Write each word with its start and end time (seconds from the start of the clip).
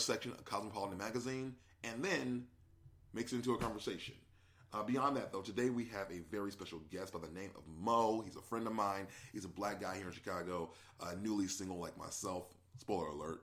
section 0.00 0.32
of 0.32 0.44
Cosmopolitan 0.44 0.98
magazine 0.98 1.54
and 1.84 2.04
then 2.04 2.46
makes 3.12 3.32
it 3.32 3.36
into 3.36 3.54
a 3.54 3.58
conversation. 3.58 4.14
Uh, 4.72 4.84
beyond 4.84 5.16
that, 5.16 5.32
though, 5.32 5.40
today 5.40 5.68
we 5.68 5.84
have 5.86 6.08
a 6.12 6.20
very 6.30 6.52
special 6.52 6.78
guest 6.92 7.12
by 7.12 7.18
the 7.18 7.32
name 7.32 7.50
of 7.56 7.62
Mo. 7.66 8.20
He's 8.20 8.36
a 8.36 8.40
friend 8.40 8.66
of 8.66 8.72
mine. 8.72 9.08
He's 9.32 9.44
a 9.44 9.48
black 9.48 9.80
guy 9.80 9.96
here 9.96 10.06
in 10.06 10.12
Chicago, 10.12 10.70
uh, 11.00 11.14
newly 11.20 11.48
single 11.48 11.78
like 11.78 11.98
myself. 11.98 12.54
Spoiler 12.78 13.08
alert. 13.08 13.42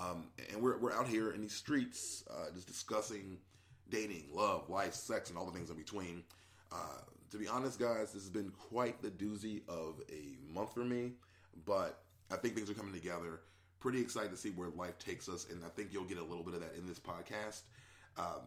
Um, 0.00 0.26
and 0.52 0.60
we're, 0.60 0.76
we're 0.78 0.92
out 0.92 1.06
here 1.06 1.30
in 1.30 1.40
these 1.40 1.54
streets 1.54 2.24
uh, 2.28 2.50
just 2.52 2.66
discussing 2.66 3.38
dating, 3.88 4.24
love, 4.32 4.68
life, 4.68 4.94
sex, 4.94 5.28
and 5.28 5.38
all 5.38 5.46
the 5.46 5.52
things 5.52 5.70
in 5.70 5.76
between. 5.76 6.24
Uh, 6.72 7.02
to 7.30 7.38
be 7.38 7.46
honest, 7.46 7.78
guys, 7.78 8.12
this 8.12 8.22
has 8.22 8.30
been 8.30 8.50
quite 8.50 9.00
the 9.00 9.10
doozy 9.10 9.62
of 9.68 10.00
a 10.10 10.36
month 10.52 10.74
for 10.74 10.84
me, 10.84 11.12
but 11.64 12.00
I 12.32 12.36
think 12.36 12.56
things 12.56 12.68
are 12.68 12.74
coming 12.74 12.94
together. 12.94 13.40
Pretty 13.84 14.00
excited 14.00 14.30
to 14.30 14.36
see 14.38 14.48
where 14.48 14.70
life 14.70 14.98
takes 14.98 15.28
us, 15.28 15.46
and 15.50 15.62
I 15.62 15.68
think 15.68 15.92
you'll 15.92 16.04
get 16.04 16.16
a 16.16 16.24
little 16.24 16.42
bit 16.42 16.54
of 16.54 16.60
that 16.60 16.74
in 16.74 16.86
this 16.86 16.98
podcast. 16.98 17.60
Um, 18.16 18.40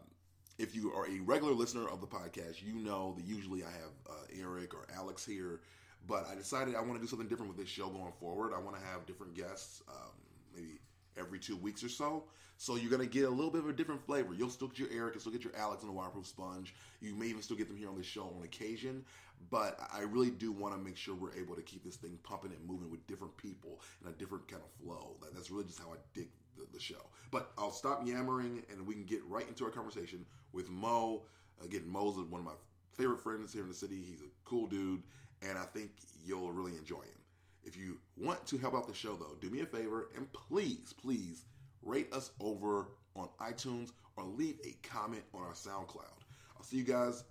if 0.57 0.73
you 0.73 0.91
are 0.93 1.05
a 1.05 1.19
regular 1.19 1.53
listener 1.53 1.87
of 1.87 2.01
the 2.01 2.07
podcast, 2.07 2.63
you 2.65 2.73
know 2.73 3.13
that 3.15 3.23
usually 3.23 3.63
I 3.63 3.69
have 3.69 3.91
uh, 4.09 4.41
Eric 4.41 4.73
or 4.73 4.87
Alex 4.95 5.23
here, 5.23 5.61
but 6.07 6.27
I 6.27 6.33
decided 6.33 6.73
I 6.73 6.81
want 6.81 6.95
to 6.95 6.99
do 6.99 7.05
something 7.05 7.27
different 7.27 7.49
with 7.49 7.59
this 7.59 7.69
show 7.69 7.87
going 7.87 8.13
forward. 8.19 8.51
I 8.51 8.59
want 8.59 8.77
to 8.77 8.81
have 8.81 9.05
different 9.05 9.35
guests, 9.35 9.83
um, 9.87 10.09
maybe 10.55 10.79
every 11.19 11.37
two 11.37 11.57
weeks 11.57 11.83
or 11.83 11.89
so. 11.89 12.23
So 12.57 12.75
you're 12.75 12.89
gonna 12.89 13.05
get 13.05 13.25
a 13.25 13.29
little 13.29 13.51
bit 13.51 13.61
of 13.61 13.69
a 13.69 13.73
different 13.73 14.03
flavor. 14.03 14.33
You'll 14.33 14.49
still 14.49 14.69
get 14.69 14.79
your 14.79 14.89
Eric, 14.91 15.13
you'll 15.13 15.21
still 15.21 15.33
get 15.33 15.43
your 15.43 15.55
Alex 15.55 15.83
and 15.83 15.91
the 15.91 15.93
Waterproof 15.95 16.25
Sponge. 16.25 16.73
You 16.99 17.13
may 17.13 17.27
even 17.27 17.43
still 17.43 17.57
get 17.57 17.67
them 17.67 17.77
here 17.77 17.89
on 17.89 17.95
the 17.95 18.01
show 18.01 18.33
on 18.35 18.43
occasion. 18.43 19.05
But 19.49 19.79
I 19.93 20.01
really 20.01 20.29
do 20.29 20.51
want 20.51 20.73
to 20.73 20.79
make 20.79 20.97
sure 20.97 21.15
we're 21.15 21.35
able 21.35 21.55
to 21.55 21.61
keep 21.61 21.83
this 21.83 21.95
thing 21.95 22.19
pumping 22.23 22.51
and 22.51 22.67
moving 22.67 22.89
with 22.91 23.05
different 23.07 23.35
people 23.37 23.79
in 24.01 24.09
a 24.09 24.13
different 24.13 24.47
kind 24.47 24.61
of 24.61 24.83
flow. 24.83 25.15
That's 25.33 25.49
really 25.49 25.63
just 25.63 25.79
how 25.79 25.93
I 25.93 25.97
dig 26.13 26.27
the, 26.57 26.65
the 26.73 26.79
show. 26.79 27.09
But 27.31 27.51
I'll 27.57 27.71
stop 27.71 28.05
yammering 28.05 28.63
and 28.71 28.85
we 28.85 28.93
can 28.93 29.05
get 29.05 29.23
right 29.27 29.47
into 29.47 29.63
our 29.63 29.71
conversation 29.71 30.25
with 30.51 30.69
Mo. 30.69 31.23
Again, 31.63 31.83
Mo's 31.87 32.17
one 32.17 32.41
of 32.41 32.45
my 32.45 32.53
favorite 32.91 33.21
friends 33.21 33.53
here 33.53 33.63
in 33.63 33.69
the 33.69 33.75
city. 33.75 34.01
He's 34.05 34.21
a 34.21 34.29
cool 34.43 34.67
dude, 34.67 35.03
and 35.41 35.57
I 35.57 35.63
think 35.63 35.91
you'll 36.25 36.51
really 36.51 36.75
enjoy 36.75 37.01
him. 37.01 37.21
If 37.63 37.77
you 37.77 37.97
want 38.17 38.45
to 38.47 38.57
help 38.57 38.75
out 38.75 38.87
the 38.87 38.93
show, 38.93 39.15
though, 39.15 39.35
do 39.41 39.49
me 39.49 39.61
a 39.61 39.65
favor 39.65 40.09
and 40.15 40.31
please, 40.33 40.93
please 40.93 41.45
rate 41.81 42.11
us 42.13 42.31
over 42.39 42.89
on 43.15 43.29
iTunes 43.41 43.91
or 44.15 44.23
leave 44.23 44.57
a 44.65 44.75
comment 44.87 45.23
on 45.33 45.41
our 45.43 45.53
SoundCloud. 45.53 46.23
I'll 46.55 46.63
see 46.63 46.77
you 46.77 46.83
guys 46.83 47.23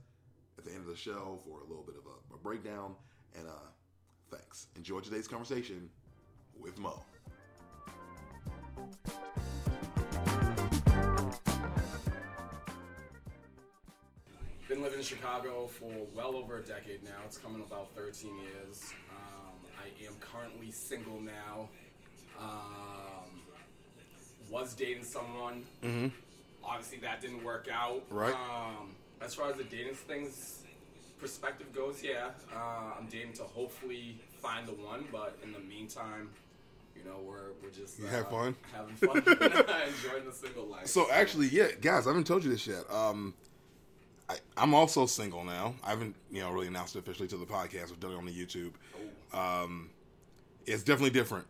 at 0.58 0.64
the 0.64 0.70
end 0.70 0.80
of 0.80 0.86
the 0.86 0.96
show 0.96 1.38
for 1.44 1.60
a 1.60 1.66
little 1.66 1.84
bit 1.84 1.96
of 1.96 2.04
a, 2.06 2.34
a 2.34 2.38
breakdown. 2.38 2.94
And 3.36 3.46
uh, 3.46 3.68
thanks. 4.30 4.68
Enjoy 4.76 5.00
today's 5.00 5.28
conversation 5.28 5.90
with 6.58 6.78
Mo. 6.78 7.02
Been 14.68 14.82
living 14.82 14.98
in 14.98 15.04
Chicago 15.04 15.68
for 15.68 15.92
well 16.14 16.34
over 16.34 16.58
a 16.58 16.62
decade 16.62 17.04
now. 17.04 17.10
It's 17.24 17.38
coming 17.38 17.62
about 17.62 17.94
13 17.94 18.36
years. 18.38 18.92
Um, 19.10 19.54
I 19.78 20.06
am 20.06 20.14
currently 20.20 20.72
single 20.72 21.20
now. 21.20 21.68
Um, 22.40 23.42
was 24.50 24.74
dating 24.74 25.04
someone. 25.04 25.64
Mm-hmm. 25.84 26.08
Obviously, 26.64 26.98
that 26.98 27.20
didn't 27.20 27.44
work 27.44 27.68
out. 27.72 28.02
Right. 28.10 28.34
Um, 28.34 28.96
as 29.20 29.34
far 29.34 29.50
as 29.50 29.56
the 29.56 29.64
dating 29.64 29.94
things 29.94 30.62
perspective 31.18 31.72
goes, 31.74 32.02
yeah, 32.02 32.30
uh, 32.54 32.92
I'm 32.98 33.06
dating 33.06 33.32
to 33.34 33.44
hopefully 33.44 34.20
find 34.40 34.66
the 34.66 34.72
one. 34.72 35.06
But 35.10 35.38
in 35.42 35.52
the 35.52 35.60
meantime, 35.60 36.30
you 36.96 37.04
know, 37.04 37.18
we're 37.24 37.52
we're 37.62 37.70
just 37.70 37.98
You 37.98 38.06
uh, 38.06 38.10
have 38.10 38.30
fun? 38.30 38.56
having 38.72 38.96
fun, 38.96 39.16
enjoying 39.18 40.24
the 40.24 40.32
single 40.32 40.66
life. 40.66 40.86
So 40.86 41.10
actually, 41.10 41.48
yeah, 41.48 41.68
guys, 41.80 42.06
I 42.06 42.10
haven't 42.10 42.26
told 42.26 42.44
you 42.44 42.50
this 42.50 42.66
yet. 42.66 42.84
Um, 42.90 43.34
I, 44.28 44.36
I'm 44.56 44.74
also 44.74 45.06
single 45.06 45.44
now. 45.44 45.74
I 45.84 45.90
haven't, 45.90 46.16
you 46.32 46.40
know, 46.40 46.50
really 46.50 46.66
announced 46.66 46.96
it 46.96 46.98
officially 46.98 47.28
to 47.28 47.36
the 47.36 47.46
podcast. 47.46 47.92
I've 47.92 48.00
done 48.00 48.12
it 48.12 48.16
on 48.16 48.26
the 48.26 48.32
YouTube. 48.32 48.72
Um, 49.32 49.90
it's 50.66 50.82
definitely 50.82 51.10
different. 51.10 51.46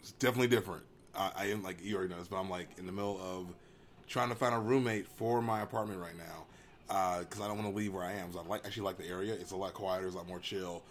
It's 0.00 0.12
definitely 0.12 0.48
different. 0.48 0.82
I, 1.14 1.30
I 1.36 1.44
am 1.46 1.62
like 1.62 1.82
you 1.82 1.96
already 1.96 2.10
know 2.12 2.18
this, 2.18 2.28
but 2.28 2.36
I'm 2.36 2.50
like 2.50 2.68
in 2.78 2.86
the 2.86 2.92
middle 2.92 3.20
of 3.20 3.46
trying 4.06 4.30
to 4.30 4.34
find 4.34 4.54
a 4.54 4.58
roommate 4.58 5.06
for 5.06 5.42
my 5.42 5.60
apartment 5.60 6.00
right 6.00 6.16
now 6.16 6.46
because 6.88 7.40
I 7.40 7.46
don't 7.46 7.56
want 7.58 7.70
to 7.70 7.76
leave 7.76 7.92
where 7.94 8.02
I 8.04 8.12
am. 8.12 8.32
So 8.32 8.40
I 8.40 8.42
like 8.48 8.64
actually 8.66 8.82
like 8.84 8.96
the 8.98 9.06
area. 9.06 9.34
It's 9.34 9.52
a 9.52 9.56
lot 9.56 9.74
quieter. 9.74 10.06
It's 10.06 10.14
a 10.14 10.18
lot 10.18 10.26
more 10.28 10.38
chill. 10.40 10.82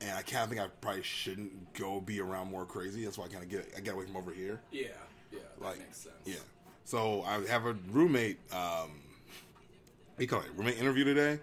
And 0.00 0.10
I 0.16 0.22
kind 0.22 0.44
of 0.44 0.48
think 0.50 0.60
I 0.60 0.68
probably 0.80 1.02
shouldn't 1.02 1.74
go 1.74 2.00
be 2.00 2.20
around 2.20 2.50
more 2.50 2.64
crazy. 2.64 3.04
That's 3.04 3.18
why 3.18 3.24
I 3.26 3.28
kind 3.28 3.42
of 3.42 3.50
get 3.50 3.72
I 3.76 3.80
get 3.80 3.94
away 3.94 4.06
from 4.06 4.16
over 4.16 4.32
here. 4.32 4.60
yeah, 4.70 4.88
yeah, 5.32 5.38
that 5.58 5.64
Like, 5.64 5.78
makes 5.78 5.98
sense. 5.98 6.14
Yeah. 6.24 6.36
So 6.84 7.22
I 7.22 7.40
have 7.46 7.66
a 7.66 7.72
roommate. 7.90 8.38
Um, 8.52 8.90
what 8.90 10.18
do 10.18 10.22
you 10.24 10.28
call 10.28 10.40
it? 10.40 10.46
Roommate 10.56 10.78
interview 10.78 11.04
today, 11.04 11.40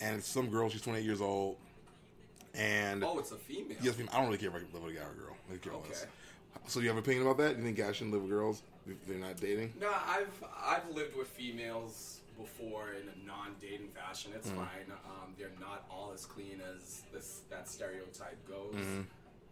and 0.00 0.16
it's 0.18 0.28
some 0.28 0.48
girl. 0.48 0.68
She's 0.70 0.80
28 0.82 1.04
years 1.04 1.20
old, 1.20 1.56
and 2.54 3.02
Oh, 3.04 3.18
it's 3.18 3.32
a 3.32 3.36
female. 3.36 3.76
yes, 3.82 3.96
I 4.12 4.16
don't 4.16 4.26
really 4.26 4.38
care 4.38 4.48
if 4.48 4.54
I 4.54 4.58
live 4.58 4.72
with 4.84 4.92
a 4.92 4.94
guy 4.98 5.02
or 5.04 5.10
a 5.12 5.14
girl. 5.14 5.36
I 5.48 5.50
don't 5.52 5.62
care 5.62 5.72
what 5.72 5.86
it 5.86 5.92
is. 5.92 6.06
So 6.66 6.80
you 6.80 6.88
have 6.88 6.96
an 6.96 7.02
opinion 7.02 7.24
about 7.26 7.36
that? 7.38 7.56
You 7.58 7.62
think 7.64 7.76
guys 7.76 7.96
shouldn't 7.96 8.12
live 8.14 8.22
with 8.22 8.30
girls 8.30 8.62
if 8.88 9.04
they're 9.06 9.18
not 9.18 9.36
dating? 9.40 9.72
No, 9.80 9.90
I've 10.06 10.28
I've 10.64 10.88
lived 10.94 11.16
with 11.16 11.28
females 11.28 12.20
before 12.36 12.92
in 12.92 13.08
a 13.08 13.26
non-dating 13.26 13.88
fashion. 13.88 14.32
It's 14.34 14.48
Mm-hmm. 14.48 14.58
fine. 14.58 14.90
Um, 15.06 15.34
they're 15.38 15.50
not 15.60 15.84
all 15.90 16.12
as 16.14 16.24
clean 16.26 16.60
as 16.76 17.02
this 17.12 17.40
that 17.50 17.68
stereotype 17.68 18.38
goes. 18.48 18.74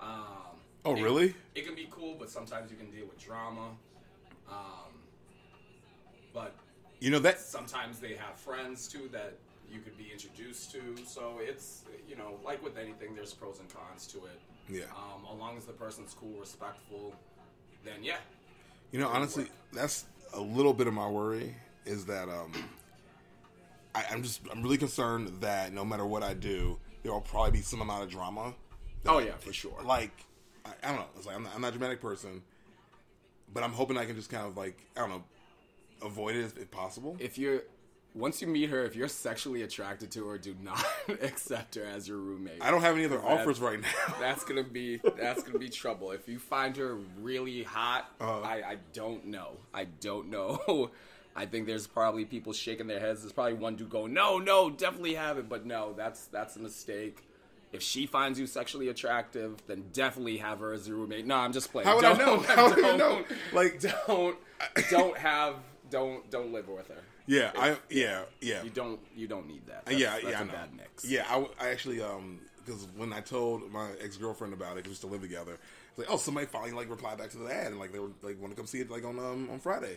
Um, 0.01 0.59
Oh, 0.85 0.97
it- 0.97 1.03
really? 1.03 1.35
It 1.55 1.65
can 1.65 1.75
be 1.77 1.87
cool, 1.91 2.17
but 2.19 2.29
sometimes 2.29 2.71
you 2.71 2.77
can 2.77 2.91
deal 2.91 3.07
with 3.07 3.19
drama. 3.25 3.71
Um, 4.51 4.93
but 6.35 6.55
You 7.01 7.11
know 7.11 7.19
that 7.21 7.41
sometimes 7.41 7.99
they 7.99 8.15
have 8.15 8.37
friends 8.37 8.89
too 8.89 9.09
that 9.13 9.35
you 9.71 9.81
could 9.81 9.97
be 9.97 10.11
introduced 10.13 10.71
to. 10.73 10.97
So 11.07 11.39
it's 11.41 11.83
you 12.09 12.17
know 12.17 12.39
like 12.45 12.63
with 12.63 12.77
anything, 12.79 13.15
there's 13.15 13.33
pros 13.33 13.59
and 13.61 13.69
cons 13.73 14.07
to 14.09 14.19
it. 14.27 14.41
Yeah. 14.69 14.83
Um, 14.97 15.27
as 15.33 15.39
long 15.39 15.57
as 15.57 15.65
the 15.65 15.73
person's 15.73 16.15
cool, 16.15 16.39
respectful, 16.41 17.15
then 17.85 18.03
yeah. 18.03 18.19
You 18.93 19.01
know, 19.01 19.09
honestly, 19.09 19.47
that's 19.73 20.05
a 20.35 20.41
little 20.41 20.73
bit 20.75 20.87
of 20.87 20.95
my 20.95 21.09
worry 21.09 21.55
is 21.87 22.05
that 22.07 22.29
um, 22.29 22.53
I, 23.95 24.05
I'm 24.11 24.23
just 24.23 24.41
I'm 24.51 24.63
really 24.63 24.79
concerned 24.79 25.41
that 25.41 25.73
no 25.73 25.85
matter 25.85 26.07
what 26.07 26.23
I 26.23 26.35
do, 26.35 26.79
there 27.03 27.13
will 27.13 27.21
probably 27.21 27.53
be 27.53 27.61
some 27.63 27.81
amount 27.81 28.05
of 28.05 28.11
drama. 28.11 28.55
Oh 29.07 29.19
yeah, 29.19 29.35
for 29.39 29.53
sure. 29.53 29.83
Like 29.85 30.13
I, 30.65 30.71
I 30.83 30.89
don't 30.89 31.01
know. 31.01 31.07
It's 31.17 31.27
like 31.27 31.37
I'm 31.37 31.43
not, 31.45 31.55
I'm 31.55 31.61
not 31.61 31.69
a 31.69 31.73
dramatic 31.73 32.01
person, 32.01 32.43
but 33.53 33.63
I'm 33.63 33.73
hoping 33.73 33.97
I 33.97 34.05
can 34.05 34.17
just 34.17 34.31
kind 34.31 34.47
of 34.47 34.57
like 34.57 34.79
I 34.97 35.01
don't 35.01 35.11
know, 35.11 35.25
avoid 36.05 36.37
it 36.37 36.53
if, 36.57 36.71
possible. 36.71 37.17
if 37.19 37.37
you're 37.39 37.63
once 38.15 38.43
you 38.43 38.47
meet 38.47 38.69
her, 38.69 38.85
if 38.85 38.95
you're 38.95 39.09
sexually 39.09 39.63
attracted 39.63 40.11
to 40.11 40.27
her, 40.29 40.37
do 40.37 40.55
not 40.63 40.85
accept 41.23 41.75
her 41.77 41.85
as 41.85 42.07
your 42.07 42.19
roommate. 42.19 42.59
I 42.61 42.71
don't 42.71 42.83
have 42.83 42.95
any 42.95 43.07
other 43.07 43.23
offers 43.25 43.59
right 43.59 43.81
now. 43.81 43.89
That's 44.21 44.45
gonna 44.45 44.63
be 44.63 45.01
that's 45.19 45.43
gonna 45.43 45.59
be 45.59 45.71
trouble. 45.71 46.11
If 46.13 46.29
you 46.29 46.39
find 46.39 46.77
her 46.77 46.97
really 47.21 47.63
hot, 47.63 48.11
Uh-huh. 48.21 48.41
I, 48.43 48.55
I 48.73 48.77
don't 48.93 49.27
know. 49.27 49.53
I 49.75 49.85
don't 49.85 50.29
know. 50.31 50.91
I 51.35 51.47
think 51.47 51.67
there's 51.67 51.87
probably 51.87 52.25
people 52.25 52.53
shaking 52.53 52.87
their 52.87 53.01
heads. 53.01 53.23
There's 53.23 53.33
probably 53.33 53.55
one 53.55 53.77
dude 53.77 53.91
going, 53.91 54.13
"No, 54.13 54.39
no, 54.39 54.69
definitely 54.71 55.15
have 55.15 55.39
it," 55.39 55.49
but 55.49 55.65
no, 55.67 55.95
that's 55.97 56.27
that's 56.27 56.57
a 56.57 56.61
mistake. 56.61 57.25
If 57.73 57.81
she 57.83 58.05
finds 58.05 58.39
you 58.39 58.47
sexually 58.47 58.89
attractive, 58.89 59.57
then 59.67 59.85
definitely 59.95 60.37
have 60.39 60.61
her 60.61 60.75
as 60.75 60.87
your 60.87 60.99
roommate. 60.99 61.27
No, 61.27 61.37
I'm 61.37 61.53
just 61.55 61.73
playing. 61.73 61.89
How 61.89 61.97
would 61.97 62.05
I 62.05 62.15
Don't- 62.15 62.19
know? 62.19 62.39
How 62.55 62.69
would 62.69 62.85
I 62.85 62.97
know? 62.97 63.25
Like- 63.53 63.81
don't 63.81 64.37
don't 64.91 65.17
have 65.17 65.57
don't 65.91 66.29
don't 66.31 66.53
live 66.53 66.69
with 66.69 66.89
her. 66.89 67.01
yeah, 67.27 67.51
I 67.57 67.77
yeah 67.89 68.23
yeah 68.43 68.63
You 68.63 68.71
don't 68.71 69.01
you 69.17 69.27
don't 69.27 69.47
need 69.49 69.67
that. 69.69 69.85
Uh, 69.89 69.93
yeah 69.97 70.11
That's- 70.11 70.23
yeah 70.25 70.31
that's 70.33 70.47
know. 70.47 70.53
bad 70.53 70.69
mix. 70.77 71.05
Yeah, 71.07 71.25
I, 71.31 71.47
I 71.61 71.71
actually 71.71 72.03
um 72.03 72.41
because 72.65 72.87
when 72.97 73.13
I 73.15 73.21
told 73.21 73.73
my 73.73 73.89
ex 74.05 74.17
girlfriend 74.19 74.53
about 74.53 74.73
it, 74.73 74.77
because 74.85 74.91
we 74.91 74.95
still 74.97 75.11
live 75.11 75.23
together, 75.23 75.55
it's 75.89 75.99
like 75.99 76.11
oh 76.11 76.19
somebody 76.19 76.47
finally 76.47 76.73
like 76.73 76.91
replied 76.91 77.17
back 77.19 77.31
to 77.31 77.39
the 77.39 77.47
ad 77.53 77.69
and 77.69 77.79
like 77.79 77.93
they 77.93 77.99
were 78.01 78.11
like 78.23 78.39
want 78.39 78.53
to 78.53 78.57
come 78.57 78.67
see 78.67 78.81
it 78.81 78.91
like 78.91 79.05
on 79.07 79.19
um 79.19 79.49
on 79.51 79.59
Friday, 79.59 79.97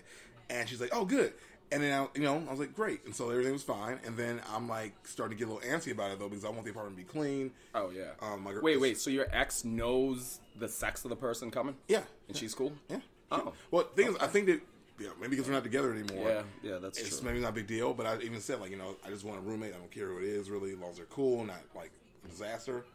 and 0.50 0.68
she's 0.70 0.82
like 0.82 0.92
oh 0.94 1.06
good. 1.06 1.34
And 1.72 1.82
then 1.82 2.00
I, 2.00 2.08
you 2.16 2.22
know, 2.22 2.44
I 2.48 2.52
was 2.52 2.60
like, 2.60 2.76
great, 2.76 3.04
and 3.06 3.16
so 3.16 3.32
everything 3.32 3.52
was 3.52 3.64
fine. 3.64 4.00
And 4.06 4.16
then 4.16 4.40
I'm 4.54 4.70
like, 4.70 4.94
starting 5.04 5.36
to 5.36 5.44
get 5.44 5.50
a 5.52 5.54
little 5.56 5.68
antsy 5.68 5.92
about 5.92 6.12
it 6.12 6.20
though, 6.20 6.30
because 6.30 6.46
I 6.46 6.50
want 6.50 6.64
the 6.64 6.70
apartment 6.70 6.96
to 6.96 7.04
be 7.04 7.10
clean. 7.12 7.52
Oh 7.74 7.90
yeah. 7.90 8.12
Um, 8.22 8.44
my 8.44 8.52
gir- 8.52 8.62
wait, 8.62 8.80
wait. 8.80 9.00
So 9.00 9.10
your 9.10 9.26
ex 9.32 9.66
knows 9.66 10.40
the 10.60 10.70
sex 10.70 11.04
of 11.06 11.10
the 11.10 11.16
person 11.16 11.50
coming? 11.50 11.76
Yeah, 11.88 12.04
And 12.28 12.38
she's 12.38 12.54
cool? 12.54 12.72
yeah. 12.88 13.00
Oh. 13.32 13.54
Well, 13.72 13.84
thing 13.96 14.10
is, 14.10 14.16
I 14.18 14.28
think 14.28 14.46
that 14.46 14.62
yeah, 15.00 15.10
maybe 15.20 15.32
because 15.32 15.48
we're 15.48 15.54
not 15.56 15.64
together 15.64 15.92
anymore. 15.92 16.30
Yeah, 16.30 16.44
yeah, 16.62 16.78
that's 16.78 17.00
true. 17.00 17.08
it's 17.08 17.20
true. 17.20 17.30
maybe 17.30 17.42
not 17.42 17.50
a 17.50 17.54
big 17.54 17.68
deal. 17.68 17.96
But 17.96 18.06
I 18.06 18.20
even 18.22 18.40
said 18.42 18.62
like, 18.62 18.70
you 18.70 18.78
know, 18.78 18.96
I 19.04 19.10
just 19.10 19.26
want 19.26 19.40
a 19.40 19.42
roommate. 19.42 19.74
I 19.74 19.78
don't 19.78 19.92
care 19.92 20.06
who 20.06 20.20
it 20.20 20.24
is, 20.24 20.52
really, 20.52 20.72
as 20.72 20.78
long 20.78 20.92
as 20.92 20.98
they're 20.98 21.06
cool, 21.08 21.44
not 21.44 21.62
like 21.76 21.92
a 22.24 22.28
disaster. 22.30 22.86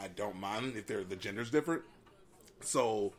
I 0.00 0.06
don't 0.08 0.38
mind 0.38 0.76
if 0.76 0.86
they're 0.86 1.02
the 1.02 1.16
gender's 1.16 1.50
different. 1.50 1.82
So 2.60 3.12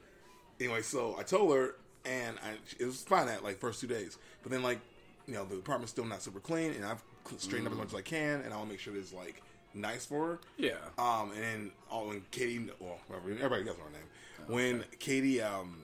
anyway, 0.61 0.81
so 0.81 1.15
I 1.19 1.23
told 1.23 1.53
her, 1.53 1.75
and 2.07 2.37
I, 2.39 2.53
it 2.79 2.85
was 2.85 3.01
fine 3.03 3.27
at 3.27 3.43
like 3.43 3.59
first 3.59 3.81
two 3.81 3.87
days. 3.87 4.17
But 4.43 4.51
then 4.51 4.63
like, 4.63 4.79
you 5.27 5.33
know, 5.33 5.45
the 5.45 5.55
apartment's 5.55 5.91
still 5.91 6.05
not 6.05 6.21
super 6.21 6.39
clean, 6.39 6.71
and 6.71 6.85
I've 6.85 7.03
straightened 7.37 7.67
up 7.67 7.73
as 7.73 7.79
much 7.79 7.87
as 7.89 7.95
I 7.95 8.01
can, 8.01 8.41
and 8.41 8.53
I 8.53 8.57
want 8.57 8.69
to 8.69 8.73
make 8.73 8.79
sure 8.79 8.95
it's 8.95 9.13
like 9.13 9.41
nice 9.73 10.05
for 10.05 10.27
her. 10.27 10.39
Yeah. 10.57 10.71
Um, 10.97 11.31
and 11.33 11.43
then 11.43 11.71
oh, 11.91 12.07
when 12.07 12.23
Katie, 12.31 12.69
well, 12.79 12.97
everybody 13.11 13.63
knows 13.63 13.75
her 13.75 13.91
name. 13.91 14.47
When 14.47 14.83
Katie, 14.99 15.41
um, 15.41 15.81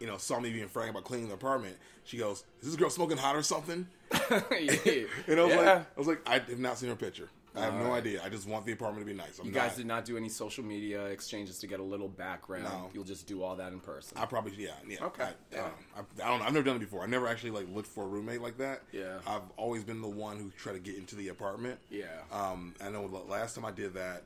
you 0.00 0.06
know, 0.06 0.16
saw 0.16 0.40
me 0.40 0.50
being 0.52 0.68
frank 0.68 0.90
about 0.90 1.04
cleaning 1.04 1.28
the 1.28 1.34
apartment, 1.34 1.76
she 2.04 2.16
goes, 2.16 2.44
"Is 2.60 2.68
this 2.68 2.76
girl 2.76 2.90
smoking 2.90 3.16
hot 3.18 3.36
or 3.36 3.42
something?" 3.42 3.86
yeah. 4.30 4.34
And 5.28 5.38
I 5.40 5.44
was 5.44 5.54
Yeah. 5.54 5.56
like, 5.60 5.68
I 5.68 5.84
was 5.98 6.06
like, 6.08 6.20
I 6.28 6.32
have 6.38 6.58
not 6.58 6.78
seen 6.78 6.88
her 6.88 6.96
picture. 6.96 7.28
I 7.58 7.64
have 7.64 7.74
no 7.74 7.80
Alright. 7.86 8.04
idea. 8.06 8.22
I 8.24 8.28
just 8.28 8.48
want 8.48 8.64
the 8.66 8.72
apartment 8.72 9.06
to 9.06 9.12
be 9.12 9.16
nice. 9.16 9.38
I'm 9.38 9.46
You 9.46 9.52
guys 9.52 9.70
not- 9.72 9.76
did 9.76 9.86
not 9.86 10.04
do 10.04 10.16
any 10.16 10.28
social 10.28 10.64
media 10.64 11.04
exchanges 11.06 11.58
to 11.60 11.66
get 11.66 11.80
a 11.80 11.82
little 11.82 12.08
background. 12.08 12.64
No. 12.64 12.90
You'll 12.94 13.04
just 13.04 13.26
do 13.26 13.42
all 13.42 13.56
that 13.56 13.72
in 13.72 13.80
person. 13.80 14.16
I 14.18 14.26
probably 14.26 14.52
yeah 14.56 14.70
yeah 14.88 15.04
Okay, 15.04 15.24
I, 15.24 15.32
yeah. 15.52 15.64
um, 15.64 15.70
I, 15.96 16.24
I 16.24 16.28
don't 16.30 16.38
know. 16.40 16.46
I've 16.46 16.52
never 16.52 16.64
done 16.64 16.76
it 16.76 16.80
before. 16.80 17.02
I 17.02 17.06
never 17.06 17.26
actually 17.26 17.50
like 17.50 17.66
looked 17.74 17.88
for 17.88 18.04
a 18.04 18.06
roommate 18.08 18.40
like 18.40 18.58
that. 18.58 18.82
Yeah. 18.92 19.18
I've 19.26 19.42
always 19.56 19.84
been 19.84 20.00
the 20.00 20.08
one 20.08 20.38
who 20.38 20.50
tried 20.56 20.74
to 20.74 20.78
get 20.80 20.96
into 20.96 21.16
the 21.16 21.28
apartment. 21.28 21.78
Yeah. 21.90 22.04
Um, 22.32 22.74
I 22.82 22.90
know 22.90 23.08
the 23.08 23.18
last 23.18 23.54
time 23.56 23.64
I 23.64 23.70
did 23.72 23.94
that, 23.94 24.22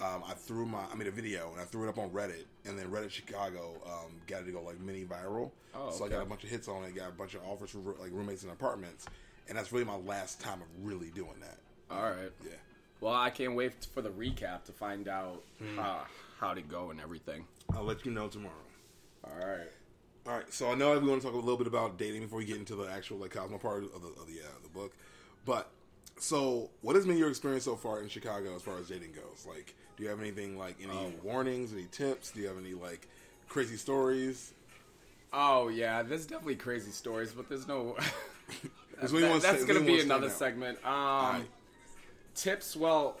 um, 0.00 0.22
I 0.28 0.34
threw 0.34 0.64
my 0.64 0.84
I 0.92 0.94
made 0.94 1.08
a 1.08 1.10
video 1.12 1.50
and 1.52 1.60
I 1.60 1.64
threw 1.64 1.84
it 1.84 1.88
up 1.88 1.98
on 1.98 2.10
Reddit, 2.10 2.44
and 2.64 2.78
then 2.78 2.86
Reddit 2.88 3.10
Chicago 3.10 3.80
um, 3.84 4.12
got 4.28 4.42
it 4.42 4.44
to 4.46 4.52
go 4.52 4.62
like 4.62 4.78
mini 4.80 5.04
viral. 5.04 5.50
Oh, 5.74 5.90
So 5.90 6.04
I 6.04 6.08
got 6.08 6.16
okay. 6.18 6.22
a 6.26 6.28
bunch 6.28 6.44
of 6.44 6.50
hits 6.50 6.68
on 6.68 6.84
it. 6.84 6.94
Got 6.94 7.08
a 7.08 7.12
bunch 7.12 7.34
of 7.34 7.40
offers 7.44 7.70
for 7.70 7.78
like 7.80 8.10
roommates 8.12 8.44
in 8.44 8.50
apartments, 8.50 9.06
and 9.48 9.58
that's 9.58 9.72
really 9.72 9.84
my 9.84 9.96
last 9.96 10.40
time 10.40 10.60
of 10.62 10.68
really 10.86 11.10
doing 11.10 11.40
that. 11.40 11.58
all 11.90 12.02
right. 12.02 12.30
Yeah. 12.44 12.50
Well, 13.00 13.14
I 13.14 13.30
can't 13.30 13.54
wait 13.54 13.86
for 13.94 14.02
the 14.02 14.10
recap 14.10 14.64
to 14.64 14.72
find 14.72 15.08
out 15.08 15.42
Hmm. 15.58 15.78
uh, 15.78 16.04
how 16.40 16.54
to 16.54 16.62
go 16.62 16.90
and 16.90 17.00
everything. 17.00 17.46
I'll 17.74 17.84
let 17.84 18.04
you 18.04 18.10
know 18.12 18.28
tomorrow. 18.28 18.54
All 19.24 19.36
right. 19.36 19.68
All 20.26 20.34
right, 20.34 20.52
so 20.52 20.70
I 20.70 20.74
know 20.74 20.98
we 20.98 21.08
want 21.08 21.22
to 21.22 21.26
talk 21.26 21.34
a 21.34 21.38
little 21.40 21.56
bit 21.56 21.66
about 21.66 21.96
dating 21.96 22.22
before 22.22 22.38
we 22.38 22.44
get 22.44 22.56
into 22.58 22.74
the 22.76 22.84
actual 22.90 23.16
like 23.18 23.30
Cosmo 23.30 23.56
part 23.58 23.84
of 23.84 24.02
the 24.02 24.08
of 24.08 24.26
the, 24.26 24.40
uh, 24.40 24.46
the 24.62 24.68
book. 24.68 24.92
But 25.46 25.70
so, 26.18 26.68
what 26.82 26.96
has 26.96 27.06
been 27.06 27.16
your 27.16 27.30
experience 27.30 27.64
so 27.64 27.76
far 27.76 28.02
in 28.02 28.08
Chicago 28.08 28.54
as 28.54 28.62
far 28.62 28.76
as 28.78 28.88
dating 28.88 29.12
goes? 29.12 29.46
Like, 29.48 29.74
do 29.96 30.02
you 30.02 30.08
have 30.10 30.20
anything 30.20 30.58
like 30.58 30.76
any 30.82 30.92
Oh. 30.92 31.12
warnings, 31.22 31.72
any 31.72 31.86
tips? 31.90 32.32
Do 32.32 32.40
you 32.40 32.48
have 32.48 32.58
any 32.58 32.74
like 32.74 33.08
crazy 33.48 33.76
stories? 33.76 34.52
Oh 35.32 35.68
yeah, 35.68 36.02
there's 36.02 36.26
definitely 36.26 36.56
crazy 36.56 36.90
stories, 36.90 37.32
but 37.32 37.48
there's 37.48 37.66
no. 37.68 37.96
You 39.00 39.20
That- 39.20 39.42
that's 39.42 39.64
gonna 39.64 39.80
be 39.80 40.00
another 40.00 40.28
segment. 40.28 40.78
Um, 40.84 40.92
right. 40.92 41.44
Tips. 42.38 42.76
Well, 42.76 43.16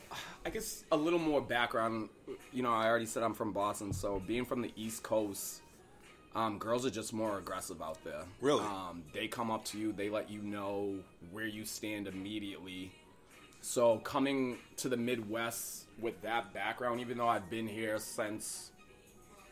I 0.46 0.50
guess 0.50 0.84
a 0.92 0.96
little 0.96 1.18
more 1.18 1.40
background. 1.40 2.08
You 2.52 2.62
know, 2.62 2.72
I 2.72 2.86
already 2.86 3.04
said 3.04 3.24
I'm 3.24 3.34
from 3.34 3.52
Boston, 3.52 3.92
so 3.92 4.22
being 4.28 4.44
from 4.44 4.62
the 4.62 4.70
East 4.76 5.02
Coast, 5.02 5.60
um, 6.36 6.56
girls 6.58 6.86
are 6.86 6.90
just 6.90 7.12
more 7.12 7.36
aggressive 7.36 7.82
out 7.82 7.98
there. 8.04 8.22
Really? 8.40 8.62
Um, 8.62 9.02
they 9.12 9.26
come 9.26 9.50
up 9.50 9.64
to 9.66 9.78
you, 9.78 9.92
they 9.92 10.08
let 10.08 10.30
you 10.30 10.40
know 10.40 10.94
where 11.32 11.48
you 11.48 11.64
stand 11.64 12.06
immediately. 12.06 12.92
So 13.60 13.98
coming 13.98 14.58
to 14.76 14.88
the 14.88 14.96
Midwest 14.96 15.86
with 16.00 16.22
that 16.22 16.54
background, 16.54 17.00
even 17.00 17.18
though 17.18 17.26
I've 17.26 17.50
been 17.50 17.66
here 17.66 17.98
since, 17.98 18.70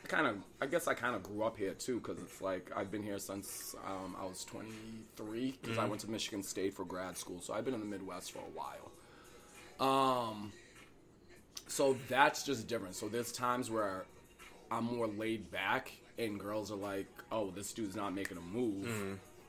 I 0.04 0.06
kind 0.06 0.28
of, 0.28 0.36
I 0.62 0.66
guess 0.66 0.86
I 0.86 0.94
kind 0.94 1.16
of 1.16 1.24
grew 1.24 1.42
up 1.42 1.56
here 1.56 1.74
too, 1.74 1.98
because 1.98 2.22
it's 2.22 2.40
like 2.40 2.70
I've 2.76 2.92
been 2.92 3.02
here 3.02 3.18
since 3.18 3.74
um, 3.84 4.14
I 4.16 4.26
was 4.26 4.44
23, 4.44 5.58
because 5.60 5.76
I 5.76 5.86
went 5.86 6.02
to 6.02 6.10
Michigan 6.10 6.44
State 6.44 6.72
for 6.72 6.84
grad 6.84 7.16
school. 7.16 7.40
So 7.40 7.52
I've 7.52 7.64
been 7.64 7.74
in 7.74 7.80
the 7.80 7.86
Midwest 7.86 8.30
for 8.30 8.38
a 8.38 8.54
while. 8.54 8.92
Um, 9.80 10.52
so 11.66 11.96
that's 12.08 12.42
just 12.44 12.66
different. 12.68 12.94
So 12.94 13.08
there's 13.08 13.32
times 13.32 13.70
where 13.70 14.06
I'm 14.70 14.84
more 14.84 15.06
laid 15.06 15.50
back, 15.50 15.92
and 16.18 16.38
girls 16.40 16.70
are 16.72 16.76
like, 16.76 17.06
"Oh, 17.30 17.50
this 17.50 17.72
dude's 17.72 17.96
not 17.96 18.14
making 18.14 18.36
a 18.36 18.40
move," 18.40 18.86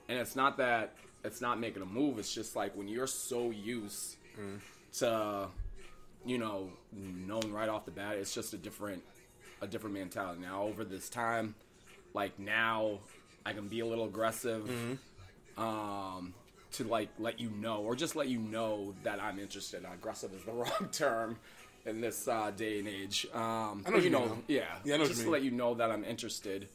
and 0.10 0.20
it's 0.20 0.36
not 0.36 0.58
that 0.58 0.96
it's 1.24 1.42
not 1.42 1.60
making 1.60 1.82
a 1.82 1.86
move. 1.86 2.20
It's 2.20 2.34
just 2.34 2.56
like 2.56 2.76
when 2.76 2.88
you're 2.88 3.08
so 3.08 3.52
used 3.52 4.18
to, 5.00 5.48
you 6.26 6.38
know, 6.38 6.72
knowing 6.92 7.52
right 7.54 7.70
off 7.70 7.86
the 7.86 7.92
bat, 7.92 8.16
it's 8.18 8.34
just 8.34 8.54
a 8.54 8.58
different, 8.58 9.04
a 9.62 9.68
different 9.68 9.96
mentality. 9.96 10.42
Now 10.42 10.64
over 10.64 10.84
this 10.84 11.10
time, 11.10 11.56
like 12.14 12.38
now, 12.38 13.00
I 13.46 13.54
can 13.54 13.68
be 13.68 13.80
a 13.80 13.86
little 13.86 14.06
aggressive. 14.06 14.70
Um, 15.58 16.34
to 16.78 16.84
like 16.86 17.10
let 17.20 17.40
you 17.40 17.50
know, 17.50 17.78
or 17.82 17.96
just 17.96 18.16
let 18.16 18.28
you 18.28 18.40
know 18.40 18.94
that 19.04 19.22
I'm 19.22 19.40
interested. 19.40 19.84
Aggressive 19.92 20.32
is 20.34 20.44
the 20.44 20.52
wrong 20.62 20.90
term 20.92 21.38
in 21.86 22.02
this 22.02 22.28
uh, 22.28 22.52
day 22.52 22.80
and 22.80 22.88
age. 22.88 23.26
Um, 23.34 23.84
I 23.86 23.90
know 23.90 23.98
you 23.98 24.04
you 24.06 24.10
know, 24.10 24.38
yeah, 24.48 24.64
Yeah, 24.84 24.96
I 24.96 24.98
know 24.98 25.08
just 25.08 25.24
to 25.24 25.30
let 25.30 25.42
you 25.42 25.52
know 25.52 25.74
that 25.76 25.90
I'm 25.92 26.04
interested. 26.04 26.68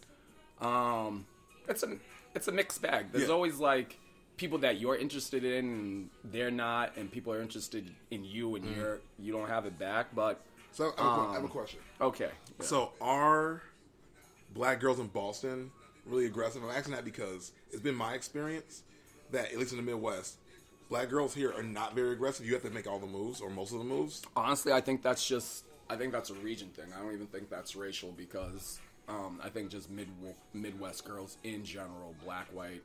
Um, 0.60 1.26
it's 1.68 1.82
a 1.82 1.96
it's 2.34 2.48
a 2.48 2.52
mixed 2.52 2.82
bag. 2.82 3.06
There's 3.12 3.28
Yeah. 3.28 3.34
always 3.34 3.58
like 3.58 3.96
people 4.36 4.58
that 4.58 4.80
you're 4.80 4.96
interested 4.96 5.44
in 5.44 5.64
and 5.66 6.10
they're 6.24 6.50
not, 6.50 6.96
and 6.96 7.10
people 7.10 7.32
are 7.32 7.40
interested 7.42 7.88
in 8.10 8.24
you 8.24 8.56
and 8.56 8.64
Mm-hmm. 8.64 8.74
you're 8.74 9.00
you 9.18 9.32
don't 9.32 9.48
have 9.48 9.66
it 9.66 9.78
back. 9.78 10.06
But 10.14 10.40
So 10.72 10.92
I 10.98 11.02
have, 11.02 11.12
a, 11.16 11.20
I 11.20 11.24
Um, 11.26 11.34
have 11.34 11.44
a 11.44 11.48
question. 11.48 11.80
okay, 12.00 12.30
yeah. 12.58 12.66
So 12.66 12.92
are 13.00 13.62
black 14.54 14.80
girls 14.80 14.98
in 14.98 15.06
Boston 15.08 15.70
really 16.06 16.26
aggressive? 16.26 16.62
I'm 16.64 16.70
asking 16.70 16.94
that 16.94 17.04
because 17.04 17.52
it's 17.70 17.82
been 17.82 17.94
my 17.94 18.14
experience 18.14 18.82
that 19.32 19.52
at 19.52 19.58
least 19.58 19.72
in 19.72 19.78
the 19.78 19.82
Midwest, 19.82 20.36
black 20.88 21.08
girls 21.08 21.34
here 21.34 21.52
are 21.52 21.62
not 21.62 21.94
very 21.94 22.12
aggressive. 22.12 22.46
You 22.46 22.52
have 22.54 22.62
to 22.62 22.70
make 22.70 22.86
all 22.86 22.98
the 22.98 23.06
moves 23.06 23.40
or 23.40 23.50
most 23.50 23.72
of 23.72 23.78
the 23.78 23.84
moves. 23.84 24.22
honestly, 24.36 24.72
I 24.72 24.80
think 24.80 25.02
that's 25.02 25.26
just 25.26 25.64
I 25.90 25.96
think 25.96 26.12
that's 26.12 26.30
a 26.30 26.34
region 26.34 26.68
thing. 26.68 26.86
I 26.96 27.02
don't 27.02 27.12
even 27.12 27.26
think 27.26 27.50
that's 27.50 27.76
racial 27.76 28.12
because 28.12 28.80
um, 29.08 29.40
I 29.42 29.48
think 29.48 29.70
just 29.70 29.90
mid 29.90 30.08
Midwest 30.54 31.04
girls 31.04 31.36
in 31.44 31.64
general, 31.64 32.14
black, 32.24 32.46
white, 32.52 32.82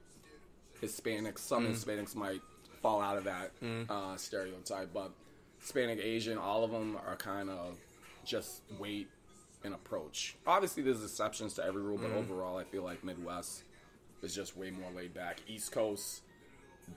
Hispanics, 0.81 1.39
some 1.39 1.67
Hispanics 1.67 2.15
might 2.15 2.41
fall 2.81 3.01
out 3.01 3.17
of 3.17 3.23
that 3.25 3.51
uh, 3.89 4.15
stereotype, 4.17 4.93
but 4.93 5.11
Hispanic, 5.59 5.99
Asian, 5.99 6.37
all 6.37 6.63
of 6.63 6.71
them 6.71 6.97
are 7.07 7.15
kind 7.15 7.49
of 7.49 7.77
just 8.25 8.61
wait 8.79 9.07
and 9.63 9.73
approach. 9.73 10.35
Obviously, 10.45 10.83
there's 10.83 11.03
exceptions 11.03 11.53
to 11.55 11.63
every 11.63 11.81
rule, 11.81 11.97
but 11.97 12.11
overall, 12.11 12.57
I 12.57 12.63
feel 12.63 12.83
like 12.83 13.03
Midwest 13.03 13.63
is 14.21 14.35
just 14.35 14.55
way 14.57 14.69
more 14.69 14.91
laid 14.95 15.13
back. 15.13 15.41
East 15.47 15.71
Coast, 15.71 16.21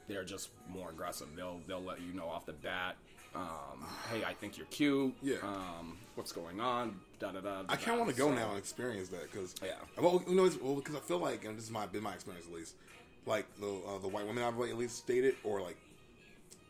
they're 0.08 0.24
just 0.24 0.50
more 0.68 0.90
aggressive. 0.90 1.28
They'll 1.36 1.60
they'll 1.66 1.82
let 1.82 2.00
you 2.00 2.12
know 2.12 2.28
off 2.28 2.46
the 2.46 2.52
bat. 2.52 2.96
Um, 3.34 3.84
hey, 4.12 4.24
I 4.24 4.34
think 4.34 4.56
you're 4.56 4.66
cute. 4.66 5.14
Yeah. 5.22 5.36
Um, 5.44 5.96
what's 6.16 6.32
going 6.32 6.60
on? 6.60 6.98
Da 7.20 7.30
da 7.30 7.40
da. 7.40 7.62
I 7.68 7.76
kind 7.76 7.92
of 7.92 8.06
want 8.06 8.10
to 8.10 8.16
go 8.16 8.32
now 8.32 8.48
and 8.50 8.58
experience 8.58 9.08
that 9.10 9.30
because 9.30 9.54
Yeah. 9.64 9.74
Well, 10.00 10.22
you 10.26 10.34
know, 10.34 10.46
it's, 10.46 10.60
well, 10.60 10.74
because 10.74 10.96
I 10.96 10.98
feel 11.00 11.18
like, 11.18 11.44
and 11.44 11.56
this 11.56 11.64
is 11.64 11.70
my 11.70 11.86
been 11.86 12.02
my 12.02 12.14
experience 12.14 12.46
at 12.46 12.52
least, 12.52 12.74
like 13.26 13.46
the 13.60 13.68
uh, 13.88 13.98
the 13.98 14.08
white 14.08 14.26
women 14.26 14.42
I've 14.42 14.58
at 14.60 14.76
least 14.76 15.06
dated 15.06 15.36
or 15.44 15.60
like 15.60 15.76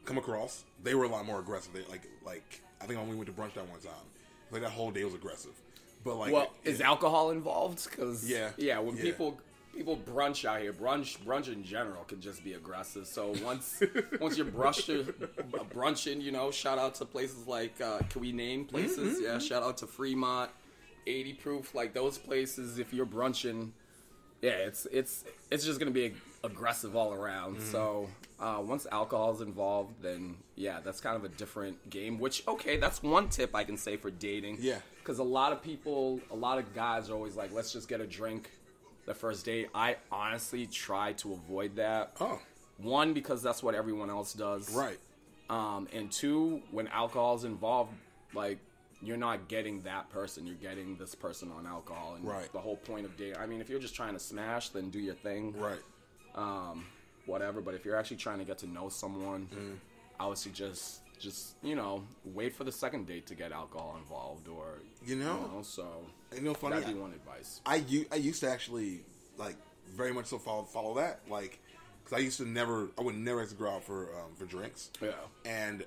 come 0.04 0.18
across, 0.18 0.64
they 0.82 0.94
were 0.94 1.04
a 1.04 1.08
lot 1.08 1.24
more 1.24 1.38
aggressive. 1.40 1.72
They 1.72 1.82
like 1.90 2.06
like 2.26 2.60
I 2.82 2.84
think 2.86 2.98
when 2.98 3.08
we 3.08 3.16
went 3.16 3.26
to 3.28 3.32
brunch 3.32 3.54
that 3.54 3.66
one 3.68 3.80
time, 3.80 3.92
like 4.50 4.60
that 4.62 4.70
whole 4.70 4.90
day 4.90 5.04
was 5.04 5.14
aggressive. 5.14 5.52
But 6.04 6.16
like, 6.16 6.32
Well, 6.32 6.50
it- 6.64 6.70
is 6.70 6.80
alcohol 6.82 7.30
involved? 7.30 7.88
Because 7.88 8.28
Yeah. 8.28 8.50
yeah. 8.58 8.78
When 8.80 8.96
Yeah. 8.96 9.02
people 9.02 9.40
people 9.74 9.96
brunch 9.96 10.44
out 10.44 10.60
here, 10.60 10.72
brunch 10.72 11.18
brunch 11.18 11.48
in 11.52 11.62
general 11.64 12.04
can 12.04 12.20
just 12.20 12.42
be 12.44 12.54
aggressive. 12.54 13.06
So 13.06 13.34
once 13.42 13.82
once 14.20 14.36
you're 14.36 14.46
brushed 14.46 14.90
brunching, 15.72 16.20
you 16.20 16.32
know, 16.32 16.50
shout 16.50 16.78
out 16.78 16.94
to 16.96 17.04
places 17.04 17.46
like 17.46 17.80
uh, 17.80 17.98
can 18.10 18.20
we 18.20 18.32
name 18.32 18.64
places? 18.64 19.14
Mm-hmm, 19.14 19.24
Yeah, 19.24 19.38
shout 19.38 19.62
out 19.62 19.76
to 19.78 19.86
Fremont, 19.86 20.50
80 21.06 21.32
proof, 21.34 21.74
like 21.74 21.94
those 21.94 22.18
places. 22.18 22.78
If 22.78 22.92
you're 22.92 23.06
brunching, 23.06 23.70
yeah, 24.42 24.50
it's 24.50 24.86
it's 24.92 25.24
it's 25.50 25.64
just 25.64 25.78
gonna 25.78 25.90
be 25.90 26.14
aggressive 26.44 26.96
all 26.96 27.12
around. 27.12 27.56
Mm-hmm. 27.56 27.70
So 27.72 28.08
uh, 28.38 28.60
once 28.62 28.86
alcohol 28.90 29.32
is 29.34 29.40
involved, 29.40 30.02
then 30.02 30.36
yeah, 30.56 30.80
that's 30.82 31.00
kind 31.00 31.16
of 31.16 31.24
a 31.24 31.28
different 31.28 31.90
game. 31.90 32.18
Which 32.18 32.46
okay, 32.48 32.76
that's 32.76 33.02
one 33.02 33.28
tip 33.28 33.54
I 33.54 33.64
can 33.64 33.76
say 33.76 33.96
for 33.96 34.10
dating. 34.10 34.58
Yeah. 34.60 34.78
because 34.98 35.18
a 35.18 35.24
lot 35.24 35.52
of 35.52 35.62
people, 35.62 36.20
a 36.30 36.36
lot 36.36 36.58
of 36.58 36.74
guys 36.74 37.10
are 37.10 37.14
always 37.14 37.36
like, 37.36 37.52
let's 37.52 37.72
just 37.72 37.88
get 37.88 38.00
a 38.00 38.06
drink 38.06 38.50
the 39.06 39.14
first 39.14 39.44
date. 39.44 39.68
I 39.74 39.96
honestly 40.10 40.66
try 40.66 41.12
to 41.14 41.32
avoid 41.32 41.76
that. 41.76 42.12
oh 42.20 42.40
One 42.78 43.12
because 43.12 43.42
that's 43.42 43.62
what 43.62 43.74
everyone 43.74 44.10
else 44.10 44.32
does. 44.32 44.72
right, 44.74 44.98
Um, 45.48 45.88
and 45.92 46.10
two, 46.10 46.62
when 46.70 46.88
alcohol 46.88 47.36
is 47.36 47.44
involved, 47.44 47.92
like 48.34 48.58
you're 49.02 49.16
not 49.16 49.48
getting 49.48 49.80
that 49.82 50.10
person, 50.10 50.46
you're 50.46 50.56
getting 50.56 50.96
this 50.96 51.14
person 51.14 51.50
on 51.50 51.66
alcohol. 51.66 52.14
And 52.16 52.24
Right. 52.24 52.52
the 52.52 52.60
whole 52.60 52.76
point 52.76 53.06
of 53.06 53.16
dating, 53.16 53.38
I 53.38 53.46
mean, 53.46 53.60
if 53.60 53.68
you're 53.70 53.80
just 53.80 53.94
trying 53.94 54.12
to 54.12 54.18
smash, 54.20 54.68
then 54.70 54.90
do 54.90 54.98
your 55.00 55.14
thing, 55.14 55.54
right. 55.58 55.80
um, 56.34 56.86
whatever. 57.26 57.60
But 57.60 57.74
if 57.74 57.84
you're 57.84 57.96
actually 57.96 58.18
trying 58.18 58.38
to 58.38 58.44
get 58.44 58.58
to 58.58 58.66
know 58.66 58.88
someone, 58.88 59.48
Mm. 59.54 59.78
I 60.18 60.26
would 60.26 60.36
suggest 60.38 61.00
just 61.20 61.54
you 61.62 61.76
know 61.76 62.02
wait 62.24 62.54
for 62.54 62.64
the 62.64 62.72
second 62.72 63.06
date 63.06 63.26
to 63.26 63.34
get 63.34 63.52
alcohol 63.52 63.96
involved, 64.02 64.48
or 64.48 64.80
You 65.06 65.16
know, 65.16 65.60
so 65.62 65.86
you 66.34 66.40
know, 66.40 66.54
funny. 66.54 66.76
that'd 66.80 66.92
be 66.94 67.00
one 67.00 67.12
advice. 67.12 67.60
I, 67.66 67.84
I 68.10 68.16
used 68.16 68.40
to 68.40 68.50
actually 68.50 69.00
like 69.36 69.56
very 69.94 70.12
much 70.12 70.26
so 70.26 70.38
follow 70.38 70.62
follow 70.64 70.94
that 70.94 71.20
like 71.28 71.58
because 72.04 72.16
I 72.18 72.20
used 72.22 72.38
to 72.38 72.46
never 72.48 72.88
I 72.98 73.02
would 73.02 73.16
never 73.16 73.40
have 73.40 73.48
to 73.50 73.54
go 73.54 73.68
out 73.68 73.84
for 73.84 74.04
um, 74.14 74.34
for 74.36 74.44
drinks 74.46 74.90
Yeah. 75.02 75.10
and 75.44 75.84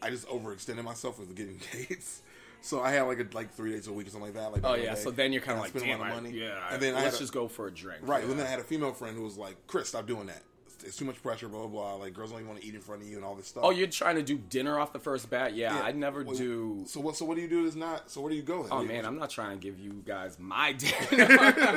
I 0.00 0.10
just 0.10 0.26
overextended 0.28 0.82
myself 0.82 1.18
with 1.18 1.34
getting 1.36 1.60
dates. 1.72 2.22
So 2.64 2.80
I 2.80 2.92
had 2.92 3.02
like 3.02 3.18
a, 3.20 3.26
like 3.34 3.52
three 3.54 3.72
days 3.72 3.86
a 3.88 3.92
week 3.92 4.06
or 4.06 4.10
something 4.10 4.32
like 4.34 4.42
that. 4.42 4.52
Like 4.52 4.62
Oh 4.64 4.74
yeah, 4.74 4.94
the 4.94 5.00
so 5.00 5.10
then 5.10 5.32
you're 5.32 5.42
kind 5.42 5.52
of 5.52 5.58
I 5.58 5.62
like, 5.62 5.70
spent 5.70 5.84
a 5.84 5.88
damn, 5.88 6.00
lot 6.00 6.10
of 6.10 6.22
money. 6.22 6.30
yeah. 6.38 6.58
And 6.72 6.80
then 6.82 6.94
I 6.94 7.02
let's 7.02 7.06
had 7.06 7.14
a- 7.14 7.18
just 7.24 7.32
go 7.32 7.48
for 7.48 7.66
a 7.66 7.70
drink. 7.72 8.00
right. 8.02 8.22
Yeah. 8.24 8.30
And 8.30 8.38
then 8.38 8.46
I 8.46 8.50
had 8.50 8.60
a 8.60 8.64
female 8.64 8.92
friend 8.92 9.16
who 9.16 9.22
was 9.24 9.36
like, 9.36 9.56
"Chris, 9.66 9.88
stop 9.88 10.06
doing 10.06 10.26
that. 10.26 10.42
It's 10.84 10.96
too 10.96 11.04
much 11.04 11.22
pressure, 11.22 11.48
blah 11.48 11.60
blah 11.66 11.68
blah. 11.68 11.94
Like 11.94 12.14
girls 12.14 12.30
don't 12.30 12.40
even 12.40 12.48
want 12.50 12.60
to 12.62 12.66
eat 12.66 12.74
in 12.74 12.80
front 12.80 13.02
of 13.02 13.08
you 13.08 13.16
and 13.16 13.24
all 13.24 13.34
this 13.34 13.48
stuff. 13.48 13.62
Oh, 13.64 13.70
you're 13.70 13.86
trying 13.86 14.16
to 14.16 14.22
do 14.22 14.36
dinner 14.38 14.78
off 14.78 14.92
the 14.92 14.98
first 14.98 15.28
bat? 15.30 15.54
Yeah, 15.54 15.76
Yeah. 15.76 15.84
I'd 15.84 15.96
never 15.96 16.24
Wait, 16.24 16.36
do. 16.38 16.84
So 16.86 17.00
what? 17.00 17.16
So 17.16 17.24
what 17.24 17.36
do 17.36 17.40
you 17.42 17.48
do? 17.48 17.64
Is 17.66 17.76
not. 17.76 18.10
So 18.10 18.20
where 18.20 18.30
do 18.30 18.36
you 18.36 18.42
go? 18.42 18.66
Oh 18.70 18.82
You- 18.82 18.88
man, 18.88 19.04
I'm 19.06 19.18
not 19.18 19.30
trying 19.30 19.58
to 19.58 19.62
give 19.62 19.78
you 19.78 20.02
guys 20.06 20.38
my 20.38 20.72
dinner. 21.10 21.28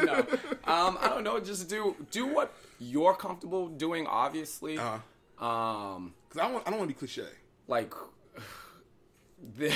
no. 0.05 0.19
um, 0.65 0.97
I 1.01 1.07
don't 1.09 1.23
know. 1.23 1.39
Just 1.39 1.67
do 1.69 1.95
do 2.11 2.25
what 2.27 2.53
you're 2.79 3.15
comfortable 3.15 3.67
doing. 3.67 4.07
Obviously, 4.07 4.77
Uh-huh. 4.77 5.45
um, 5.45 6.13
Cause 6.29 6.39
I 6.39 6.43
don't. 6.45 6.53
want- 6.53 6.67
I 6.67 6.69
don't 6.71 6.79
want 6.79 6.89
to 6.89 6.95
be 6.95 6.99
cliche. 6.99 7.27
like 7.67 7.93
the, 9.57 9.73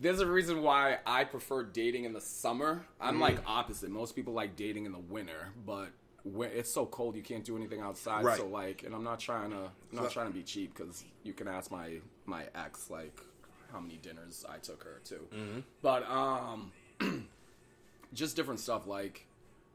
there's 0.00 0.20
a 0.20 0.26
reason 0.26 0.62
why 0.62 0.98
I 1.06 1.24
prefer 1.24 1.62
dating 1.64 2.04
in 2.04 2.12
the 2.12 2.20
summer. 2.20 2.84
I'm 3.00 3.20
like 3.20 3.38
opposite. 3.46 3.90
Most 3.90 4.16
people 4.16 4.32
like 4.32 4.56
dating 4.56 4.86
in 4.86 4.92
the 4.92 4.98
winter, 4.98 5.48
but 5.66 5.88
when 6.24 6.50
it's 6.52 6.72
so 6.72 6.86
cold 6.86 7.16
you 7.16 7.22
can't 7.22 7.44
do 7.44 7.56
anything 7.56 7.80
outside. 7.80 8.24
Right. 8.24 8.38
So 8.38 8.46
like, 8.46 8.82
and 8.84 8.94
I'm 8.94 9.04
not 9.04 9.18
trying 9.20 9.50
to 9.50 9.70
I'm 9.90 9.96
not 10.02 10.10
trying 10.10 10.28
to 10.28 10.32
be 10.32 10.42
cheap 10.42 10.74
because 10.74 11.04
you 11.24 11.32
can 11.32 11.48
ask 11.48 11.70
my 11.70 11.98
my 12.26 12.44
ex 12.54 12.90
like 12.90 13.18
how 13.72 13.80
many 13.80 13.96
dinners 13.96 14.44
I 14.48 14.58
took 14.58 14.84
her 14.84 15.00
to. 15.06 15.62
But 15.80 16.08
um, 16.08 16.72
just 18.14 18.36
different 18.36 18.60
stuff 18.60 18.86
like. 18.86 19.26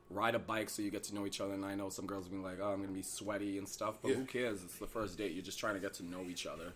Ride 0.10 0.36
a 0.36 0.40
bike 0.40 0.70
so 0.70 0.82
you 0.82 0.90
get 0.90 1.04
to 1.04 1.16
know 1.16 1.26
each 1.26 1.42
other, 1.42 1.54
and 1.54 1.66
I 1.66 1.76
know 1.76 1.90
some 1.90 2.06
girls 2.06 2.30
will 2.30 2.38
be 2.38 2.42
like, 2.42 2.60
"Oh, 2.62 2.72
I'm 2.72 2.80
gonna 2.80 2.94
be 2.94 3.02
sweaty 3.02 3.58
and 3.58 3.68
stuff," 3.68 3.96
but 4.02 4.12
Yeah. 4.12 4.16
who 4.16 4.24
cares? 4.24 4.64
It's 4.64 4.78
the 4.78 4.88
first 4.88 5.18
date. 5.18 5.34
You're 5.34 5.44
just 5.44 5.60
trying 5.60 5.74
to 5.74 5.82
get 5.82 5.96
to 5.96 6.04
know 6.06 6.22
each 6.30 6.46
other. 6.48 6.72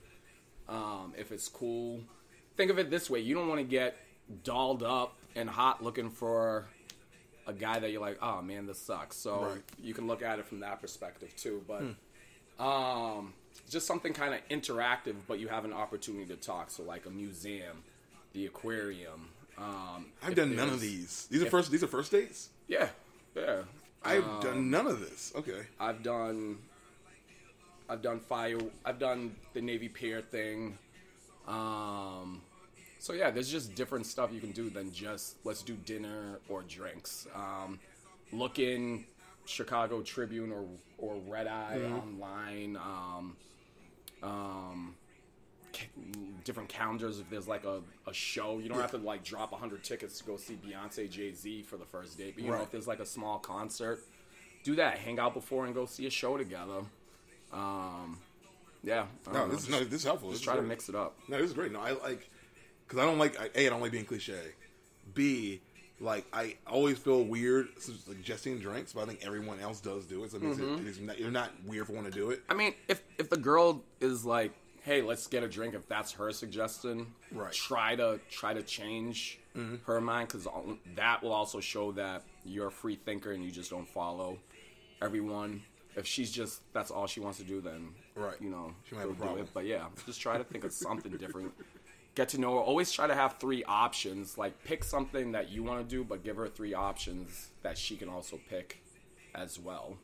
Um, 0.67 1.13
if 1.17 1.31
it's 1.31 1.47
cool, 1.47 2.01
think 2.57 2.71
of 2.71 2.77
it 2.77 2.89
this 2.89 3.09
way: 3.09 3.21
you 3.21 3.33
don't 3.33 3.47
want 3.47 3.61
to 3.61 3.65
get 3.65 3.97
dolled 4.43 4.83
up 4.83 5.15
and 5.33 5.49
hot 5.49 5.81
looking 5.81 6.09
for 6.09 6.67
a 7.47 7.53
guy 7.53 7.79
that 7.79 7.91
you're 7.91 8.01
like, 8.01 8.17
oh 8.21 8.41
man, 8.41 8.65
this 8.67 8.79
sucks. 8.79 9.17
So 9.17 9.43
Right. 9.45 9.61
you 9.81 9.93
can 9.93 10.07
look 10.07 10.21
at 10.21 10.39
it 10.39 10.45
from 10.45 10.59
that 10.61 10.79
perspective 10.81 11.33
too. 11.35 11.63
But 11.67 11.83
um, 12.63 13.33
just 13.69 13.87
something 13.87 14.13
kind 14.13 14.33
of 14.33 14.41
interactive, 14.49 15.15
but 15.27 15.39
you 15.39 15.47
have 15.47 15.65
an 15.65 15.73
opportunity 15.73 16.25
to 16.27 16.35
talk. 16.35 16.69
So 16.69 16.83
like 16.83 17.05
a 17.05 17.09
museum, 17.09 17.83
the 18.33 18.45
aquarium. 18.45 19.29
Um, 19.57 20.07
I've 20.23 20.35
done 20.35 20.55
none 20.55 20.69
of 20.69 20.79
these. 20.79 21.27
These 21.29 21.43
are 21.43 21.49
first. 21.49 21.71
These 21.71 21.83
are 21.83 21.87
first 21.87 22.11
dates. 22.11 22.49
Yeah, 22.67 22.89
yeah. 23.35 23.61
I've 24.03 24.23
Um, 24.27 24.39
done 24.41 24.69
none 24.71 24.87
of 24.87 24.99
this. 24.99 25.31
Okay. 25.35 25.61
I've 25.79 26.01
done 26.01 26.57
I've 27.89 28.01
done 28.01 28.19
fire 28.19 28.57
I've 28.85 28.97
done 28.99 29.35
the 29.53 29.61
Navy 29.61 29.89
Pier 29.89 30.21
thing. 30.21 30.77
Um 31.47 32.41
so 33.01 33.13
yeah, 33.13 33.31
there's 33.31 33.49
just 33.49 33.73
different 33.73 34.05
stuff 34.05 34.31
you 34.31 34.39
can 34.39 34.51
do 34.51 34.69
than 34.69 34.93
just 34.93 35.37
let's 35.43 35.63
do 35.63 35.73
dinner 35.73 36.37
or 36.47 36.61
drinks. 36.61 37.27
Um 37.33 37.79
look 38.31 38.59
in 38.59 39.05
Chicago 39.45 40.03
Tribune 40.03 40.51
or 40.51 40.65
or 40.99 41.15
Red 41.27 41.47
Eye 41.47 41.81
online. 41.91 42.77
Um 42.77 43.35
um 44.21 44.95
different 46.43 46.69
calendars 46.69 47.19
if 47.19 47.27
there's 47.29 47.47
like 47.47 47.63
a, 47.65 47.81
a 48.05 48.13
show 48.13 48.59
you 48.59 48.67
don't 48.69 48.79
have 48.79 48.91
to 48.91 48.97
like 48.97 49.23
drop 49.23 49.51
100 49.53 49.81
tickets 49.83 50.19
to 50.19 50.25
go 50.25 50.35
see 50.35 50.59
beyonce 50.67 51.09
jay-z 51.09 51.63
for 51.63 51.77
the 51.77 51.85
first 51.85 52.17
date 52.17 52.33
but 52.35 52.43
you 52.43 52.51
know 52.51 52.61
if 52.61 52.69
there's 52.71 52.87
like 52.87 52.99
a 52.99 53.05
small 53.05 53.39
concert 53.39 54.01
do 54.63 54.75
that 54.75 54.97
hang 54.97 55.17
out 55.17 55.33
before 55.33 55.65
and 55.65 55.73
go 55.73 55.85
see 55.85 56.05
a 56.05 56.09
show 56.09 56.37
together 56.37 56.81
um 57.53 58.19
yeah 58.83 59.05
No, 59.27 59.33
know, 59.33 59.47
this 59.47 59.63
is 59.63 59.69
no. 59.69 59.79
This 59.79 60.01
is 60.01 60.03
helpful. 60.03 60.29
just 60.29 60.41
This 60.41 60.45
try 60.45 60.57
to 60.57 60.61
mix 60.61 60.89
it 60.89 60.95
up 60.95 61.17
No, 61.29 61.37
this 61.37 61.47
is 61.51 61.53
great. 61.53 61.71
No, 61.71 61.79
I 61.79 61.91
like 61.91 62.29
because 62.91 63.03
I 63.03 63.07
don't 63.07 63.17
like 63.19 63.39
I, 63.39 63.49
a. 63.55 63.67
I 63.67 63.69
don't 63.69 63.81
like 63.81 63.91
being 63.93 64.05
cliche. 64.05 64.39
B, 65.13 65.61
like 65.99 66.25
I 66.33 66.57
always 66.67 66.97
feel 66.97 67.23
weird 67.23 67.69
suggesting 67.79 68.59
drinks, 68.59 68.93
but 68.93 69.01
I 69.01 69.05
think 69.05 69.25
everyone 69.25 69.59
else 69.59 69.79
does 69.79 70.05
do 70.05 70.23
it. 70.23 70.31
So 70.31 70.37
it 70.37 70.43
makes 70.43 70.57
Mm-hmm. 70.57 70.75
it, 70.75 70.81
it 70.81 70.87
is 70.87 70.99
not, 70.99 71.19
you're 71.19 71.31
not 71.31 71.51
weird 71.65 71.87
for 71.87 71.93
wanting 71.93 72.11
to 72.11 72.17
do 72.17 72.29
it. 72.31 72.43
I 72.49 72.53
mean, 72.53 72.73
if 72.87 73.01
if 73.17 73.29
the 73.29 73.37
girl 73.37 73.81
is 74.01 74.25
like, 74.25 74.51
"Hey, 74.83 75.01
let's 75.01 75.27
get 75.27 75.41
a 75.43 75.47
drink," 75.47 75.73
if 75.73 75.87
that's 75.87 76.11
her 76.13 76.31
suggestion, 76.31 77.07
Right. 77.31 77.53
Try 77.53 77.95
to 77.95 78.19
try 78.29 78.53
to 78.53 78.61
change 78.63 79.39
her 79.85 79.99
mind 80.01 80.27
because 80.29 80.47
that 80.95 81.21
will 81.23 81.33
also 81.33 81.59
show 81.59 81.91
that 81.93 82.23
you're 82.45 82.67
a 82.67 82.71
free 82.71 82.95
thinker 82.95 83.31
and 83.33 83.43
you 83.43 83.51
just 83.51 83.69
don't 83.69 83.87
follow 83.87 84.37
everyone. 85.01 85.61
If 85.95 86.05
she's 86.07 86.31
just 86.31 86.61
that's 86.73 86.89
all 86.91 87.05
she 87.07 87.19
wants 87.19 87.37
to 87.39 87.43
do, 87.43 87.59
then 87.61 87.89
Right. 88.15 88.35
you 88.41 88.49
know, 88.49 88.73
She 88.87 88.95
might 88.95 89.01
have 89.01 89.09
a 89.11 89.13
problem. 89.13 89.41
it. 89.41 89.49
But 89.53 89.65
yeah, 89.65 89.87
just 90.05 90.21
try 90.21 90.37
to 90.37 90.43
think 90.43 90.63
of 90.63 90.71
something 90.73 91.11
different. 91.17 91.51
Get 92.15 92.29
to 92.29 92.39
know 92.39 92.55
her. 92.55 92.59
Always 92.61 92.91
try 92.91 93.07
to 93.07 93.15
have 93.15 93.37
three 93.39 93.63
options. 93.63 94.37
Like 94.37 94.63
pick 94.65 94.83
something 94.83 95.31
that 95.31 95.49
you 95.49 95.63
want 95.63 95.87
to 95.87 95.95
do, 95.95 96.03
but 96.03 96.23
give 96.23 96.35
her 96.37 96.47
three 96.47 96.73
options 96.73 97.49
that 97.63 97.77
she 97.77 97.95
can 97.95 98.09
also 98.09 98.39
pick 98.49 98.81
as 99.33 99.57
well. 99.59 99.97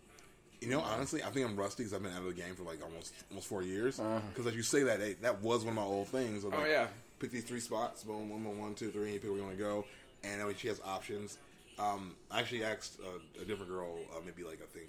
You 0.61 0.69
know, 0.69 0.79
honestly, 0.79 1.21
I 1.21 1.29
think 1.29 1.47
I'm 1.47 1.55
rusty 1.55 1.83
because 1.83 1.93
I've 1.93 2.01
been 2.01 2.13
out 2.13 2.19
of 2.21 2.25
the 2.25 2.33
game 2.41 2.55
for 2.55 2.63
like 2.63 2.81
almost 2.83 3.13
almost 3.29 3.47
four 3.47 3.61
years. 3.61 3.99
Because 4.29 4.47
as 4.47 4.55
you 4.55 4.63
say 4.63 4.83
that, 4.83 4.99
hey, 4.99 5.15
that 5.21 5.41
was 5.41 5.63
one 5.63 5.69
of 5.69 5.75
my 5.75 5.83
old 5.83 6.07
things. 6.07 6.43
of, 6.43 6.53
Uh-huh. 6.53 6.63
Oh, 6.65 6.69
yeah. 6.69 6.87
pick 7.19 7.29
these 7.31 7.43
three 7.43 7.59
spots. 7.59 8.03
Boom, 8.03 8.29
one, 8.29 8.43
one, 8.43 8.57
one, 8.57 8.73
two, 8.73 8.89
three. 8.89 9.13
You 9.13 9.19
pick 9.19 9.29
where 9.29 9.37
you 9.39 9.43
want 9.43 9.57
to 9.57 9.63
go, 9.63 9.85
and 10.23 10.39
that 10.41 10.47
way 10.47 10.55
she 10.57 10.67
has 10.69 10.81
options. 10.85 11.37
Um, 11.77 12.15
I 12.31 12.39
actually 12.39 12.63
asked 12.63 12.99
a, 13.01 13.41
a 13.41 13.45
different 13.45 13.69
girl, 13.69 13.99
uh, 14.15 14.19
maybe 14.25 14.43
like 14.43 14.59
I 14.63 14.65
think, 14.75 14.87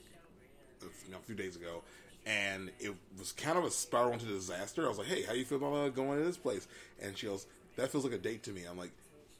you 1.06 1.12
know, 1.12 1.18
a 1.18 1.26
few 1.26 1.34
days 1.34 1.56
ago, 1.56 1.82
and 2.26 2.70
it 2.80 2.94
was 3.18 3.32
kind 3.32 3.56
of 3.58 3.64
a 3.64 3.70
spiral 3.70 4.12
into 4.12 4.26
disaster. 4.26 4.84
I 4.84 4.88
was 4.88 4.98
like, 4.98 5.06
"Hey, 5.08 5.22
how 5.22 5.32
you 5.32 5.44
feel 5.44 5.58
about 5.58 5.74
uh, 5.74 5.88
going 5.88 6.18
to 6.18 6.24
this 6.24 6.36
place?" 6.36 6.66
And 7.00 7.16
she 7.16 7.26
goes, 7.26 7.46
"That 7.76 7.90
feels 7.90 8.04
like 8.04 8.12
a 8.14 8.18
date 8.18 8.42
to 8.44 8.50
me." 8.50 8.62
I'm 8.70 8.76
like, 8.78 8.92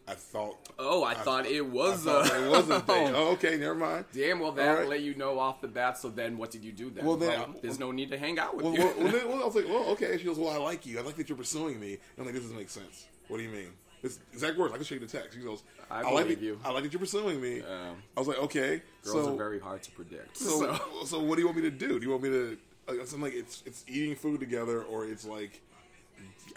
"I 0.07 0.15
thought." 0.15 0.57
Oh, 0.79 1.05
I, 1.05 1.15
thought 1.15 1.47
it 1.47 1.61
was 1.67 2.05
thought 2.05 2.31
a 2.33 2.45
it 2.47 2.51
was 2.51 2.71
a 2.71 2.81
date. 2.87 3.13
Oh, 3.15 3.33
okay, 3.33 3.57
never 3.59 3.75
mind. 3.75 4.05
Damn, 4.13 4.41
well, 4.41 4.53
that 4.53 4.79
right. 4.79 4.89
let 4.89 5.01
you 5.03 5.15
know 5.15 5.39
off 5.39 5.61
the 5.61 5.69
bat. 5.69 5.99
So 5.99 6.09
then, 6.09 6.39
what 6.39 6.51
did 6.51 6.65
you 6.65 6.73
do 6.73 6.91
then? 6.91 7.05
Well, 7.05 7.17
then- 7.17 7.55
there's 7.63 7.79
no 7.79 7.91
need 7.91 8.11
to 8.11 8.19
hang 8.19 8.39
out 8.39 8.57
with 8.57 8.65
Well, 8.65 8.75
you. 8.75 8.81
well, 8.81 8.95
well, 8.99 9.13
then, 9.13 9.29
well, 9.29 9.43
I 9.43 9.47
was 9.47 9.55
like, 9.55 9.69
well, 9.69 9.85
okay. 9.91 10.17
She 10.19 10.25
goes, 10.25 10.39
well, 10.39 10.51
I 10.51 10.57
like 10.59 10.87
you. 10.87 10.99
I 10.99 11.03
like 11.03 11.17
that 11.17 11.29
you're 11.29 11.39
pursuing 11.39 11.79
me. 11.81 11.93
And 11.93 12.01
I'm 12.19 12.25
like, 12.25 12.35
this 12.35 12.43
doesn't 12.45 12.57
make 12.57 12.71
sense. 12.71 13.07
What 13.29 13.37
do 13.39 13.43
you 13.43 13.51
mean? 13.51 13.71
It's 14.03 14.19
exact 14.33 14.57
words. 14.57 14.73
I 14.73 14.77
can 14.77 14.85
show 14.85 14.95
you 14.95 15.01
the 15.01 15.07
text. 15.07 15.37
He 15.37 15.43
goes, 15.45 15.63
I 15.91 16.03
like 16.03 16.25
believe 16.25 16.39
that, 16.39 16.45
you. 16.45 16.61
I 16.65 16.71
like 16.71 16.85
that 16.85 16.93
you're 16.93 17.01
pursuing 17.01 17.41
me. 17.41 17.59
Yeah. 17.59 17.91
I 18.17 18.21
was 18.21 18.29
like, 18.29 18.39
okay. 18.39 18.83
Girls 19.03 19.25
so, 19.25 19.35
are 19.35 19.37
very 19.37 19.59
hard 19.59 19.83
to 19.83 19.91
predict. 19.93 20.37
so, 20.37 20.61
So, 20.61 21.05
so, 21.05 21.21
what 21.23 21.35
do 21.37 21.41
you 21.43 21.47
want 21.47 21.57
me 21.57 21.63
to 21.65 21.71
do? 21.71 21.99
Do 21.99 22.05
you 22.07 22.11
want 22.11 22.23
me 22.23 22.29
to? 22.31 22.59
Like, 22.87 23.01
I'm 23.13 23.21
like, 23.23 23.35
it's 23.35 23.63
it's 23.67 23.85
eating 23.89 24.15
food 24.15 24.41
together, 24.41 24.83
or 24.83 25.05
it's 25.07 25.27
like, 25.27 25.61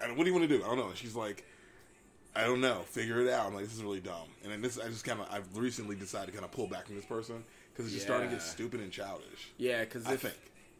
I 0.02 0.08
don't, 0.08 0.18
what 0.18 0.24
do 0.24 0.30
you 0.30 0.36
want 0.38 0.48
to 0.48 0.58
do? 0.58 0.64
I 0.64 0.68
don't 0.68 0.78
know. 0.78 0.88
And 0.90 0.98
she's 0.98 1.16
like, 1.16 1.44
I 2.36 2.44
don't 2.44 2.62
know. 2.62 2.84
Figure 2.86 3.20
it 3.22 3.30
out. 3.30 3.48
I'm 3.48 3.54
like, 3.54 3.66
this 3.66 3.74
is 3.76 3.84
really 3.84 4.00
dumb. 4.00 4.30
And 4.44 4.52
then 4.52 4.62
this, 4.62 4.80
I 4.80 4.88
just 4.88 5.04
kind 5.04 5.20
of, 5.20 5.28
I've 5.32 5.58
recently 5.58 5.96
decided 5.96 6.28
to 6.28 6.32
kind 6.32 6.46
of 6.46 6.52
pull 6.52 6.68
back 6.68 6.86
from 6.86 6.96
this 6.96 7.06
person 7.06 7.44
because 7.74 7.86
it's 7.86 7.94
just 7.96 8.06
starting 8.06 8.30
to 8.30 8.36
get 8.36 8.42
stupid 8.44 8.80
and 8.80 8.92
childish. 8.92 9.52
yeah, 9.58 9.82
because 9.82 10.06
I 10.06 10.14
if 10.14 10.22
think. 10.22 10.36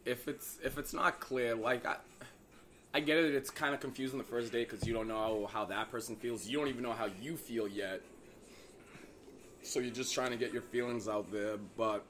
if 0.06 0.28
it's 0.28 0.58
if 0.64 0.78
it's 0.78 0.94
not 0.94 1.20
clear, 1.20 1.54
like 1.54 1.84
I, 1.84 1.96
I 2.94 3.00
get 3.00 3.16
it. 3.18 3.34
It's 3.34 3.50
kind 3.50 3.74
of 3.74 3.80
confusing 3.80 4.18
the 4.18 4.24
first 4.24 4.52
day 4.52 4.64
because 4.64 4.86
you 4.86 4.92
don't 4.92 5.08
know 5.08 5.48
how 5.50 5.64
that 5.66 5.90
person 5.90 6.16
feels. 6.16 6.46
You 6.46 6.58
don't 6.58 6.68
even 6.68 6.82
know 6.82 6.92
how 6.92 7.08
you 7.20 7.36
feel 7.36 7.66
yet. 7.66 8.02
So 9.62 9.80
you're 9.80 9.94
just 9.94 10.12
trying 10.12 10.30
to 10.30 10.36
get 10.36 10.52
your 10.52 10.62
feelings 10.62 11.08
out 11.08 11.30
there, 11.32 11.56
but 11.76 12.04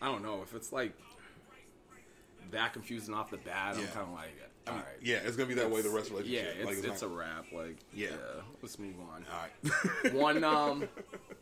I 0.00 0.06
don't 0.06 0.22
know 0.22 0.42
if 0.42 0.54
it's 0.54 0.72
like 0.72 0.92
that 2.52 2.72
confusing 2.72 3.14
off 3.14 3.30
the 3.30 3.36
bat. 3.38 3.76
I'm 3.76 3.86
kind 3.88 4.06
of 4.08 4.12
like, 4.14 4.30
all 4.68 4.74
right. 4.74 4.84
Yeah, 5.02 5.16
it's 5.24 5.36
gonna 5.36 5.48
be 5.48 5.54
that 5.54 5.70
way 5.70 5.82
the 5.82 5.90
rest 5.90 6.10
of 6.10 6.18
the 6.18 6.24
Yeah, 6.26 6.42
relationship. 6.42 6.68
it's, 6.68 6.82
like, 6.84 6.92
it's, 6.92 7.02
not- 7.02 7.10
a 7.10 7.14
wrap. 7.14 7.44
Like, 7.52 7.76
Yeah. 7.92 8.08
yeah. 8.10 8.42
let's 8.62 8.78
move 8.78 8.94
on. 9.12 9.26
All 9.30 9.72
right. 10.04 10.12
one 10.14 10.44
um, 10.44 10.88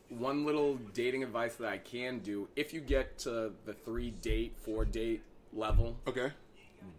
one 0.08 0.44
little 0.44 0.76
dating 0.94 1.22
advice 1.22 1.54
that 1.56 1.68
I 1.68 1.78
can 1.78 2.20
do: 2.20 2.48
if 2.56 2.72
you 2.72 2.80
get 2.80 3.18
to 3.20 3.52
the 3.66 3.74
three 3.74 4.10
date, 4.10 4.54
four 4.64 4.84
date 4.86 5.22
level, 5.52 5.96
okay. 6.06 6.32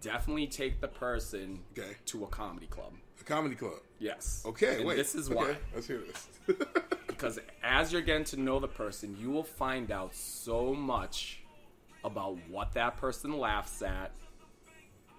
Definitely 0.02 0.48
take 0.48 0.82
the 0.82 0.88
person 0.88 1.60
Okay. 1.78 1.96
to 2.08 2.24
a 2.24 2.28
comedy 2.28 2.68
club. 2.68 2.94
A 3.20 3.24
comedy 3.24 3.56
club. 3.56 3.80
Yes. 4.00 4.44
Okay. 4.46 4.78
And 4.78 4.86
wait. 4.86 4.96
This 4.98 5.14
is 5.16 5.28
okay, 5.30 5.36
why. 5.36 5.56
Let's 5.74 5.88
hear 5.88 6.00
this. 6.00 6.28
Because 7.08 7.40
as 7.62 7.94
you're 7.94 8.02
getting 8.02 8.24
to 8.26 8.40
know 8.40 8.60
the 8.60 8.68
person, 8.68 9.16
you 9.20 9.30
will 9.30 9.44
find 9.44 9.92
out 9.92 10.16
so 10.16 10.74
much 10.74 11.44
about 12.04 12.38
what 12.50 12.72
that 12.74 12.98
person 12.98 13.38
laughs 13.38 13.84
at 13.84 14.12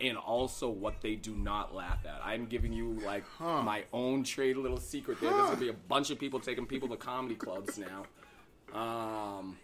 and 0.00 0.16
also 0.18 0.68
what 0.68 1.00
they 1.00 1.14
do 1.14 1.36
not 1.36 1.72
laugh 1.72 2.00
at. 2.04 2.20
I'm 2.24 2.46
giving 2.46 2.72
you 2.72 2.94
like 3.06 3.22
Huh. 3.38 3.62
my 3.62 3.84
own 3.92 4.24
trade 4.24 4.56
little 4.56 4.78
secret 4.80 5.20
there. 5.20 5.30
There's 5.30 5.44
gonna 5.50 5.60
be 5.60 5.68
a 5.68 5.72
bunch 5.74 6.10
of 6.10 6.18
people 6.18 6.40
taking 6.40 6.66
people 6.66 6.88
to 6.88 6.96
comedy 6.96 7.36
clubs 7.36 7.78
now. 7.78 8.04
Um, 8.76 9.56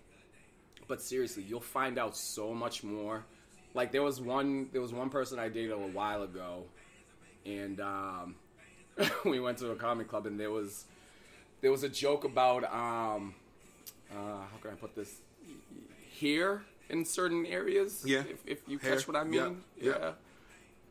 but 0.86 1.02
seriously, 1.02 1.42
you'll 1.42 1.60
find 1.60 1.98
out 1.98 2.16
so 2.16 2.54
much 2.54 2.84
more. 2.84 3.24
Like 3.78 3.92
there 3.92 4.02
was 4.02 4.20
one, 4.20 4.68
there 4.72 4.82
was 4.82 4.92
one 4.92 5.08
person 5.08 5.38
I 5.38 5.48
dated 5.48 5.70
a 5.70 5.76
while 5.76 6.24
ago, 6.24 6.64
and 7.46 7.78
um, 7.80 8.34
we 9.24 9.38
went 9.38 9.56
to 9.58 9.70
a 9.70 9.76
comedy 9.76 10.08
club, 10.08 10.26
and 10.26 10.38
there 10.38 10.50
was 10.50 10.84
there 11.60 11.70
was 11.70 11.84
a 11.84 11.88
joke 11.88 12.24
about 12.24 12.64
um, 12.64 13.36
uh, 14.10 14.16
how 14.50 14.58
can 14.60 14.72
I 14.72 14.74
put 14.74 14.96
this 14.96 15.20
here 16.10 16.62
in 16.90 17.04
certain 17.04 17.46
areas. 17.46 18.02
Yeah. 18.04 18.24
if, 18.28 18.40
if 18.46 18.58
you 18.66 18.78
Hair. 18.78 18.96
catch 18.96 19.06
what 19.06 19.16
I 19.16 19.20
Yeah. 19.20 19.44
mean. 19.50 19.62
Yeah. 19.80 20.12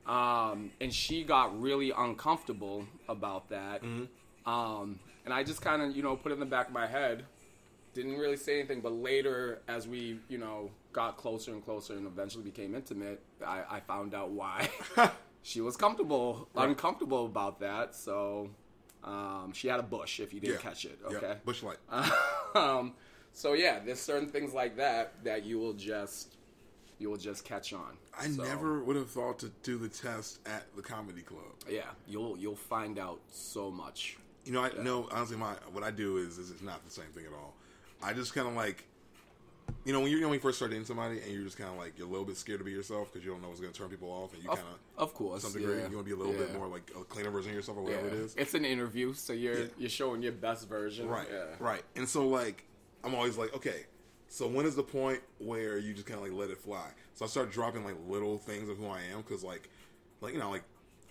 Um, 0.05 0.71
and 0.79 0.93
she 0.93 1.25
got 1.25 1.59
really 1.61 1.91
uncomfortable 1.91 2.85
about 3.09 3.49
that. 3.49 3.83
Mm-hmm. 3.83 4.49
Um, 4.49 4.97
and 5.25 5.33
I 5.33 5.43
just 5.43 5.61
kind 5.61 5.81
of, 5.81 5.93
you 5.93 6.03
know, 6.03 6.15
put 6.15 6.31
it 6.31 6.35
in 6.35 6.39
the 6.39 6.45
back 6.45 6.67
of 6.67 6.73
my 6.73 6.87
head. 6.87 7.25
didn't 7.93 8.17
really 8.17 8.37
say 8.37 8.59
anything. 8.59 8.79
But 8.79 8.93
later, 8.93 9.59
as 9.67 9.89
we 9.89 10.19
you 10.29 10.37
know 10.37 10.71
got 10.97 11.15
closer 11.15 11.51
and 11.51 11.63
closer, 11.63 11.93
and 11.93 12.07
eventually 12.07 12.43
became 12.43 12.73
intimate, 12.73 13.21
I, 13.45 13.61
I 13.69 13.79
found 13.81 14.15
out 14.15 14.31
why 14.31 14.67
she 15.43 15.61
was 15.61 15.77
comfortable, 15.77 16.49
Right. 16.55 16.67
uncomfortable 16.69 17.25
about 17.27 17.59
that. 17.59 17.93
So 17.93 18.49
um, 19.03 19.51
she 19.53 19.67
had 19.67 19.79
a 19.79 19.83
bush. 19.83 20.19
If 20.19 20.33
you 20.33 20.39
didn't 20.39 20.55
Yeah. 20.55 20.69
catch 20.69 20.85
it, 20.85 20.97
Yeah, 21.07 21.17
okay. 21.17 21.35
Bush 21.45 21.61
Light. 21.61 21.77
um, 22.55 22.93
so 23.31 23.53
yeah, 23.53 23.77
there's 23.85 23.99
certain 23.99 24.27
things 24.27 24.55
like 24.55 24.77
that 24.77 25.23
that 25.23 25.45
you 25.45 25.59
will 25.59 25.73
just 25.73 26.33
you 26.99 27.11
will 27.11 27.17
just 27.29 27.45
catch 27.45 27.73
on. 27.73 27.95
I 28.19 28.27
So, 28.29 28.41
never 28.43 28.83
would 28.83 28.95
have 28.95 29.11
thought 29.11 29.37
to 29.39 29.51
do 29.61 29.77
the 29.77 29.89
test 29.89 30.39
at 30.47 30.63
the 30.75 30.81
comedy 30.81 31.21
club. 31.21 31.43
Yeah, 31.69 31.81
you'll 32.07 32.35
you'll 32.39 32.55
find 32.55 32.97
out 32.97 33.19
so 33.31 33.69
much. 33.69 34.17
You 34.45 34.53
know, 34.53 34.63
I 34.63 34.71
no 34.81 35.07
honestly, 35.11 35.37
my 35.37 35.53
what 35.73 35.83
I 35.83 35.91
do 35.91 36.17
is 36.17 36.39
is 36.39 36.49
it's 36.49 36.63
not 36.63 36.83
the 36.85 36.91
same 36.91 37.11
thing 37.13 37.25
at 37.27 37.33
all. 37.33 37.53
I 38.01 38.13
just 38.13 38.33
kind 38.33 38.47
of 38.47 38.55
like, 38.55 38.85
you 39.85 39.93
know, 39.93 40.01
when 40.01 40.11
you're 40.11 40.21
when 40.21 40.33
you 40.33 40.39
first 40.39 40.57
start 40.57 40.71
dating 40.71 40.85
somebody 40.85 41.19
and 41.21 41.31
you're 41.31 41.43
just 41.43 41.57
kind 41.57 41.69
of 41.69 41.77
like 41.77 41.97
you're 41.97 42.07
a 42.07 42.09
little 42.09 42.25
bit 42.25 42.37
scared 42.37 42.59
to 42.59 42.65
be 42.65 42.71
yourself 42.71 43.11
because 43.11 43.25
you 43.25 43.31
don't 43.31 43.41
know 43.41 43.47
what's 43.47 43.61
going 43.61 43.71
to 43.71 43.77
turn 43.77 43.89
people 43.89 44.09
off, 44.09 44.33
and 44.33 44.43
you 44.43 44.49
kind 44.49 44.59
of 44.97 45.03
of 45.03 45.13
course, 45.13 45.43
some 45.43 45.53
degree 45.53 45.75
yeah. 45.77 45.87
you 45.89 45.95
want 45.95 45.99
to 45.99 46.03
be 46.03 46.11
a 46.11 46.15
little 46.15 46.33
bit 46.33 46.53
more 46.55 46.67
like 46.67 46.91
a 46.99 47.03
cleaner 47.03 47.29
version 47.31 47.51
of 47.51 47.55
yourself 47.55 47.77
or 47.77 47.81
Yeah. 47.89 47.97
whatever 47.97 48.07
it 48.07 48.13
is. 48.13 48.35
It's 48.35 48.53
an 48.53 48.65
interview, 48.65 49.13
so 49.13 49.33
you're 49.33 49.59
Yeah. 49.59 49.65
you're 49.77 49.89
showing 49.89 50.21
your 50.21 50.33
best 50.33 50.67
version. 50.67 51.07
Right, 51.07 51.27
Yeah. 51.31 51.45
right. 51.59 51.83
And 51.95 52.07
so 52.07 52.27
like 52.27 52.63
I'm 53.03 53.15
always 53.15 53.37
like, 53.37 53.53
okay, 53.55 53.85
so 54.27 54.47
when 54.47 54.65
is 54.65 54.75
the 54.75 54.83
point 54.83 55.21
where 55.39 55.77
you 55.77 55.93
just 55.93 56.05
kind 56.05 56.19
of 56.19 56.23
like 56.25 56.33
let 56.37 56.49
it 56.49 56.57
fly? 56.57 56.89
So 57.13 57.25
I 57.25 57.27
start 57.27 57.51
dropping 57.51 57.85
like 57.85 57.95
little 58.07 58.37
things 58.37 58.69
of 58.69 58.77
who 58.77 58.87
I 58.87 59.01
am 59.13 59.21
because 59.21 59.43
like, 59.43 59.69
like 60.21 60.33
you 60.33 60.39
know, 60.39 60.49
like 60.49 60.63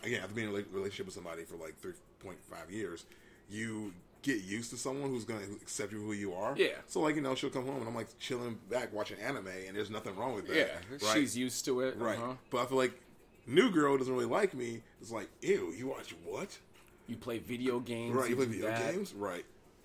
again, 0.03 0.21
after 0.23 0.35
being 0.35 0.49
in 0.49 0.55
a 0.55 0.65
relationship 0.71 1.07
with 1.07 1.15
somebody 1.15 1.45
for 1.45 1.57
like 1.57 1.79
three 1.81 1.95
point 2.21 2.39
five 2.51 2.71
years, 2.71 3.07
you 3.49 3.93
get 4.27 4.43
used 4.43 4.71
to 4.71 4.77
someone 4.77 5.11
who's 5.11 5.25
gonna 5.25 5.45
accept 5.63 5.93
you 5.93 6.01
who 6.01 6.13
you 6.13 6.35
are. 6.35 6.55
Yeah. 6.57 6.75
So 6.87 7.01
like 7.01 7.15
you 7.15 7.23
know, 7.23 7.35
she'll 7.35 7.51
come 7.51 7.65
home 7.65 7.77
and 7.77 7.89
I'm 7.89 7.95
like 7.95 8.09
chilling 8.19 8.59
back 8.69 8.93
watching 8.93 9.19
anime, 9.21 9.49
and 9.67 9.77
there's 9.77 9.91
nothing 9.91 10.17
wrong 10.17 10.35
with 10.35 10.49
that. 10.49 10.57
Yeah, 10.57 10.67
right? 10.91 11.15
she's 11.15 11.37
used 11.37 11.65
to 11.67 11.81
it. 11.81 11.97
right. 11.97 12.19
uh-huh. 12.19 12.35
But 12.51 12.59
I 12.59 12.67
feel 12.67 12.79
like 12.79 13.01
new 13.47 13.71
girl 13.71 13.97
doesn't 13.97 14.13
really 14.13 14.27
like 14.27 14.53
me. 14.53 14.83
It's 15.01 15.13
like, 15.13 15.29
ew, 15.41 15.73
you 15.77 15.87
watch 15.87 16.15
what? 16.25 16.59
You 17.07 17.17
play 17.17 17.39
video 17.39 17.79
games. 17.79 18.15
Right. 18.15 18.29
You 18.29 18.37
play 18.37 18.47
video 18.47 18.67
that. 18.67 18.93
games. 18.93 19.15
Right. 19.15 19.45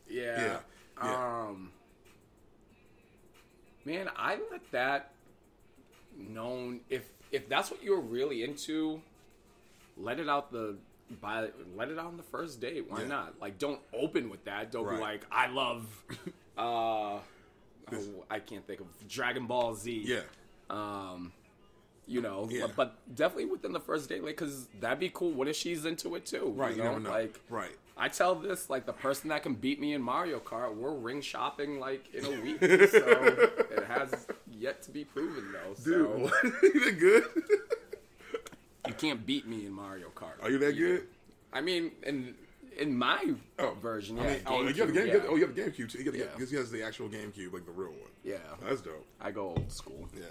Yeah. 0.10 0.24
Yeah, 0.24 0.60
yeah. 1.04 1.46
Um. 1.48 1.72
Man, 3.86 4.10
I 4.16 4.40
let 4.52 4.72
that 4.72 5.12
known 6.18 6.82
if 6.90 7.04
if 7.32 7.48
that's 7.48 7.70
what 7.70 7.84
you're 7.84 8.02
really 8.02 8.44
into, 8.44 9.02
let 9.98 10.20
it 10.20 10.28
out 10.28 10.52
the 10.52 10.78
by 11.20 11.50
let 11.76 11.90
it 11.90 11.98
out 12.00 12.06
on 12.06 12.18
the 12.18 12.24
first 12.24 12.62
date. 12.62 12.86
Why 12.90 13.02
Yeah. 13.02 13.08
not? 13.08 13.40
Like, 13.42 13.58
don't 13.58 13.82
open 13.94 14.30
with 14.30 14.46
that. 14.46 14.72
Don't 14.72 14.86
Right. 14.86 14.96
be 14.98 15.02
like, 15.02 15.26
I 15.32 15.48
love. 15.48 15.86
uh 16.58 16.62
oh, 16.62 17.22
I 18.30 18.40
can't 18.40 18.66
think 18.66 18.80
of 18.80 18.88
Dragon 19.08 19.48
Ball 19.48 19.74
Z. 19.76 20.04
Yeah. 20.06 20.22
Um. 20.70 21.34
You 22.08 22.22
know, 22.22 22.48
Yeah. 22.50 22.68
but 22.76 22.98
definitely 23.16 23.46
within 23.46 23.72
the 23.72 23.80
first 23.80 24.10
date, 24.10 24.24
like, 24.24 24.36
cause 24.36 24.68
that'd 24.82 25.00
be 25.00 25.10
cool. 25.14 25.32
What 25.32 25.48
if 25.48 25.56
she's 25.56 25.86
into 25.86 26.16
it 26.16 26.26
too? 26.26 26.52
Right. 26.56 26.72
You, 26.76 26.80
know? 26.84 26.90
never 26.90 27.00
know. 27.00 27.10
Like, 27.10 27.40
right. 27.50 27.72
I 27.96 28.10
tell 28.10 28.36
this 28.36 28.70
like 28.70 28.86
the 28.86 28.94
person 28.94 29.30
that 29.30 29.44
can 29.44 29.54
beat 29.54 29.80
me 29.80 29.94
in 29.94 30.02
Mario 30.02 30.40
Kart, 30.40 30.76
we're 30.76 30.94
ring 30.94 31.22
shopping 31.22 31.80
like 31.80 32.14
in 32.14 32.26
a 32.26 32.42
week. 32.42 32.60
so 32.62 32.68
it 33.72 33.86
has 33.88 34.26
yet 34.52 34.82
to 34.84 34.92
be 34.92 35.06
proven 35.06 35.54
though. 35.54 35.74
Dude, 35.84 35.84
so 36.08 36.08
what? 36.24 37.00
good? 37.00 37.24
you 38.88 38.94
can't 38.94 39.26
beat 39.26 39.48
me 39.48 39.66
in 39.66 39.72
Mario 39.74 40.10
Kart. 40.16 40.42
Are 40.42 40.50
you 40.50 40.58
that 40.60 40.74
good? 40.78 41.08
I 41.54 41.62
mean, 41.62 41.92
in 42.04 42.36
in 42.78 42.98
my 42.98 43.34
version, 43.82 44.18
yeah. 44.18 44.24
I 44.24 44.28
mean, 44.28 44.42
oh, 44.46 44.62
you 44.62 44.74
have 44.76 44.76
the 44.94 45.00
GameCube, 45.00 45.06
game. 45.06 45.08
yeah. 45.08 45.28
Oh, 45.30 45.36
you 45.36 45.46
got 45.46 45.56
the 45.56 45.62
GameCube 45.62 45.92
too. 45.92 45.98
You 46.00 46.04
got 46.06 46.14
the, 46.14 46.20
Yeah. 46.20 46.26
because 46.34 46.50
he 46.50 46.58
has 46.58 46.72
the 46.72 46.84
actual 46.84 47.10
GameCube, 47.10 47.54
like 47.54 47.66
the 47.66 47.72
real 47.72 47.90
one. 47.92 48.10
yeah. 48.24 48.38
That's 48.64 48.82
dope. 48.82 49.06
I 49.20 49.32
go 49.32 49.50
old 49.50 49.72
school. 49.72 50.08
Yeah, 50.16 50.24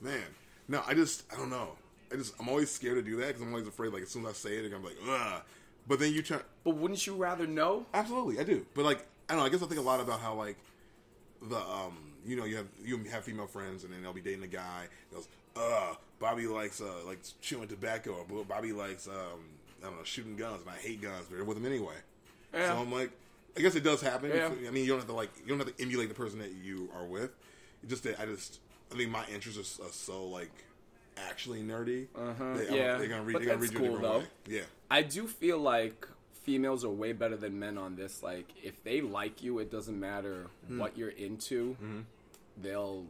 man. 0.00 0.20
No, 0.68 0.82
I 0.86 0.94
just, 0.94 1.24
I 1.32 1.36
don't 1.36 1.50
know. 1.50 1.70
I 2.12 2.16
just, 2.16 2.34
I'm 2.40 2.48
always 2.48 2.70
scared 2.70 2.96
to 2.96 3.02
do 3.02 3.16
that 3.18 3.26
because 3.28 3.42
I'm 3.42 3.50
always 3.50 3.66
afraid. 3.68 3.92
Like 3.92 4.02
as 4.02 4.08
soon 4.10 4.24
as 4.26 4.30
I 4.30 4.32
say 4.34 4.56
it, 4.56 4.72
I'm 4.74 4.82
like, 4.84 4.96
ugh. 5.08 5.42
But 5.86 5.98
then 6.00 6.12
you 6.12 6.22
try. 6.22 6.38
But 6.64 6.76
wouldn't 6.76 7.06
you 7.06 7.14
rather 7.14 7.46
know? 7.46 7.86
Absolutely, 7.94 8.40
I 8.40 8.44
do. 8.44 8.66
But 8.74 8.84
like, 8.84 9.06
I 9.28 9.34
don't 9.34 9.40
know. 9.40 9.46
I 9.46 9.48
guess 9.50 9.62
I 9.62 9.66
think 9.66 9.78
a 9.80 9.84
lot 9.84 10.00
about 10.00 10.20
how 10.20 10.34
like 10.34 10.56
the 11.42 11.58
um, 11.58 11.96
you 12.26 12.36
know, 12.36 12.44
you 12.44 12.56
have 12.56 12.66
you 12.82 12.98
have 13.10 13.22
female 13.24 13.46
friends, 13.46 13.84
and 13.84 13.92
then 13.92 14.02
they'll 14.02 14.12
be 14.14 14.20
dating 14.22 14.42
a 14.44 14.48
guy. 14.48 14.86
Goes, 15.12 15.28
uh, 15.56 15.94
Bobby 16.18 16.46
likes 16.46 16.80
uh 16.80 17.04
like 17.06 17.18
chewing 17.40 17.68
tobacco, 17.68 18.24
or 18.30 18.44
Bobby 18.44 18.72
likes 18.72 19.06
um, 19.08 19.40
I 19.82 19.86
don't 19.86 19.96
know, 19.98 20.04
shooting 20.04 20.36
guns, 20.36 20.62
and 20.62 20.70
I 20.70 20.76
hate 20.78 21.00
guns, 21.02 21.26
but 21.28 21.36
they're 21.36 21.44
with 21.44 21.56
him 21.58 21.66
anyway. 21.66 21.94
Yeah. 22.52 22.68
So 22.74 22.78
I'm 22.82 22.92
like, 22.92 23.10
I 23.56 23.60
guess 23.60 23.74
it 23.74 23.84
does 23.84 24.00
happen. 24.00 24.30
Yeah. 24.34 24.46
I 24.66 24.70
mean, 24.70 24.84
you 24.84 24.88
don't 24.90 24.98
have 24.98 25.08
to 25.08 25.12
like, 25.14 25.30
you 25.42 25.48
don't 25.48 25.58
have 25.58 25.76
to 25.76 25.82
emulate 25.82 26.08
the 26.08 26.14
person 26.14 26.38
that 26.38 26.52
you 26.52 26.88
are 26.96 27.04
with. 27.04 27.30
It's 27.82 27.90
just 27.90 28.04
that 28.04 28.18
I 28.20 28.26
just, 28.26 28.60
I 28.92 28.96
think 28.96 29.10
my 29.10 29.24
interests 29.32 29.78
are, 29.80 29.84
are 29.86 29.92
so 29.92 30.24
like 30.26 30.50
actually 31.28 31.62
nerdy. 31.62 32.06
Uh-huh. 32.16 32.54
They, 32.56 32.76
Yeah. 32.76 32.96
they're 32.98 33.08
gonna 33.08 33.22
read. 33.22 33.34
But 33.34 33.42
They're 33.42 33.50
gonna 33.54 33.60
read 33.60 33.72
you 33.72 33.78
a 33.78 33.80
cool, 33.80 33.90
different 33.98 34.02
though. 34.12 34.18
way. 34.20 34.26
Yeah. 34.48 34.62
I 34.90 35.02
do 35.02 35.26
feel 35.26 35.58
like 35.58 36.06
females 36.44 36.84
are 36.84 36.90
way 36.90 37.12
better 37.12 37.36
than 37.36 37.58
men 37.58 37.76
on 37.78 37.96
this. 37.96 38.22
Like, 38.22 38.48
if 38.62 38.82
they 38.84 39.00
like 39.00 39.42
you, 39.42 39.58
it 39.58 39.70
doesn't 39.70 39.98
matter 39.98 40.46
Hmm. 40.68 40.78
what 40.78 40.96
you're 40.96 41.08
into. 41.10 41.76
Mm-hmm. 41.82 42.00
They'll 42.62 43.04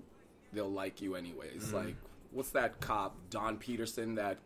they'll 0.52 0.70
like 0.70 1.00
you 1.02 1.14
anyways. 1.16 1.72
Like, 1.72 1.96
what's 2.34 2.50
that 2.50 2.80
cop 2.80 3.16
Don 3.30 3.56
Peterson 3.56 4.16
that 4.16 4.38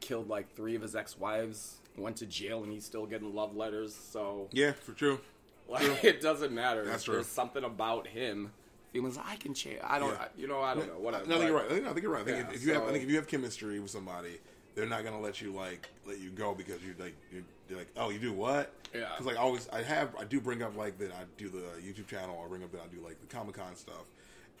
killed 0.00 0.28
like 0.28 0.54
three 0.54 0.74
of 0.74 0.82
his 0.82 0.96
ex-wives? 0.96 1.76
Went 1.96 2.16
to 2.16 2.26
jail 2.26 2.64
and 2.64 2.72
he's 2.72 2.84
still 2.84 3.06
getting 3.06 3.34
love 3.34 3.54
letters. 3.54 3.94
So 3.94 4.48
Yeah, 4.52 4.72
for 4.72 4.92
true. 4.92 5.20
like, 5.68 5.82
it 6.04 6.20
doesn't 6.20 6.52
matter. 6.52 6.84
That's 6.84 7.04
true. 7.04 7.14
There's 7.14 7.26
something 7.28 7.62
about 7.62 8.06
him. 8.08 8.50
Females, 8.92 9.18
I 9.24 9.36
can 9.36 9.54
change. 9.54 9.80
I 9.82 9.98
don't. 9.98 10.10
Yeah. 10.12 10.22
I, 10.22 10.28
you 10.36 10.46
know, 10.48 10.60
I 10.60 10.74
don't 10.74 10.86
know. 10.86 10.98
Whatever. 11.00 11.26
No, 11.26 11.34
I 11.34 11.38
think 11.38 11.50
you're 11.50 11.58
right. 11.58 11.66
I 11.66 11.74
think, 11.74 11.86
I 11.86 11.92
think 11.92 12.02
you're 12.02 12.12
right. 12.12 12.22
I 12.22 12.24
think 12.24 12.48
Yeah, 12.48 12.54
if, 12.54 12.64
you 12.64 12.72
have, 12.74 12.82
I 12.84 12.92
think 12.92 13.04
if 13.04 13.10
you 13.10 13.16
have 13.16 13.26
chemistry 13.26 13.80
with 13.80 13.90
somebody, 13.90 14.38
they're 14.74 14.86
not 14.86 15.04
gonna 15.04 15.20
let 15.20 15.40
you 15.40 15.52
like 15.52 15.88
let 16.06 16.18
you 16.20 16.30
go 16.30 16.54
because 16.54 16.82
you're 16.84 16.94
like 16.98 17.14
you're, 17.32 17.42
you're 17.68 17.78
like, 17.78 17.88
oh, 17.96 18.10
you 18.10 18.18
do 18.18 18.32
what? 18.32 18.72
Yeah. 18.94 19.08
Because 19.10 19.26
like 19.26 19.36
I 19.36 19.40
always, 19.40 19.68
I 19.72 19.82
have, 19.82 20.14
I 20.16 20.24
do 20.24 20.40
bring 20.40 20.62
up 20.62 20.76
like 20.76 20.96
that. 20.98 21.10
I 21.12 21.24
do 21.36 21.48
the 21.48 21.58
YouTube 21.82 22.06
channel. 22.06 22.40
I 22.44 22.48
bring 22.48 22.62
up 22.62 22.70
that 22.72 22.82
I 22.82 22.94
do 22.94 23.00
like 23.04 23.20
the 23.20 23.26
Comic 23.26 23.56
Con 23.56 23.74
stuff, 23.74 24.04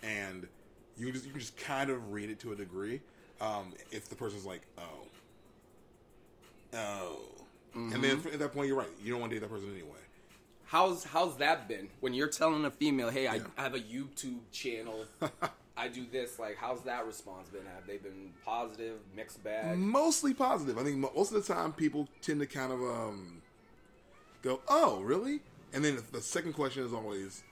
and 0.02 0.48
you 0.96 1.12
just 1.12 1.24
you 1.24 1.30
can 1.32 1.40
just 1.40 1.56
kind 1.56 1.90
of 1.90 2.12
read 2.12 2.30
it 2.30 2.40
to 2.40 2.52
a 2.52 2.56
degree. 2.56 3.02
Um, 3.40 3.74
if 3.90 4.08
the 4.08 4.16
person's 4.16 4.44
like, 4.46 4.62
oh, 4.78 5.08
oh, 6.72 7.48
and 7.92 8.02
Mm-hmm. 8.02 8.02
then 8.02 8.22
at 8.32 8.38
that 8.38 8.52
point, 8.52 8.68
you're 8.68 8.76
right. 8.76 8.88
You 9.02 9.10
don't 9.12 9.20
want 9.20 9.32
to 9.32 9.36
date 9.38 9.40
that 9.46 9.50
person 9.50 9.70
anyway. 9.72 9.98
How's 10.64 11.04
how's 11.04 11.36
that 11.38 11.68
been? 11.68 11.90
When 12.00 12.14
you're 12.14 12.28
telling 12.28 12.64
a 12.64 12.70
female, 12.70 13.10
"Hey, 13.10 13.28
I 13.28 13.34
Yeah. 13.36 13.46
have 13.56 13.74
a 13.74 13.80
YouTube 13.80 14.50
channel. 14.50 15.06
I 15.76 15.88
do 15.88 16.06
this." 16.06 16.38
Like, 16.38 16.56
how's 16.56 16.82
that 16.84 17.06
response 17.06 17.48
been? 17.48 17.66
Have 17.66 17.86
they 17.86 17.98
been 17.98 18.32
positive, 18.44 19.00
mixed 19.14 19.42
bag? 19.44 19.78
Mostly 19.78 20.34
positive. 20.34 20.76
I 20.78 20.82
think 20.84 20.98
most 20.98 21.32
of 21.32 21.46
the 21.46 21.54
time 21.54 21.72
people 21.72 22.08
tend 22.20 22.40
to 22.40 22.46
kind 22.46 22.72
of 22.72 22.80
um, 22.82 23.42
go, 24.42 24.60
"Oh, 24.68 25.00
really?" 25.02 25.40
And 25.72 25.84
then 25.84 25.98
the 26.12 26.20
second 26.20 26.52
question 26.52 26.84
is 26.84 26.92
always, 26.92 27.42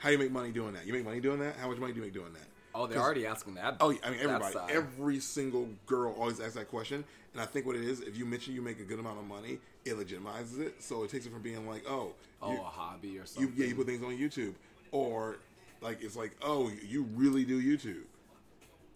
"How 0.00 0.08
do 0.08 0.12
you 0.14 0.18
make 0.18 0.32
money 0.32 0.50
doing 0.50 0.72
that? 0.74 0.84
You 0.86 0.92
make 0.92 1.04
money 1.04 1.20
doing 1.20 1.38
that? 1.40 1.56
How 1.56 1.68
much 1.68 1.78
money 1.78 1.92
do 1.92 1.98
you 2.00 2.04
make 2.04 2.12
doing 2.12 2.32
that?" 2.32 2.46
Oh, 2.74 2.86
they're 2.86 2.98
already 3.00 3.26
asking 3.26 3.54
that. 3.54 3.76
Oh, 3.80 3.90
yeah, 3.90 3.98
I 4.04 4.10
mean 4.10 4.20
everybody, 4.20 4.56
every 4.68 5.18
single 5.20 5.68
girl 5.86 6.12
always 6.14 6.38
asks 6.40 6.54
that 6.54 6.68
question, 6.68 7.04
and 7.32 7.40
I 7.42 7.46
think 7.46 7.66
what 7.66 7.76
it 7.76 7.82
is, 7.82 8.00
if 8.00 8.16
you 8.16 8.24
mention 8.24 8.54
you 8.54 8.62
make 8.62 8.78
a 8.80 8.84
good 8.84 8.98
amount 9.00 9.18
of 9.18 9.24
money, 9.26 9.58
it 9.84 9.94
legitimizes 9.94 10.58
it. 10.60 10.82
So 10.82 11.02
it 11.04 11.10
takes 11.10 11.26
it 11.26 11.32
from 11.32 11.42
being 11.42 11.66
like, 11.66 11.84
"Oh, 11.88 12.14
oh, 12.42 12.52
you- 12.52 12.60
a 12.60 12.64
hobby 12.64 13.08
or 13.18 13.20
you 13.22 13.26
something. 13.26 13.54
yeah, 13.56 13.66
you 13.66 13.74
put 13.74 13.86
things 13.86 14.02
on 14.02 14.16
YouTube," 14.16 14.54
or 14.92 15.38
like 15.80 16.02
it's 16.02 16.16
like, 16.16 16.36
"Oh, 16.42 16.68
you 16.68 17.02
really 17.14 17.44
do 17.44 17.60
YouTube." 17.60 18.04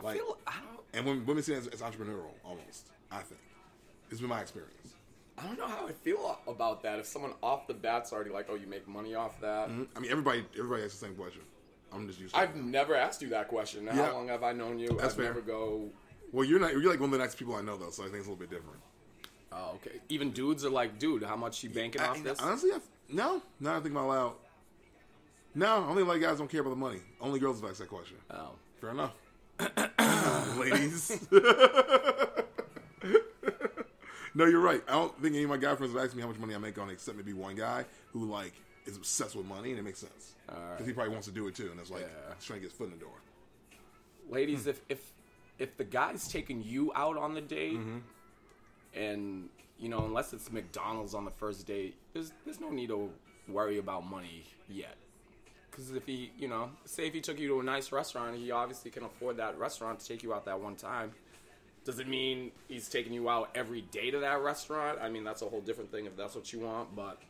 I 0.01 0.03
Like, 0.03 0.17
feel, 0.17 0.39
I 0.47 0.61
and 0.93 1.05
women, 1.05 1.27
women 1.27 1.43
see 1.43 1.53
it 1.53 1.59
as, 1.59 1.67
as 1.69 1.81
entrepreneurial 1.81 2.33
almost. 2.45 2.87
I 3.11 3.21
think 3.23 3.41
it's 4.11 4.21
been 4.21 4.31
my 4.31 4.41
experience. 4.41 4.94
I 5.37 5.47
don't 5.47 5.59
know 5.59 5.67
how 5.67 5.87
I 5.89 5.93
feel 5.93 6.39
about 6.47 6.83
that. 6.85 6.99
If 7.01 7.07
someone 7.07 7.33
off 7.43 7.67
the 7.67 7.75
bat's 7.75 8.13
already 8.13 8.31
like, 8.31 8.47
"Oh, 8.49 8.55
you 8.55 8.67
make 8.67 8.87
money 8.87 9.15
off 9.15 9.41
that," 9.41 9.69
mm-hmm. 9.69 9.83
I 9.97 10.01
mean, 10.01 10.11
everybody 10.11 10.45
everybody 10.57 10.85
asks 10.85 10.99
the 10.99 11.07
same 11.07 11.15
question. 11.17 11.43
I'm 11.93 12.07
just 12.07 12.21
used 12.21 12.35
to 12.35 12.41
I've 12.41 12.57
never 12.57 12.95
asked 12.95 13.23
you 13.23 13.29
that 13.31 13.49
question. 13.49 13.87
How 13.87 13.97
Yeah. 13.97 14.11
long 14.13 14.29
have 14.29 14.43
I 14.43 14.53
known 14.53 14.79
you? 14.79 14.89
That's 14.89 15.05
I've 15.05 15.15
fair. 15.15 15.25
never 15.27 15.41
go. 15.41 15.89
Well, 16.33 16.45
you're 16.45 16.59
not. 16.61 16.73
You're 16.73 16.89
like 16.91 17.01
one 17.01 17.09
of 17.09 17.13
the 17.13 17.19
next 17.19 17.37
people 17.37 17.55
I 17.55 17.63
know, 17.63 17.77
though, 17.77 17.91
so 17.91 18.03
I 18.03 18.07
think 18.07 18.19
it's 18.19 18.27
a 18.27 18.31
little 18.31 18.37
bit 18.47 18.51
different. 18.51 18.79
Oh, 19.53 19.73
okay. 19.77 20.01
Even 20.09 20.31
dudes 20.31 20.65
are 20.65 20.71
like, 20.71 20.99
"Dude, 20.99 21.23
how 21.23 21.37
much 21.37 21.63
you 21.65 21.71
banking 21.71 22.01
I- 22.03 22.07
off 22.09 22.23
this?" 22.23 22.41
honestly, 22.41 22.71
I, 22.73 22.79
no. 23.09 23.43
Now 23.61 23.77
I 23.77 23.81
think 23.81 23.93
about 23.95 24.09
loud. 24.09 24.33
No, 25.57 25.67
I 25.67 25.77
don't 25.87 25.95
think 25.95 26.01
a 26.07 26.09
lot 26.09 26.17
of 26.17 26.23
guys 26.23 26.39
don't 26.39 26.51
care 26.51 26.61
about 26.61 26.71
the 26.71 26.77
money. 26.77 26.99
Only 27.21 27.39
girls 27.39 27.61
have 27.61 27.71
asked 27.71 27.79
that 27.81 27.89
question. 27.89 28.17
Oh, 28.31 28.51
Fair 28.81 28.91
enough. 28.91 29.13
Ladies. 30.59 31.21
no, 34.35 34.45
you're 34.47 34.61
right. 34.61 34.83
I 34.89 34.93
don't 34.93 35.21
think 35.23 35.35
any 35.35 35.45
of 35.45 35.51
my 35.51 35.57
guy 35.57 35.75
friends 35.77 35.93
have 35.95 36.03
asked 36.05 36.15
me 36.17 36.23
how 36.23 36.29
much 36.29 36.39
money 36.39 36.55
I 36.55 36.59
make 36.59 36.79
on 36.79 36.89
it, 36.91 36.95
except 36.95 37.17
maybe 37.17 37.33
one 37.33 37.55
guy 37.55 37.85
who 38.13 38.25
like 38.27 38.53
is 38.87 38.97
obsessed 38.97 39.35
with 39.37 39.47
money, 39.47 39.71
and 39.71 39.79
it 39.79 39.83
makes 39.83 40.01
sense 40.01 40.35
because 40.47 40.61
Alright. 40.63 40.87
he 40.87 40.93
probably 40.93 41.13
wants 41.13 41.27
to 41.27 41.33
do 41.33 41.47
it 41.49 41.55
too, 41.55 41.69
and 41.71 41.81
it's 41.81 41.91
like 41.91 42.03
Yeah. 42.03 42.35
he's 42.37 42.45
trying 42.45 42.59
to 42.59 42.63
get 42.63 42.71
his 42.71 42.77
foot 42.79 42.85
in 42.93 42.99
the 42.99 43.05
door. 43.05 43.15
ladies, 44.29 44.67
if 44.67 44.81
if 44.89 45.13
if 45.59 45.77
the 45.77 45.85
guy's 45.85 46.27
taking 46.29 46.63
you 46.63 46.93
out 46.95 47.17
on 47.17 47.35
the 47.35 47.41
date, 47.41 47.79
Mm-hmm. 47.79 47.99
and 48.95 49.49
you 49.79 49.89
know, 49.89 50.05
unless 50.05 50.33
it's 50.33 50.51
McDonald's 50.53 51.15
on 51.15 51.25
the 51.25 51.31
first 51.31 51.67
date, 51.67 51.97
there's 52.13 52.33
there's 52.45 52.61
no 52.61 52.71
need 52.71 52.89
to 52.89 53.11
worry 53.49 53.79
about 53.79 54.07
money 54.09 54.45
yet. 54.69 54.97
Because 55.71 55.91
if 55.91 56.07
he, 56.07 56.31
you 56.39 56.47
know, 56.47 56.71
say 56.85 57.09
if 57.09 57.15
he 57.15 57.21
took 57.21 57.39
you 57.41 57.49
to 57.49 57.59
a 57.61 57.63
nice 57.65 57.91
restaurant, 57.91 58.37
he 58.37 58.53
obviously 58.53 58.93
can 58.93 59.03
afford 59.03 59.39
that 59.39 59.59
restaurant 59.59 59.99
to 60.01 60.07
take 60.07 60.23
you 60.23 60.33
out 60.33 60.45
that 60.45 60.61
one 60.61 60.77
time. 60.77 61.11
Does 61.85 61.99
it 61.99 62.09
mean 62.09 62.51
he's 62.69 62.89
taking 62.89 63.13
you 63.13 63.29
out 63.29 63.51
every 63.55 63.83
day 63.83 64.11
to 64.11 64.19
that 64.21 64.41
restaurant? 64.43 64.99
I 65.03 65.09
mean, 65.11 65.23
that's 65.25 65.43
a 65.43 65.47
whole 65.47 65.61
different 65.61 65.91
thing 65.93 66.07
if 66.07 66.17
that's 66.17 66.35
what 66.35 66.53
you 66.53 66.61
want, 66.61 66.97
but 66.97 67.21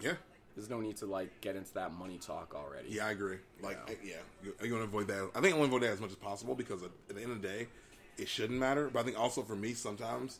Yeah. 0.00 0.14
there's 0.54 0.70
no 0.70 0.80
need 0.80 0.96
to 0.98 1.06
like 1.06 1.40
get 1.40 1.56
into 1.56 1.74
that 1.74 1.92
money 1.92 2.18
talk 2.18 2.54
already. 2.54 2.88
Yeah, 2.90 3.06
I 3.06 3.10
agree. 3.10 3.38
Like, 3.60 3.78
Yeah. 3.88 3.94
I- 3.94 3.98
yeah, 4.06 4.16
you, 4.44 4.54
you 4.66 4.72
want 4.74 4.84
to 4.84 4.88
avoid 4.88 5.08
that. 5.08 5.30
I 5.34 5.40
think 5.40 5.54
I 5.54 5.58
want 5.58 5.70
to 5.70 5.76
avoid 5.76 5.82
that 5.88 5.92
as 5.92 6.00
much 6.00 6.10
as 6.10 6.16
possible 6.16 6.54
because 6.54 6.82
at, 6.84 6.90
at 7.10 7.16
the 7.16 7.22
end 7.22 7.32
of 7.32 7.42
the 7.42 7.48
day, 7.48 7.66
it 8.16 8.28
shouldn't 8.28 8.60
matter. 8.60 8.88
But 8.92 9.00
I 9.00 9.02
think 9.02 9.18
also 9.18 9.42
for 9.42 9.56
me, 9.56 9.74
sometimes 9.74 10.38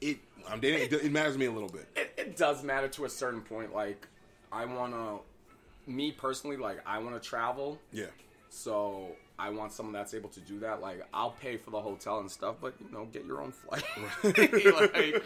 it. 0.00 0.18
I'm 0.48 0.58
dating. 0.60 0.80
It, 0.82 0.92
it 1.04 1.12
matters 1.12 1.34
to 1.34 1.38
me 1.38 1.46
a 1.46 1.52
little 1.52 1.68
bit. 1.68 1.86
it, 1.94 2.12
it 2.18 2.36
does 2.36 2.62
matter 2.64 2.88
to 2.88 3.04
a 3.04 3.08
certain 3.08 3.40
point. 3.40 3.72
Like, 3.72 4.06
I 4.52 4.64
want 4.64 4.92
to, 4.94 5.90
me 5.90 6.10
personally, 6.12 6.56
like, 6.56 6.80
I 6.84 6.98
want 6.98 7.20
to 7.20 7.28
travel. 7.28 7.78
Yeah. 7.92 8.06
So 8.48 9.12
I 9.38 9.50
want 9.50 9.72
someone 9.72 9.92
that's 9.92 10.14
able 10.14 10.30
to 10.30 10.40
do 10.40 10.60
that. 10.60 10.80
Like, 10.80 11.06
I'll 11.12 11.32
pay 11.32 11.56
for 11.56 11.70
the 11.70 11.80
hotel 11.80 12.20
and 12.20 12.30
stuff, 12.30 12.56
but 12.60 12.74
you 12.80 12.86
know, 12.90 13.06
get 13.06 13.26
your 13.26 13.42
own 13.42 13.52
flight. 13.52 13.84
Like- 14.24 15.22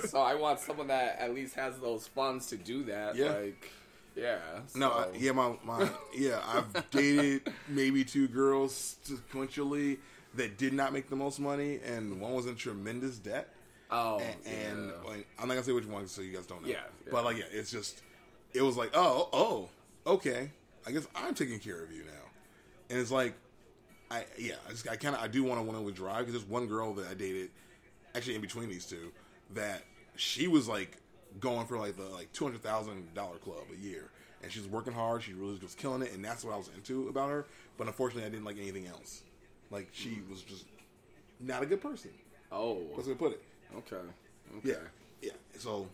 so 0.06 0.20
I 0.20 0.34
want 0.34 0.58
someone 0.60 0.88
that 0.88 1.18
at 1.20 1.32
least 1.34 1.54
has 1.54 1.78
those 1.78 2.06
funds 2.08 2.46
to 2.48 2.56
do 2.56 2.84
that. 2.84 3.14
Yeah. 3.14 3.32
Like, 3.32 3.70
yeah. 4.16 4.38
No, 4.74 4.90
so- 4.90 5.10
I, 5.14 5.16
yeah, 5.16 5.32
my, 5.32 5.56
my 5.64 5.88
yeah, 6.14 6.40
I've 6.44 6.90
dated 6.90 7.52
maybe 7.68 8.04
two 8.04 8.26
girls 8.28 8.96
sequentially 9.04 9.98
that 10.34 10.58
did 10.58 10.72
not 10.72 10.92
make 10.92 11.08
the 11.08 11.16
most 11.16 11.38
money, 11.38 11.78
and 11.84 12.20
one 12.20 12.34
was 12.34 12.46
in 12.46 12.56
tremendous 12.56 13.18
debt. 13.18 13.48
Oh, 13.90 14.20
and, 14.20 14.36
and 14.46 14.86
yeah. 14.88 15.08
like, 15.08 15.26
I'm 15.38 15.48
not 15.48 15.54
gonna 15.54 15.64
say 15.64 15.72
which 15.72 15.86
one, 15.86 16.08
so 16.08 16.22
you 16.22 16.34
guys 16.34 16.46
don't 16.46 16.62
know. 16.62 16.68
Yeah, 16.68 16.76
yeah. 17.04 17.10
but 17.12 17.24
like, 17.24 17.36
yeah, 17.36 17.44
it's 17.52 17.70
just, 17.70 18.02
it 18.54 18.62
was 18.62 18.76
like, 18.76 18.90
oh, 18.94 19.28
oh, 19.32 19.68
okay, 20.06 20.50
I 20.86 20.92
guess 20.92 21.06
I'm 21.14 21.34
taking 21.34 21.58
care 21.58 21.82
of 21.82 21.92
you 21.92 22.04
now, 22.04 22.30
and 22.90 22.98
it's 22.98 23.10
like, 23.10 23.34
I 24.10 24.24
yeah, 24.38 24.54
I 24.66 24.70
just 24.70 24.88
I 24.88 24.96
kind 24.96 25.14
of 25.14 25.22
I 25.22 25.28
do 25.28 25.44
want 25.44 25.60
to 25.60 25.62
want 25.62 25.86
to 25.86 25.92
drive 25.92 26.20
because 26.20 26.32
there's 26.32 26.48
one 26.48 26.66
girl 26.66 26.92
that 26.94 27.08
I 27.08 27.14
dated, 27.14 27.50
actually 28.14 28.34
in 28.34 28.40
between 28.40 28.68
these 28.68 28.86
two, 28.86 29.12
that 29.54 29.82
she 30.16 30.48
was 30.48 30.68
like 30.68 30.98
going 31.40 31.66
for 31.66 31.78
like 31.78 31.96
the 31.96 32.04
like 32.04 32.32
two 32.32 32.44
hundred 32.44 32.62
thousand 32.62 33.14
dollar 33.14 33.36
club 33.36 33.64
a 33.72 33.76
year, 33.76 34.10
and 34.42 34.50
she's 34.50 34.66
working 34.66 34.92
hard. 34.92 35.22
She 35.22 35.32
really 35.32 35.58
was 35.58 35.74
killing 35.74 36.02
it, 36.02 36.12
and 36.12 36.24
that's 36.24 36.44
what 36.44 36.54
I 36.54 36.56
was 36.56 36.70
into 36.74 37.08
about 37.08 37.30
her. 37.30 37.46
But 37.78 37.86
unfortunately, 37.86 38.26
I 38.26 38.30
didn't 38.30 38.44
like 38.44 38.58
anything 38.58 38.86
else. 38.86 39.22
Like 39.70 39.88
she 39.92 40.10
hmm. 40.10 40.30
was 40.30 40.42
just 40.42 40.66
not 41.40 41.62
a 41.62 41.66
good 41.66 41.80
person. 41.80 42.10
oh, 42.50 42.82
That's 42.94 43.04
the 43.06 43.14
way 43.14 43.14
to 43.14 43.18
put 43.18 43.32
it. 43.32 43.42
okay. 43.78 43.96
okay. 44.58 44.68
Yeah, 44.68 44.74
yeah. 45.20 45.32
So 45.58 45.88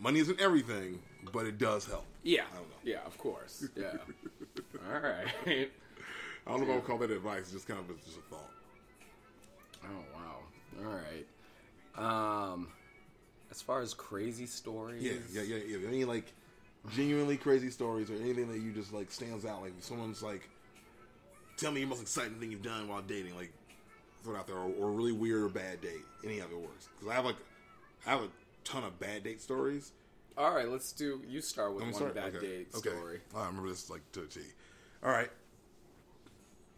money 0.00 0.20
isn't 0.20 0.40
everything, 0.40 1.00
but 1.32 1.46
it 1.46 1.58
does 1.58 1.86
help. 1.86 2.04
Yeah. 2.22 2.42
I 2.52 2.56
don't 2.56 2.68
know. 2.68 2.76
Yeah, 2.84 3.00
of 3.06 3.16
course. 3.18 3.66
Yeah. 3.76 3.92
All 4.92 5.00
right. 5.00 5.26
I 6.46 6.50
don't 6.50 6.60
know 6.60 6.64
if 6.66 6.70
I 6.70 6.74
would 6.76 6.84
call 6.84 6.98
that 6.98 7.10
advice. 7.10 7.40
It's 7.42 7.52
just 7.52 7.68
kind 7.68 7.80
of 7.80 8.04
just 8.04 8.18
a 8.18 8.20
thought. 8.30 8.50
Oh 9.84 10.04
wow! 10.14 10.84
All 10.84 10.94
right. 10.94 12.52
Um, 12.52 12.68
as 13.50 13.62
far 13.62 13.80
as 13.80 13.94
crazy 13.94 14.46
stories, 14.46 15.02
Yeah, 15.02 15.12
yeah, 15.30 15.42
yeah, 15.42 15.78
yeah. 15.78 15.88
Any 15.88 16.04
like 16.04 16.32
genuinely 16.94 17.36
crazy 17.36 17.70
stories 17.70 18.10
or 18.10 18.14
anything 18.14 18.48
that 18.48 18.60
you 18.60 18.72
just 18.72 18.92
like 18.92 19.10
stands 19.10 19.44
out? 19.44 19.62
Like 19.62 19.72
someone's 19.80 20.22
like, 20.22 20.48
tell 21.56 21.72
me 21.72 21.80
your 21.80 21.88
most 21.88 22.02
exciting 22.02 22.34
thing 22.34 22.50
you've 22.52 22.62
done 22.62 22.88
while 22.88 23.02
dating. 23.02 23.34
Like 23.36 23.52
throw 24.22 24.34
it 24.34 24.38
out 24.38 24.46
there, 24.46 24.56
or, 24.56 24.70
or 24.78 24.88
a 24.88 24.92
really 24.92 25.12
weird 25.12 25.42
or 25.42 25.48
bad 25.48 25.80
date. 25.80 26.02
Any 26.24 26.38
of 26.40 26.50
it 26.50 26.58
works. 26.58 26.88
Because 26.94 27.12
I 27.12 27.14
have 27.14 27.24
like, 27.24 27.36
I 28.06 28.10
have 28.10 28.20
a 28.22 28.28
ton 28.64 28.84
of 28.84 28.98
bad 28.98 29.24
date 29.24 29.40
stories. 29.40 29.92
All 30.38 30.54
right, 30.54 30.68
let's 30.68 30.92
do. 30.92 31.22
You 31.26 31.40
start 31.40 31.74
with 31.74 31.84
one 31.84 31.94
sorry. 31.94 32.12
bad 32.12 32.34
okay. 32.34 32.46
date 32.46 32.68
okay. 32.76 32.90
story. 32.90 33.20
I 33.34 33.46
remember 33.46 33.68
this 33.68 33.88
like 33.88 34.00
to 34.12 34.22
a 34.22 34.26
T. 34.26 34.40
All 35.02 35.10
right. 35.10 35.30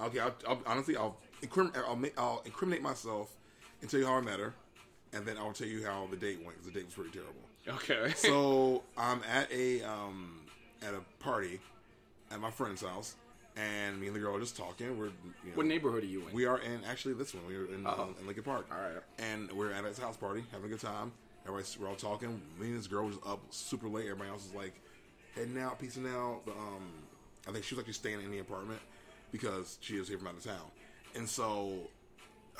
Okay. 0.00 0.20
I'll, 0.20 0.34
I'll, 0.46 0.62
honestly, 0.64 0.96
I'll, 0.96 1.16
incrim- 1.42 1.76
I'll, 1.76 2.00
I'll 2.16 2.42
incriminate 2.44 2.82
myself 2.82 3.32
and 3.80 3.90
tell 3.90 3.98
you 3.98 4.06
how 4.06 4.14
I 4.14 4.20
met 4.20 4.38
her, 4.38 4.54
and 5.12 5.26
then 5.26 5.36
I'll 5.38 5.52
tell 5.52 5.66
you 5.66 5.84
how 5.84 6.06
the 6.08 6.16
date 6.16 6.38
went. 6.38 6.52
Because 6.58 6.72
the 6.72 6.78
date 6.78 6.86
was 6.86 6.94
pretty 6.94 7.10
terrible. 7.10 7.34
Okay. 7.66 8.12
so 8.16 8.82
I'm 8.96 9.22
at 9.28 9.50
a 9.50 9.82
um, 9.82 10.42
at 10.82 10.94
a 10.94 11.00
party 11.22 11.58
at 12.30 12.38
my 12.38 12.52
friend's 12.52 12.82
house, 12.82 13.16
and 13.56 14.00
me 14.00 14.06
and 14.06 14.14
the 14.14 14.20
girl 14.20 14.36
are 14.36 14.40
just 14.40 14.56
talking. 14.56 14.96
We're 14.96 15.06
you 15.06 15.12
know, 15.46 15.52
what 15.54 15.66
neighborhood 15.66 16.04
are 16.04 16.06
you 16.06 16.28
in? 16.28 16.32
we 16.32 16.46
are 16.46 16.58
in 16.58 16.84
actually 16.88 17.14
this 17.14 17.34
one. 17.34 17.44
We 17.48 17.56
are 17.56 17.66
in, 17.66 17.84
uh, 17.84 18.06
in 18.20 18.26
Lincoln 18.26 18.44
Park. 18.44 18.66
All 18.70 18.78
right. 18.78 19.02
And 19.18 19.50
we're 19.50 19.72
at 19.72 19.84
his 19.84 19.98
house 19.98 20.16
party, 20.16 20.44
having 20.52 20.66
a 20.66 20.68
good 20.68 20.80
time. 20.80 21.10
Everybody's 21.48 21.78
we're 21.78 21.88
all 21.88 21.94
talking. 21.94 22.40
Me 22.60 22.66
and 22.66 22.78
this 22.78 22.86
girl 22.86 23.06
was 23.06 23.16
up 23.26 23.40
super 23.50 23.88
late. 23.88 24.04
Everybody 24.04 24.28
else 24.28 24.44
is 24.44 24.54
like 24.54 24.74
heading 25.34 25.58
out, 25.58 25.78
peacing 25.78 26.06
out. 26.06 26.42
But, 26.44 26.52
um, 26.52 26.84
I 27.48 27.52
think 27.52 27.64
she 27.64 27.74
was 27.74 27.80
actually 27.80 27.94
staying 27.94 28.20
in 28.20 28.30
the 28.30 28.40
apartment 28.40 28.80
because 29.32 29.78
she 29.80 29.96
is 29.96 30.08
here 30.08 30.18
from 30.18 30.28
out 30.28 30.36
of 30.36 30.44
town. 30.44 30.70
And 31.14 31.26
so 31.26 31.72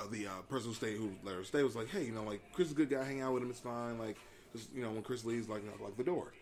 uh, 0.00 0.04
the 0.10 0.26
uh, 0.26 0.30
person 0.48 0.70
who 0.70 0.74
stayed, 0.74 0.96
who 0.96 1.10
let 1.22 1.34
her 1.34 1.44
stay, 1.44 1.62
was 1.62 1.76
like, 1.76 1.90
"Hey, 1.90 2.04
you 2.04 2.12
know, 2.12 2.22
like 2.22 2.40
Chris 2.54 2.68
is 2.68 2.72
a 2.72 2.76
good 2.76 2.88
guy. 2.88 3.04
Hang 3.04 3.20
out 3.20 3.34
with 3.34 3.42
him. 3.42 3.50
It's 3.50 3.60
fine. 3.60 3.98
Like, 3.98 4.16
just 4.54 4.72
you 4.74 4.82
know, 4.82 4.90
when 4.90 5.02
Chris 5.02 5.22
leaves, 5.22 5.50
like, 5.50 5.64
knock, 5.64 5.80
lock 5.80 5.96
the 5.98 6.04
door." 6.04 6.32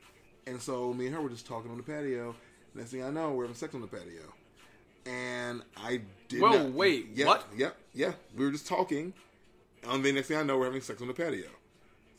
And 0.46 0.62
so 0.62 0.94
me 0.94 1.06
and 1.06 1.14
her 1.16 1.20
were 1.20 1.28
just 1.30 1.46
talking 1.46 1.72
on 1.72 1.76
the 1.76 1.82
patio. 1.82 2.36
Next 2.74 2.90
thing 2.92 3.02
I 3.02 3.10
know, 3.10 3.32
we're 3.32 3.44
having 3.44 3.56
sex 3.56 3.74
on 3.74 3.80
the 3.80 3.88
patio. 3.88 4.22
And 5.06 5.62
I 5.76 6.00
did 6.28 6.40
Whoa, 6.40 6.64
not. 6.64 6.72
wait, 6.72 7.08
Yep, 7.14 7.26
what? 7.26 7.46
Yep, 7.56 7.76
yeah. 7.94 8.12
We 8.36 8.44
were 8.44 8.52
just 8.52 8.66
talking, 8.66 9.12
and 9.88 10.04
then 10.04 10.14
next 10.14 10.28
thing 10.28 10.36
I 10.36 10.42
know, 10.42 10.58
we're 10.58 10.66
having 10.66 10.80
sex 10.80 11.00
on 11.00 11.08
the 11.08 11.14
patio. 11.14 11.48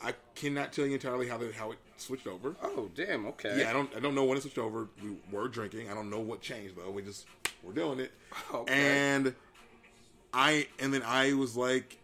I 0.02 0.14
cannot 0.34 0.72
tell 0.72 0.86
you 0.86 0.94
entirely 0.94 1.28
how 1.28 1.38
the, 1.38 1.52
how 1.52 1.72
it 1.72 1.78
switched 1.96 2.26
over. 2.26 2.54
oh, 2.62 2.88
damn. 2.94 3.26
Okay. 3.26 3.60
Yeah, 3.60 3.70
I 3.70 3.72
don't 3.72 3.94
I 3.96 4.00
don't 4.00 4.14
know 4.14 4.24
when 4.24 4.36
it 4.38 4.42
switched 4.42 4.58
over. 4.58 4.88
We 5.02 5.16
were 5.32 5.48
drinking. 5.48 5.90
I 5.90 5.94
don't 5.94 6.10
know 6.10 6.20
what 6.20 6.40
changed 6.40 6.76
though. 6.76 6.90
We 6.90 7.02
just 7.02 7.26
were 7.62 7.72
doing 7.72 8.00
it. 8.00 8.12
Okay. 8.54 8.72
And 8.72 9.34
I 10.32 10.68
and 10.78 10.92
then 10.94 11.02
I 11.04 11.32
was 11.32 11.56
like, 11.56 11.98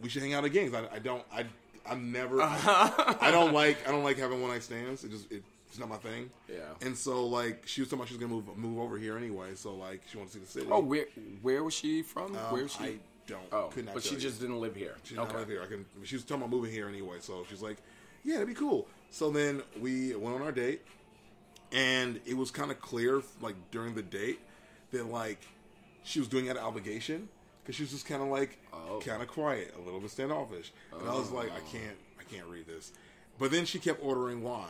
we 0.00 0.08
should 0.08 0.22
hang 0.22 0.34
out 0.34 0.44
again. 0.44 0.74
I, 0.74 0.96
I 0.96 0.98
don't 0.98 1.22
I 1.32 1.44
I'm 1.88 2.10
never 2.12 2.42
I, 2.42 3.16
I 3.20 3.30
don't 3.30 3.52
like 3.52 3.86
I 3.86 3.92
don't 3.92 4.04
like 4.04 4.18
having 4.18 4.40
one 4.42 4.50
night 4.50 4.62
stands. 4.62 5.04
It 5.04 5.10
just 5.10 5.30
it, 5.30 5.42
it's 5.68 5.78
not 5.78 5.88
my 5.88 5.96
thing. 5.98 6.30
Yeah. 6.48 6.58
And 6.80 6.96
so 6.98 7.26
like 7.26 7.62
she 7.66 7.80
was 7.80 7.88
talking 7.88 8.00
about 8.00 8.08
she 8.08 8.14
was 8.14 8.20
gonna 8.20 8.34
move 8.34 8.56
move 8.56 8.78
over 8.80 8.98
here 8.98 9.16
anyway. 9.16 9.54
So 9.54 9.74
like 9.74 10.02
she 10.10 10.16
wanted 10.18 10.32
to 10.32 10.38
see 10.38 10.44
the 10.44 10.50
city. 10.50 10.66
Oh, 10.70 10.80
where 10.80 11.06
where 11.42 11.62
was 11.62 11.74
she 11.74 12.02
from? 12.02 12.34
Um, 12.36 12.52
where 12.52 12.64
was 12.64 12.72
she? 12.72 12.84
I 12.84 12.94
don't. 13.30 13.42
oh, 13.52 13.70
but 13.94 14.02
she 14.02 14.14
you. 14.14 14.20
just 14.20 14.40
didn't 14.40 14.60
live 14.60 14.76
here. 14.76 14.94
She's 15.04 15.16
not 15.16 15.34
live 15.34 15.48
here. 15.48 15.62
I 15.62 15.66
can. 15.66 15.86
She 16.04 16.16
was 16.16 16.24
talking 16.24 16.42
about 16.42 16.50
moving 16.50 16.70
here 16.72 16.88
anyway, 16.88 17.16
so 17.20 17.44
she's 17.48 17.62
like, 17.62 17.78
"Yeah, 18.24 18.36
it'd 18.36 18.48
be 18.48 18.54
cool." 18.54 18.86
So 19.10 19.30
then 19.30 19.62
we 19.80 20.14
went 20.14 20.36
on 20.36 20.42
our 20.42 20.52
date, 20.52 20.82
and 21.72 22.20
it 22.26 22.36
was 22.36 22.50
kind 22.50 22.70
of 22.70 22.80
clear, 22.80 23.22
like 23.40 23.56
during 23.70 23.94
the 23.94 24.02
date, 24.02 24.40
that 24.92 25.06
like 25.06 25.40
she 26.02 26.18
was 26.18 26.28
doing 26.28 26.46
it 26.46 26.50
out 26.50 26.56
of 26.58 26.64
obligation 26.64 27.28
because 27.62 27.76
she 27.76 27.82
was 27.82 27.90
just 27.90 28.06
kind 28.06 28.22
of 28.22 28.28
like 28.28 28.58
Oh. 28.72 29.00
kind 29.04 29.22
of 29.22 29.28
quiet, 29.28 29.74
a 29.76 29.80
little 29.80 30.00
bit 30.00 30.10
standoffish, 30.10 30.72
and 30.98 31.08
I 31.08 31.14
was 31.14 31.30
like, 31.30 31.50
"I 31.52 31.60
can't, 31.72 31.96
I 32.18 32.24
can't 32.24 32.46
read 32.46 32.66
this." 32.66 32.92
But 33.38 33.50
then 33.50 33.64
she 33.64 33.78
kept 33.78 34.02
ordering 34.02 34.42
wine, 34.42 34.68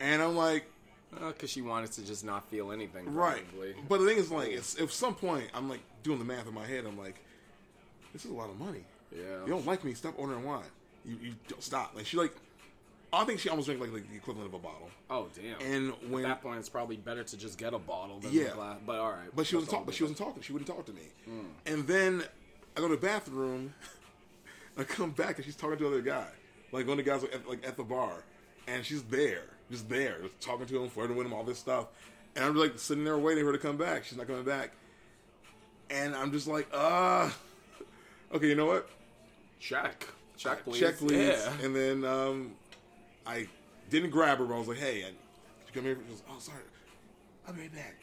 and 0.00 0.22
I'm 0.22 0.36
like, 0.36 0.64
Because 1.12 1.42
Uh, 1.42 1.46
she 1.48 1.60
wanted 1.62 1.90
to 1.92 2.04
just 2.06 2.24
not 2.24 2.48
feel 2.50 2.70
anything. 2.70 3.12
Right. 3.12 3.44
But 3.88 3.98
the 3.98 4.06
thing 4.06 4.16
is, 4.18 4.30
like, 4.30 4.52
at 4.52 4.90
some 4.90 5.14
point, 5.16 5.50
I'm 5.52 5.68
like 5.68 5.80
doing 6.04 6.18
the 6.20 6.24
math 6.24 6.46
in 6.46 6.54
my 6.54 6.64
head. 6.66 6.84
I'm 6.86 6.96
like, 6.98 7.16
this 8.12 8.24
is 8.24 8.30
a 8.30 8.34
lot 8.34 8.50
of 8.50 8.58
money. 8.58 8.84
Yeah. 9.14 9.22
You 9.44 9.48
don't 9.48 9.66
like 9.66 9.84
me? 9.84 9.94
Stop 9.94 10.14
ordering 10.16 10.44
wine. 10.44 10.62
You, 11.04 11.16
you 11.22 11.34
don't 11.48 11.62
stop. 11.62 11.92
Like 11.96 12.06
she 12.06 12.16
like, 12.16 12.32
I 13.12 13.24
think 13.24 13.40
she 13.40 13.48
almost 13.48 13.66
drank 13.66 13.80
like, 13.80 13.92
like 13.92 14.08
the 14.08 14.16
equivalent 14.16 14.48
of 14.48 14.54
a 14.54 14.58
bottle. 14.58 14.88
Oh, 15.08 15.26
damn. 15.34 15.60
And 15.72 15.92
when, 16.12 16.24
At 16.24 16.28
that 16.28 16.42
point, 16.42 16.60
it's 16.60 16.68
probably 16.68 16.96
better 16.96 17.24
to 17.24 17.36
just 17.36 17.58
get 17.58 17.74
a 17.74 17.78
bottle 17.78 18.20
than 18.20 18.32
Yeah. 18.32 18.44
a 18.44 18.54
glass. 18.54 18.76
But 18.86 18.98
all 19.00 19.10
right. 19.10 19.28
but 19.34 19.46
she 19.46 19.56
wasn't 19.56 19.72
all 19.72 19.78
talk, 19.80 19.86
but 19.86 19.94
she 19.94 20.04
wasn't 20.04 20.18
talking. 20.18 20.42
She 20.42 20.52
wouldn't 20.52 20.68
talk 20.68 20.86
to 20.86 20.92
me. 20.92 21.02
Hmm. 21.24 21.40
And 21.66 21.86
then 21.88 22.22
I 22.76 22.80
go 22.80 22.88
to 22.88 22.94
the 22.94 23.00
bathroom. 23.00 23.74
I 24.78 24.84
come 24.84 25.10
back 25.10 25.36
and 25.36 25.44
she's 25.44 25.56
talking 25.56 25.76
to 25.78 25.86
another 25.88 26.00
guy, 26.02 26.28
like 26.72 26.86
one 26.86 26.98
of 26.98 27.04
the 27.04 27.10
guys 27.10 27.24
at, 27.24 27.46
like 27.48 27.66
at 27.66 27.76
the 27.76 27.82
bar, 27.82 28.22
and 28.68 28.86
she's 28.86 29.02
there, 29.02 29.42
just 29.70 29.88
there, 29.88 30.18
just 30.22 30.40
talking 30.40 30.64
to 30.66 30.82
him, 30.82 30.88
flirting 30.88 31.16
with 31.16 31.26
him, 31.26 31.32
all 31.32 31.42
this 31.42 31.58
stuff. 31.58 31.86
And 32.36 32.44
I'm 32.44 32.54
like 32.54 32.78
sitting 32.78 33.04
there 33.04 33.18
waiting 33.18 33.42
for 33.42 33.48
her 33.50 33.52
to 33.56 33.58
come 33.58 33.76
back. 33.76 34.04
She's 34.04 34.16
not 34.16 34.28
coming 34.28 34.44
back, 34.44 34.70
and 35.90 36.14
I'm 36.14 36.30
just 36.32 36.46
like, 36.46 36.68
ah, 36.72 37.34
okay, 38.34 38.48
you 38.48 38.54
know 38.54 38.66
what? 38.66 38.88
Check. 39.58 40.06
Check, 40.36 40.64
please. 40.64 40.80
Check, 40.80 40.96
please. 40.98 41.18
Yeah. 41.28 41.52
And 41.62 41.76
then 41.76 42.04
um, 42.04 42.52
I 43.26 43.46
didn't 43.90 44.10
grab 44.10 44.38
her, 44.38 44.44
but 44.46 44.54
I 44.54 44.58
was 44.58 44.68
like, 44.68 44.78
hey, 44.78 45.02
I, 45.04 45.08
could 45.10 45.14
you 45.66 45.72
come 45.74 45.84
here? 45.84 45.96
She 46.02 46.10
goes, 46.10 46.22
oh, 46.30 46.38
sorry, 46.38 46.58
I'll 47.46 47.52
be 47.54 47.62
right 47.62 47.74
back. 47.74 47.96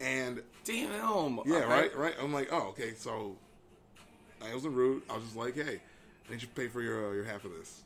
And 0.00 0.42
Damn. 0.64 0.90
yeah, 1.46 1.62
All 1.62 1.68
right, 1.68 1.94
right. 1.96 2.14
I'm 2.20 2.32
like, 2.32 2.48
oh, 2.52 2.68
okay. 2.68 2.94
So 2.94 3.36
I 4.44 4.52
wasn't 4.54 4.74
rude. 4.74 5.02
I 5.10 5.14
was 5.14 5.24
just 5.24 5.36
like, 5.36 5.54
hey, 5.54 5.80
I 6.28 6.32
need 6.32 6.42
you 6.42 6.48
to 6.48 6.54
pay 6.54 6.68
for 6.68 6.80
your 6.82 7.10
uh, 7.10 7.12
your 7.14 7.24
half 7.24 7.44
of 7.44 7.52
this. 7.52 7.82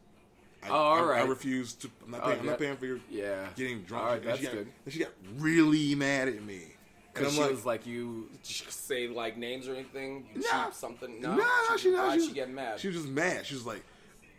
I, 0.63 0.69
Oh, 0.69 0.75
all 0.75 1.11
I, 1.11 1.19
I 1.21 1.23
refuse 1.25 1.73
to. 1.75 1.91
I'm 2.05 2.13
not 2.13 2.21
Oh, 2.23 2.27
paying. 2.27 2.39
I'm 2.41 2.45
yeah. 2.45 2.51
not 2.51 2.59
paying 2.61 2.77
for 2.77 2.87
your 2.87 2.99
Yeah. 3.11 3.47
getting 3.57 3.83
drunk. 3.83 4.05
All 4.05 4.11
right, 4.11 4.21
and 4.21 4.29
that's 4.31 4.39
she 4.39 4.45
got, 4.45 4.53
good. 4.53 4.69
And 4.85 4.93
she 4.95 5.01
got 5.01 5.09
really 5.39 5.95
mad 5.95 6.29
at 6.29 6.43
me. 6.43 6.72
And 7.15 7.25
Because 7.25 7.35
she 7.35 7.41
like, 7.43 7.51
was 7.51 7.67
like, 7.67 7.87
you 7.87 8.29
say 8.43 9.07
like 9.09 9.37
names 9.37 9.69
or 9.69 9.75
anything? 9.75 10.27
You 10.35 10.43
Nah. 10.51 10.71
something? 10.71 11.21
no, 11.21 11.35
No, 11.37 11.45
no, 11.71 11.77
she, 11.77 11.91
Why'd 11.93 12.21
she, 12.21 12.29
she 12.29 12.33
get 12.33 12.49
mad? 12.51 12.81
She 12.81 12.89
was 12.89 12.97
just 12.97 13.09
mad. 13.09 13.45
She 13.45 13.55
was 13.55 13.67
like, 13.67 13.83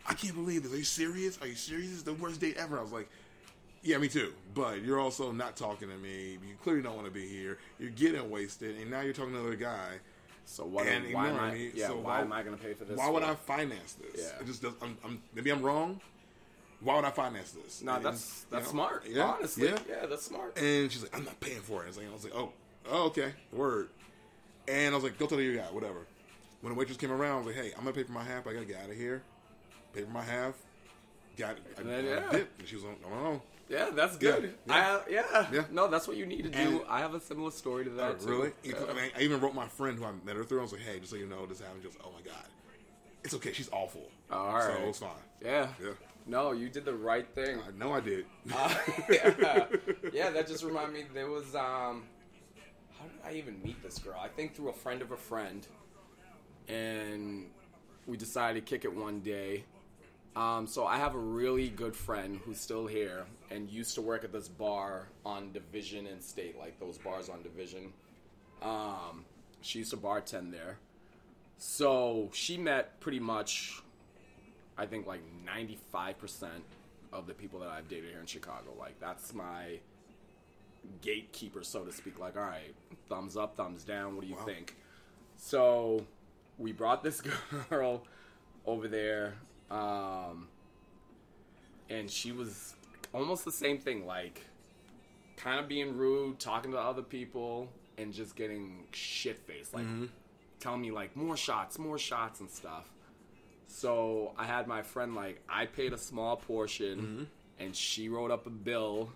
I 0.06 0.14
can't 0.14 0.34
believe 0.34 0.64
this. 0.64 0.72
Are 0.72 0.76
you 0.76 0.82
serious? 0.84 1.38
Are 1.40 1.46
you 1.46 1.54
serious? 1.54 1.88
This 1.90 1.98
is 1.98 2.04
the 2.04 2.14
worst 2.14 2.40
date 2.40 2.56
ever. 2.56 2.78
I 2.78 2.82
was 2.82 2.90
like, 2.92 3.08
Yeah, 3.82 3.98
me 3.98 4.08
too. 4.08 4.32
But 4.54 4.82
you're 4.82 4.98
also 4.98 5.30
not 5.30 5.56
talking 5.56 5.88
to 5.88 5.96
me. 5.96 6.32
You 6.32 6.56
clearly 6.62 6.82
don't 6.82 6.94
want 6.96 7.06
to 7.06 7.12
be 7.12 7.26
here. 7.28 7.58
You're 7.78 7.90
getting 7.90 8.28
wasted, 8.28 8.76
and 8.78 8.90
now 8.90 9.02
you're 9.02 9.12
talking 9.12 9.32
to 9.34 9.38
another 9.40 9.56
guy. 9.56 9.98
So 10.46 10.64
what? 10.64 10.86
And 10.86 11.12
why 11.14 11.28
am 11.28 11.38
I? 11.40 11.52
me, 11.52 11.70
Yeah. 11.74 11.86
so 11.88 11.96
why, 11.96 12.02
why- 12.16 12.20
am 12.20 12.32
I 12.32 12.42
going 12.42 12.56
to 12.56 12.62
pay 12.62 12.74
for 12.74 12.84
this? 12.84 12.98
Why 12.98 13.08
would? 13.08 13.22
I 13.22 13.34
finance 13.34 13.94
this? 13.94 14.20
Yeah. 14.34 14.40
It 14.42 14.46
just 14.46 14.62
does. 14.62 14.74
I'm, 14.82 14.96
I'm, 15.04 15.22
maybe 15.34 15.50
I'm 15.50 15.62
wrong. 15.62 16.00
Why 16.80 16.96
would 16.96 17.04
I 17.06 17.10
finance 17.10 17.52
this? 17.52 17.80
No, 17.82 17.94
And, 17.94 18.04
that's 18.04 18.44
you 18.50 18.56
that's 18.58 18.66
know, 18.66 18.70
smart. 18.72 19.04
Yeah, 19.08 19.22
Honestly, 19.24 19.68
yeah. 19.68 19.78
yeah. 19.88 20.06
that's 20.06 20.24
smart. 20.26 20.58
And 20.58 20.92
she's 20.92 21.02
like, 21.02 21.16
I'm 21.16 21.24
not 21.24 21.40
paying 21.40 21.60
for 21.62 21.80
it. 21.82 21.84
I 21.84 21.86
was 21.88 21.96
like, 21.96 22.08
I 22.08 22.12
was 22.12 22.24
like, 22.24 22.34
oh, 22.34 22.52
oh, 22.90 23.04
okay, 23.06 23.32
word. 23.52 23.88
And 24.68 24.92
I 24.94 24.96
was 24.96 25.04
like, 25.04 25.18
go 25.18 25.26
tell 25.26 25.40
your 25.40 25.56
guy, 25.56 25.64
whatever. 25.64 26.06
When 26.62 26.72
the 26.72 26.78
waitress 26.78 26.96
came 26.96 27.12
around, 27.12 27.34
I 27.34 27.38
was 27.38 27.46
like, 27.48 27.56
hey, 27.56 27.72
I'm 27.76 27.84
gonna 27.84 27.92
pay 27.92 28.04
for 28.04 28.12
my 28.12 28.24
half. 28.24 28.46
I 28.46 28.52
gotta 28.54 28.64
get 28.64 28.80
out 28.82 28.90
of 28.90 28.96
here. 28.96 29.22
Pay 29.92 30.02
for 30.02 30.10
my 30.10 30.22
half. 30.22 30.54
Got 31.36 31.56
I, 31.76 31.80
And 31.80 31.90
then, 31.90 32.04
I 32.06 32.08
yeah. 32.08 32.30
did. 32.32 32.46
And 32.58 32.68
she 32.68 32.76
was 32.76 32.84
like, 32.84 33.00
no. 33.02 33.42
Yeah, 33.68 33.90
that's 33.94 34.16
good. 34.16 34.54
Yeah, 34.66 34.74
I 34.74 34.78
yeah. 34.78 34.84
have, 34.84 35.04
yeah. 35.10 35.46
Yeah. 35.52 35.64
No, 35.70 35.88
that's 35.88 36.06
what 36.06 36.16
you 36.16 36.26
need 36.26 36.42
to 36.44 36.50
do. 36.50 36.58
And- 36.58 36.80
I 36.88 37.00
have 37.00 37.14
a 37.14 37.20
similar 37.20 37.50
story 37.50 37.84
to 37.84 37.90
that. 37.90 38.20
too. 38.20 38.26
Oh, 38.28 38.30
really? 38.30 38.52
Yeah. 38.62 38.74
I, 38.88 38.92
mean, 38.92 39.10
I 39.16 39.20
even 39.22 39.40
wrote 39.40 39.54
my 39.54 39.66
friend 39.68 39.98
who 39.98 40.04
I 40.04 40.12
met 40.24 40.36
her 40.36 40.44
through. 40.44 40.60
I 40.60 40.62
was 40.62 40.72
like, 40.72 40.82
hey, 40.82 40.98
just 40.98 41.10
so 41.10 41.16
you 41.16 41.26
know, 41.26 41.44
this 41.46 41.60
happened. 41.60 41.82
Just, 41.82 41.96
oh 42.04 42.10
my 42.14 42.20
god, 42.22 42.44
it's 43.24 43.34
okay. 43.34 43.52
She's 43.52 43.70
awful. 43.72 44.02
All 44.30 44.60
So 44.60 44.68
right. 44.68 44.80
it's 44.82 44.98
fine. 44.98 45.10
Yeah. 45.42 45.68
Yeah. 45.82 45.90
No, 46.26 46.52
you 46.52 46.68
did 46.70 46.84
the 46.86 46.94
right 46.94 47.26
thing. 47.34 47.58
I 47.60 47.70
know 47.78 47.92
I 47.92 48.00
did. 48.00 48.24
Uh, 48.54 48.74
yeah. 49.10 49.66
yeah, 50.12 50.30
that 50.30 50.46
just 50.46 50.64
reminded 50.64 50.94
me. 50.94 51.04
There 51.12 51.28
was 51.28 51.54
um, 51.54 52.04
how 53.04 53.30
did 53.30 53.36
I 53.36 53.38
even 53.38 53.60
meet 53.62 53.82
this 53.82 53.98
girl? 53.98 54.18
I 54.20 54.28
think 54.28 54.54
through 54.54 54.70
a 54.70 54.74
friend 54.74 55.02
of 55.02 55.12
a 55.12 55.16
friend, 55.16 55.66
and 56.68 57.46
we 58.06 58.16
decided 58.16 58.64
to 58.64 58.70
kick 58.70 58.84
it 58.84 58.94
one 58.94 59.20
day. 59.20 59.64
Um, 60.36 60.66
so 60.66 60.84
I 60.84 60.96
have 60.96 61.14
a 61.14 61.18
really 61.18 61.68
good 61.68 61.94
friend 61.94 62.40
who's 62.44 62.60
still 62.60 62.86
here 62.86 63.24
and 63.50 63.70
used 63.70 63.94
to 63.94 64.02
work 64.02 64.24
at 64.24 64.32
this 64.32 64.48
bar 64.48 65.06
on 65.24 65.52
Division 65.52 66.06
and 66.06 66.22
State, 66.22 66.58
like 66.58 66.80
those 66.80 66.98
bars 66.98 67.28
on 67.28 67.42
Division. 67.42 67.92
Um, 68.60 69.24
she 69.60 69.80
used 69.80 69.92
to 69.92 69.96
bartend 69.96 70.50
there. 70.50 70.78
So 71.58 72.30
she 72.32 72.56
met 72.56 72.98
pretty 72.98 73.20
much, 73.20 73.80
I 74.76 74.86
think, 74.86 75.06
like 75.06 75.20
95% 75.46 76.48
of 77.12 77.28
the 77.28 77.34
people 77.34 77.60
that 77.60 77.68
I've 77.68 77.88
dated 77.88 78.10
here 78.10 78.18
in 78.18 78.26
Chicago. 78.26 78.74
Like, 78.76 78.98
that's 78.98 79.32
my 79.32 79.78
gatekeeper, 81.00 81.62
so 81.62 81.84
to 81.84 81.92
speak. 81.92 82.18
Like, 82.18 82.36
all 82.36 82.42
right, 82.42 82.74
thumbs 83.08 83.36
up, 83.36 83.56
thumbs 83.56 83.84
down, 83.84 84.16
what 84.16 84.22
do 84.22 84.28
you 84.28 84.36
Wow. 84.36 84.44
think? 84.44 84.76
So 85.36 86.06
we 86.58 86.72
brought 86.72 87.02
this 87.02 87.20
girl 87.70 88.04
over 88.66 88.88
there, 88.88 89.34
um, 89.70 90.48
and 91.90 92.10
she 92.10 92.32
was 92.32 92.74
almost 93.12 93.44
the 93.44 93.52
same 93.52 93.78
thing, 93.78 94.06
like, 94.06 94.42
kind 95.36 95.60
of 95.60 95.68
being 95.68 95.96
rude, 95.96 96.38
talking 96.38 96.70
to 96.72 96.78
other 96.78 97.02
people, 97.02 97.68
and 97.98 98.12
just 98.12 98.34
getting 98.36 98.84
shit 98.92 99.38
faced. 99.46 99.74
Like, 99.74 99.84
telling 100.60 100.80
me, 100.80 100.90
like, 100.90 101.14
more 101.16 101.36
shots, 101.36 101.78
more 101.78 101.98
shots, 101.98 102.40
and 102.40 102.50
stuff. 102.50 102.88
So 103.66 104.32
I 104.38 104.44
had 104.44 104.66
my 104.68 104.82
friend 104.82 105.14
like 105.14 105.42
I 105.48 105.66
paid 105.66 105.92
a 105.92 105.98
small 105.98 106.36
portion, 106.36 107.28
and 107.58 107.74
she 107.74 108.08
wrote 108.08 108.30
up 108.30 108.46
a 108.46 108.50
bill 108.50 109.10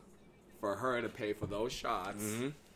for 0.60 0.74
her 0.76 1.00
to 1.00 1.08
pay 1.08 1.32
for 1.32 1.46
those 1.46 1.72
shots. 1.72 2.22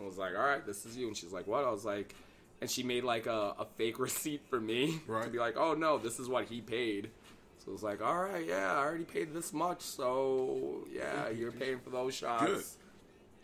I 0.00 0.02
was 0.02 0.18
like, 0.18 0.34
"All 0.36 0.42
right, 0.44 0.64
this 0.64 0.86
is 0.86 0.96
you." 0.96 1.08
And 1.08 1.16
she's 1.16 1.32
like, 1.32 1.46
"What?" 1.46 1.64
I 1.64 1.70
was 1.70 1.84
like, 1.84 2.14
and 2.60 2.70
she 2.70 2.82
made 2.82 3.04
like 3.04 3.26
a, 3.26 3.54
a 3.58 3.66
fake 3.76 3.98
receipt 3.98 4.42
for 4.48 4.60
me 4.60 5.00
to 5.24 5.30
be 5.30 5.38
like, 5.38 5.56
"Oh 5.56 5.74
no, 5.74 5.98
this 5.98 6.18
is 6.20 6.28
what 6.28 6.44
he 6.46 6.60
paid." 6.60 7.10
So 7.58 7.70
it 7.70 7.72
was 7.72 7.82
like, 7.82 8.02
"All 8.02 8.18
right, 8.18 8.44
yeah, 8.46 8.72
I 8.72 8.78
already 8.84 9.04
paid 9.04 9.32
this 9.34 9.52
much, 9.52 9.80
so 9.82 10.86
yeah, 10.92 11.28
you're 11.30 11.52
paying 11.52 11.78
for 11.80 11.90
those 11.90 12.14
shots." 12.14 12.76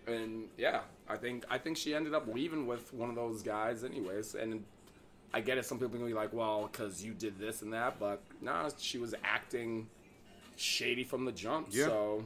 And 0.06 0.48
yeah, 0.56 0.80
I 1.08 1.16
think 1.16 1.44
I 1.50 1.58
think 1.58 1.76
she 1.76 1.94
ended 1.94 2.14
up 2.14 2.26
leaving 2.32 2.66
with 2.66 2.92
one 2.94 3.10
of 3.10 3.14
those 3.16 3.42
guys, 3.42 3.84
anyways, 3.84 4.34
and. 4.34 4.64
I 5.30 5.42
get 5.42 5.58
it. 5.58 5.66
Some 5.66 5.78
people 5.78 5.98
can 5.98 6.06
be 6.06 6.14
like, 6.14 6.32
"Well, 6.32 6.70
because 6.72 7.04
you 7.04 7.12
did 7.12 7.38
this 7.38 7.60
and 7.60 7.74
that," 7.74 8.00
but 8.00 8.22
nah, 8.40 8.70
she 8.78 8.96
was 8.96 9.14
acting 9.22 9.86
shady 10.56 11.04
from 11.04 11.26
the 11.26 11.32
jump. 11.32 11.68
Yeah. 11.70 11.84
So, 11.84 12.24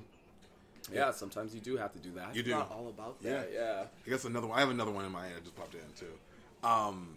yeah, 0.92 1.10
sometimes 1.10 1.54
you 1.54 1.60
do 1.60 1.76
have 1.76 1.92
to 1.92 1.98
do 1.98 2.12
that. 2.12 2.28
I 2.28 2.32
You 2.32 2.42
do. 2.42 2.54
all 2.54 2.88
about 2.88 3.20
that. 3.22 3.50
Yeah. 3.52 3.60
yeah. 3.60 3.84
I 4.06 4.10
guess 4.10 4.24
another 4.24 4.46
one. 4.46 4.56
I 4.56 4.60
have 4.60 4.70
another 4.70 4.90
one 4.90 5.04
in 5.04 5.12
my 5.12 5.26
head 5.26 5.36
that 5.36 5.44
just 5.44 5.56
popped 5.56 5.74
in 5.74 5.80
too. 5.98 6.66
Um, 6.66 7.16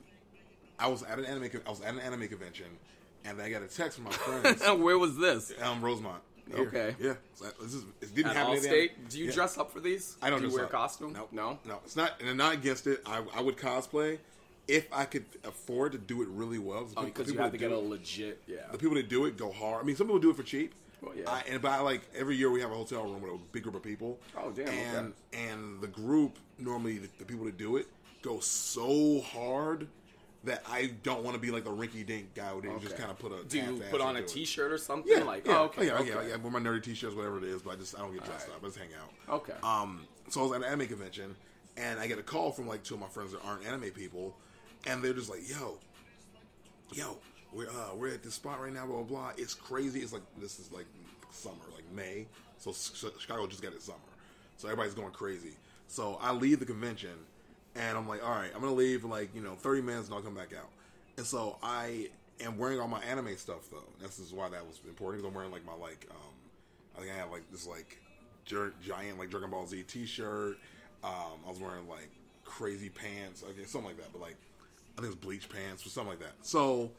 I 0.77 0.87
was 0.87 1.03
at 1.03 1.17
an 1.19 1.25
anime. 1.25 1.49
I 1.65 1.69
was 1.69 1.81
at 1.81 1.93
an 1.93 1.99
anime 1.99 2.27
convention, 2.27 2.67
and 3.23 3.41
I 3.41 3.49
got 3.49 3.61
a 3.63 3.67
text 3.67 3.97
from 3.97 4.05
my 4.05 4.11
friends. 4.11 4.61
Where 4.81 4.97
was 4.97 5.17
this? 5.17 5.53
um, 5.61 5.81
Rosemont. 5.81 6.21
Here. 6.47 6.67
Okay. 6.67 6.95
Yeah. 6.99 7.13
So 7.33 7.45
this 7.61 7.73
is, 7.73 7.83
it 8.01 8.13
didn't 8.13 8.31
At 8.31 8.35
happen. 8.35 8.57
Allstate. 8.57 8.91
Do 9.09 9.17
you 9.17 9.25
Yeah. 9.25 9.31
dress 9.31 9.57
up 9.57 9.71
for 9.71 9.79
these? 9.79 10.15
I 10.21 10.29
don't 10.29 10.41
Do 10.41 10.47
you 10.47 10.53
wear 10.53 10.65
up. 10.65 10.71
costume? 10.71 11.13
No. 11.13 11.27
No. 11.31 11.57
No. 11.65 11.79
It's 11.85 11.95
not. 11.95 12.19
And 12.19 12.29
I'm 12.29 12.37
not 12.37 12.53
against 12.53 12.85
it. 12.85 13.01
I, 13.05 13.23
I 13.33 13.41
would 13.41 13.57
cosplay 13.57 14.19
if 14.67 14.87
I 14.93 15.05
could 15.05 15.25
afford 15.43 15.93
to 15.93 15.97
do 15.97 16.21
it 16.21 16.27
really 16.27 16.59
well. 16.59 16.87
Oh, 16.95 17.03
because 17.05 17.31
you 17.31 17.39
have 17.39 17.51
to 17.51 17.57
get 17.57 17.71
a 17.71 17.77
legit. 17.79 18.41
Yeah. 18.47 18.57
the 18.71 18.77
people 18.77 18.95
that 18.95 19.09
do 19.09 19.25
it 19.25 19.37
go 19.37 19.51
hard. 19.51 19.81
I 19.81 19.85
mean, 19.87 19.95
some 19.95 20.05
people 20.05 20.19
do 20.19 20.29
it 20.29 20.35
for 20.35 20.43
cheap. 20.43 20.73
Well, 21.01 21.13
yeah. 21.15 21.29
I, 21.29 21.43
and 21.49 21.65
I 21.65 21.81
like 21.81 22.01
every 22.15 22.35
year 22.35 22.49
we 22.49 22.61
have 22.61 22.71
a 22.71 22.75
hotel 22.75 23.03
room 23.03 23.21
with 23.21 23.31
a 23.31 23.37
big 23.51 23.63
group 23.63 23.75
of 23.75 23.83
people. 23.83 24.19
Oh, 24.37 24.51
damn, 24.51 24.67
And 24.69 25.13
and 25.33 25.81
the 25.81 25.87
group 25.87 26.37
normally 26.57 26.97
the, 26.97 27.09
the 27.19 27.25
people 27.25 27.45
that 27.45 27.57
do 27.57 27.77
it 27.77 27.87
go 28.21 28.39
so 28.39 29.21
hard 29.21 29.87
that 30.45 30.63
I 30.69 30.91
don't 31.03 31.23
want 31.23 31.35
to 31.35 31.41
be 31.41 31.51
like 31.51 31.63
the 31.63 31.71
rinky 31.71 32.05
dink 32.05 32.33
guy 32.35 32.49
who 32.49 32.61
didn't 32.61 32.81
just 32.81 32.97
kind 32.97 33.09
of 33.11 33.17
put 33.19 33.31
a. 33.31 33.43
Do 33.43 33.57
you 33.57 33.81
put 33.89 34.01
on 34.01 34.15
a 34.15 34.19
into 34.19 34.31
it. 34.31 34.33
T-shirt 34.33 34.71
or 34.71 34.77
something? 34.77 35.11
Yeah, 35.11 35.23
like, 35.23 35.45
yeah, 35.45 35.59
oh, 35.59 35.63
okay, 35.65 35.87
yeah, 35.87 35.97
okay. 35.99 36.09
yeah, 36.09 36.21
yeah. 36.29 36.35
Wear 36.37 36.51
my 36.51 36.59
nerdy 36.59 36.83
t-shirts, 36.83 37.15
whatever 37.15 37.37
it 37.39 37.43
is, 37.43 37.61
but 37.61 37.71
I 37.71 37.75
just 37.75 37.95
I 37.95 37.99
don't 37.99 38.13
get 38.13 38.23
dressed 38.25 38.47
Alright. 38.47 38.63
up. 38.63 38.63
I 38.63 38.67
just 38.67 38.77
hang 38.77 38.89
out. 39.01 39.35
Okay. 39.35 39.53
Um, 39.63 40.07
so 40.29 40.41
I 40.41 40.43
was 40.43 40.51
at 40.53 40.57
an 40.57 40.63
anime 40.63 40.87
convention, 40.87 41.35
and 41.77 41.99
I 41.99 42.07
get 42.07 42.19
a 42.19 42.23
call 42.23 42.51
from 42.51 42.67
like 42.67 42.83
two 42.83 42.93
of 42.93 42.99
my 42.99 43.07
friends 43.07 43.31
that 43.31 43.41
aren't 43.43 43.65
anime 43.65 43.91
people, 43.91 44.35
and 44.85 45.03
they're 45.03 45.13
just 45.13 45.29
like, 45.29 45.49
"Yo, 45.49 45.79
yo, 46.93 47.17
we're 47.55 47.69
uh, 47.69 47.95
we're 47.95 48.09
at 48.13 48.23
this 48.23 48.33
spot 48.33 48.61
right 48.61 48.73
now, 48.73 48.85
blah 48.85 48.97
blah 48.97 49.03
blah. 49.03 49.31
It's 49.37 49.53
crazy. 49.53 50.01
It's 50.01 50.13
like 50.13 50.23
this 50.37 50.59
is 50.59 50.71
like 50.71 50.85
summer, 51.31 51.55
like 51.73 51.89
May. 51.95 52.27
So 52.57 52.73
Chicago 53.19 53.47
just 53.47 53.61
got 53.61 53.73
its 53.73 53.85
summer, 53.85 53.97
so 54.57 54.67
everybody's 54.67 54.93
going 54.93 55.11
crazy. 55.11 55.53
So 55.87 56.17
I 56.21 56.33
leave 56.33 56.59
the 56.59 56.65
convention, 56.65 57.13
and 57.75 57.97
I'm 57.97 58.07
like, 58.07 58.23
all 58.23 58.31
right, 58.31 58.51
I'm 58.53 58.61
gonna 58.61 58.73
leave 58.73 59.05
like 59.05 59.33
you 59.33 59.41
know 59.41 59.55
30 59.55 59.81
minutes, 59.81 60.07
and 60.07 60.15
I'll 60.15 60.21
come 60.21 60.35
back 60.35 60.53
out. 60.57 60.69
And 61.17 61.25
so 61.25 61.57
I 61.63 62.09
am 62.41 62.57
wearing 62.57 62.79
all 62.79 62.87
my 62.87 63.01
anime 63.03 63.37
stuff 63.37 63.69
though. 63.71 63.83
This 64.01 64.19
is 64.19 64.33
why 64.33 64.49
that 64.49 64.65
was 64.65 64.79
important 64.87 65.21
because 65.21 65.29
I'm 65.29 65.35
wearing 65.35 65.51
like 65.51 65.65
my 65.65 65.73
like 65.73 66.07
um, 66.11 66.33
I 66.97 67.01
think 67.01 67.13
I 67.13 67.17
have 67.17 67.31
like 67.31 67.49
this 67.51 67.67
like 67.67 67.97
giant 68.45 69.17
like 69.17 69.29
Dragon 69.29 69.49
Ball 69.49 69.65
Z 69.65 69.83
T-shirt. 69.83 70.57
Um, 71.03 71.39
I 71.45 71.49
was 71.49 71.59
wearing 71.59 71.87
like 71.87 72.09
crazy 72.43 72.89
pants, 72.89 73.43
okay, 73.43 73.63
something 73.65 73.89
like 73.89 73.97
that. 73.97 74.11
But 74.11 74.21
like 74.21 74.35
I 74.97 75.01
think 75.01 75.05
it 75.05 75.07
was 75.07 75.15
bleach 75.15 75.49
pants 75.49 75.85
or 75.85 75.89
something 75.89 76.11
like 76.11 76.19
that. 76.19 76.33
So 76.41 76.91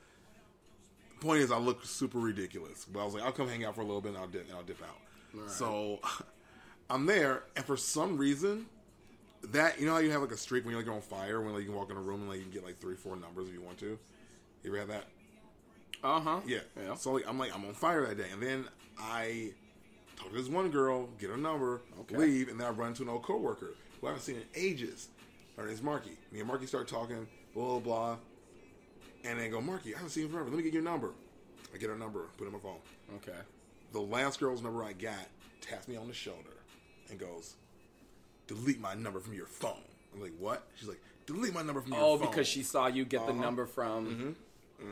point 1.20 1.40
is, 1.40 1.50
I 1.50 1.58
look 1.58 1.84
super 1.84 2.18
ridiculous. 2.18 2.84
But 2.84 3.00
I 3.00 3.04
was 3.04 3.14
like, 3.14 3.22
I'll 3.22 3.32
come 3.32 3.48
hang 3.48 3.64
out 3.64 3.74
for 3.74 3.80
a 3.80 3.84
little 3.84 4.00
bit 4.00 4.10
and 4.10 4.18
I'll 4.18 4.26
dip, 4.26 4.46
and 4.48 4.56
I'll 4.56 4.62
dip 4.62 4.82
out. 4.82 5.50
So 5.50 6.00
I'm 6.90 7.06
there, 7.06 7.42
and 7.56 7.64
for 7.64 7.76
some 7.76 8.16
reason, 8.16 8.66
that 9.50 9.78
you 9.78 9.86
know 9.86 9.92
how 9.92 9.98
you 9.98 10.10
have 10.10 10.22
like 10.22 10.32
a 10.32 10.36
streak 10.36 10.64
when 10.64 10.72
you're 10.74 10.82
like 10.82 10.90
on 10.90 11.00
fire 11.02 11.40
when 11.40 11.52
like 11.52 11.60
you 11.62 11.68
can 11.68 11.76
walk 11.76 11.90
in 11.90 11.96
a 11.96 12.00
room 12.00 12.20
and 12.22 12.28
like 12.30 12.38
you 12.38 12.44
can 12.44 12.52
get 12.52 12.64
like 12.64 12.80
three, 12.80 12.96
four 12.96 13.16
numbers 13.16 13.48
if 13.48 13.54
you 13.54 13.60
want 13.60 13.78
to. 13.78 13.98
You 14.62 14.70
ever 14.70 14.78
had 14.78 14.88
that? 14.88 15.04
Uh 16.02 16.20
huh. 16.20 16.40
Yeah. 16.46 16.58
Yeah. 16.80 16.94
So 16.94 17.12
like 17.12 17.24
I'm 17.28 17.38
like 17.38 17.54
I'm 17.54 17.64
on 17.64 17.74
fire 17.74 18.06
that 18.06 18.16
day, 18.16 18.28
and 18.32 18.42
then 18.42 18.64
I 18.98 19.52
talk 20.16 20.30
to 20.30 20.34
this 20.36 20.48
one 20.48 20.70
girl, 20.70 21.08
get 21.18 21.30
her 21.30 21.36
number, 21.36 21.82
Okay. 22.00 22.16
leave, 22.16 22.48
and 22.48 22.58
then 22.58 22.66
I 22.66 22.70
run 22.70 22.88
into 22.88 23.02
an 23.02 23.08
old 23.10 23.22
coworker 23.24 23.74
who 24.00 24.06
I 24.06 24.10
haven't 24.10 24.22
seen 24.22 24.36
in 24.36 24.42
ages. 24.54 25.08
Her 25.56 25.66
name's 25.66 25.82
Marky. 25.82 26.16
Me 26.32 26.38
and 26.40 26.48
Marky 26.48 26.66
start 26.66 26.88
talking, 26.88 27.26
blah 27.54 27.78
blah 27.78 27.80
blah, 27.80 28.16
and 29.26 29.38
then 29.40 29.50
go, 29.50 29.60
Marky, 29.60 29.94
I 29.94 29.98
haven't 29.98 30.10
seen 30.10 30.24
you 30.24 30.28
forever. 30.28 30.48
Let 30.48 30.56
me 30.56 30.62
get 30.62 30.72
your 30.72 30.82
number. 30.82 31.12
I 31.74 31.78
get 31.78 31.88
her 31.90 31.96
number, 31.96 32.26
put 32.38 32.44
it 32.44 32.48
in 32.48 32.52
my 32.54 32.58
phone. 32.58 32.78
Okay. 33.16 33.38
The 33.92 34.00
last 34.00 34.40
girl's 34.40 34.62
number 34.62 34.82
I 34.84 34.92
got 34.92 35.26
taps 35.60 35.88
me 35.88 35.96
on 35.96 36.08
the 36.08 36.14
shoulder 36.14 36.50
and 37.10 37.18
goes, 37.18 37.54
"Delete 38.46 38.80
my 38.80 38.94
number 38.94 39.20
from 39.20 39.34
your 39.34 39.46
phone." 39.46 39.82
I'm 40.14 40.20
like, 40.20 40.32
"What?" 40.38 40.66
She's 40.76 40.88
like, 40.88 41.00
"Delete 41.26 41.52
my 41.54 41.62
number 41.62 41.80
from 41.80 41.92
your 41.92 42.00
phone. 42.00 42.10
Oh, 42.14 42.18
phone." 42.18 42.28
because 42.30 42.46
she 42.46 42.62
saw 42.62 42.86
you 42.86 43.04
get 43.04 43.26
the 43.26 43.32
Uh-huh. 43.32 43.40
number 43.42 43.66
from, 43.66 44.36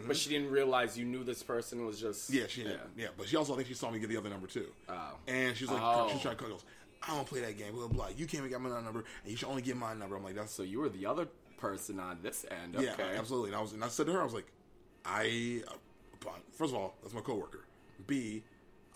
but 0.07 0.17
she 0.17 0.31
didn't 0.31 0.51
realize 0.51 0.97
you 0.99 1.05
knew 1.05 1.25
this 1.25 1.43
person 1.43 1.85
was 1.87 2.01
just. 2.01 2.31
Yeah, 2.31 2.47
she 2.49 2.63
yeah. 2.63 2.77
yeah, 2.97 3.09
but 3.17 3.29
she 3.29 3.37
also 3.37 3.53
I 3.53 3.57
think 3.57 3.69
she 3.69 3.75
saw 3.75 3.91
me 3.91 3.99
get 3.99 4.09
the 4.09 4.17
other 4.17 4.31
number 4.31 4.47
too. 4.47 4.69
Oh. 4.89 5.17
And 5.27 5.57
she's 5.57 5.69
like, 5.71 5.81
Oh. 5.83 6.09
she's 6.13 6.23
trying 6.23 6.37
to 6.37 6.45
goes, 6.45 6.65
I 7.03 7.15
don't 7.15 7.27
play 7.27 7.41
that 7.41 7.59
game. 7.59 7.73
Blah 7.75 7.89
blah. 7.89 8.07
blah. 8.07 8.17
You 8.17 8.27
can't 8.27 8.45
even 8.45 8.51
get 8.51 8.61
my 8.61 8.71
number, 8.81 9.01
and 9.23 9.31
you 9.31 9.37
should 9.37 9.49
only 9.49 9.63
get 9.63 9.77
my 9.77 9.95
number. 9.95 10.17
I'm 10.17 10.25
like, 10.25 10.35
that's 10.37 10.53
So 10.53 10.63
you 10.63 10.81
were 10.81 10.89
the 10.89 11.07
other 11.07 11.29
person 11.57 11.99
on 12.01 12.19
this 12.23 12.45
end. 12.51 12.77
Okay. 12.77 12.87
yeah, 12.87 13.19
absolutely. 13.19 13.51
And 13.51 13.57
I 13.57 13.61
was, 13.61 13.73
and 13.73 13.85
I 13.85 13.89
said 13.89 14.07
to 14.07 14.13
her, 14.13 14.21
I 14.21 14.25
was 14.25 14.35
like, 14.35 14.51
I, 15.05 15.63
first 16.53 16.73
of 16.73 16.79
all, 16.79 16.95
that's 17.03 17.15
my 17.15 17.21
coworker. 17.21 17.67
B, 18.07 18.43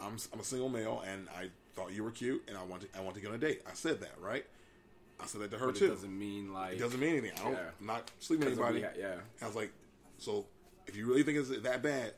I'm 0.01 0.16
I'm 0.33 0.40
a 0.40 0.44
single 0.44 0.68
male, 0.68 1.03
and 1.07 1.29
I 1.37 1.51
thought 1.75 1.92
you 1.92 2.05
were 2.05 2.11
cute, 2.11 2.42
and 2.49 2.57
I 2.57 2.62
want 2.64 2.83
to 2.83 2.99
I 2.99 3.03
want 3.03 3.14
to 3.16 3.21
go 3.21 3.29
on 3.29 3.35
a 3.35 3.38
date. 3.38 3.62
I 3.68 3.75
said 3.75 4.01
that, 4.01 4.14
right? 4.21 4.44
I 5.21 5.27
said 5.27 5.40
that 5.40 5.51
to 5.51 5.59
her 5.59 5.66
But 5.66 5.77
too. 5.77 5.87
it 5.87 5.88
doesn't 5.88 6.16
mean 6.16 6.53
like. 6.53 6.75
It 6.75 6.81
doesn't 6.81 7.01
mean 7.01 7.11
anything. 7.11 7.33
I 7.38 7.42
don't. 7.42 7.53
Yeah. 7.53 7.71
I'm 7.81 7.87
not 7.87 8.11
sleeping 8.21 8.51
with 8.51 8.59
anybody. 8.59 8.81
the- 8.83 9.01
yeah. 9.01 9.14
I 9.42 9.47
was 9.47 9.57
like, 9.57 9.73
so 10.18 10.47
if 10.87 10.97
you 10.97 11.07
really 11.07 11.23
think 11.23 11.38
it's 11.38 11.49
that 11.49 11.83
bad, 11.83 12.12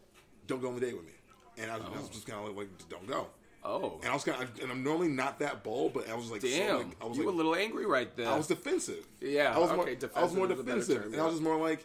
don't 0.47 0.61
go 0.61 0.69
on 0.69 0.75
the 0.75 0.81
date 0.81 0.97
with 0.97 1.07
me. 1.07 1.13
And 1.59 1.71
I 1.71 1.77
was, 1.77 1.87
I 1.87 1.91
was 1.91 2.09
oh. 2.09 2.13
just 2.13 2.27
kind 2.27 2.47
of 2.47 2.57
like, 2.57 2.69
don't 2.89 3.07
go. 3.07 3.29
Oh, 3.63 3.99
and 4.03 4.11
I 4.11 4.15
was 4.15 4.25
kind 4.25 4.43
of, 4.43 4.59
and 4.63 4.71
I'm 4.73 4.83
normally 4.83 5.09
not 5.09 5.39
that 5.41 5.63
bold, 5.63 5.93
but 5.93 6.09
I 6.09 6.15
was 6.15 6.31
like, 6.31 6.41
so, 6.41 6.49
damn! 6.49 6.77
like, 6.79 6.87
I 7.03 7.05
was 7.05 7.19
you 7.19 7.25
like, 7.25 7.27
were 7.27 7.33
a 7.33 7.37
little 7.37 7.55
angry 7.55 7.85
right 7.85 8.15
there. 8.17 8.29
I 8.29 8.37
was 8.37 8.47
defensive. 8.47 9.07
Yeah, 9.21 9.55
I 9.55 9.59
was 9.59 9.71
more, 9.73 9.81
okay, 9.83 9.91
I 9.91 9.95
was 9.95 10.01
defensive 10.33 10.37
more 10.37 10.47
is 10.47 10.53
a 10.53 10.55
better 10.63 10.79
defensive, 10.79 11.03
term, 11.03 11.13
and 11.13 11.21
I 11.23 11.25
was 11.27 11.35
just 11.35 11.43
more 11.43 11.57
like, 11.59 11.85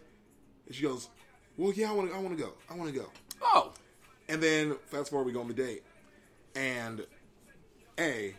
and 0.67 0.75
she 0.75 0.83
goes, 0.83 1.09
"Well, 1.57 1.73
yeah, 1.73 1.89
I 1.89 1.93
want 1.93 2.09
to, 2.09 2.15
I 2.15 2.19
want 2.19 2.37
to 2.37 2.41
go, 2.43 2.53
I 2.69 2.75
want 2.75 2.93
to 2.93 2.97
go." 2.99 3.07
oh, 3.41 3.73
And 4.29 4.41
then 4.41 4.77
fast 4.85 5.09
forward, 5.09 5.25
we 5.25 5.33
go 5.33 5.41
on 5.41 5.49
the 5.49 5.53
date, 5.53 5.83
and 6.55 7.05
a, 7.99 8.33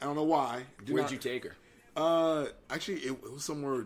I 0.00 0.04
don't 0.04 0.16
know 0.16 0.24
why. 0.24 0.62
where'd 0.86 1.02
not- 1.04 1.12
you 1.12 1.18
take 1.18 1.44
her? 1.44 1.56
Uh, 1.94 2.46
actually, 2.70 2.98
it, 3.00 3.10
it 3.12 3.32
was 3.32 3.44
somewhere 3.44 3.84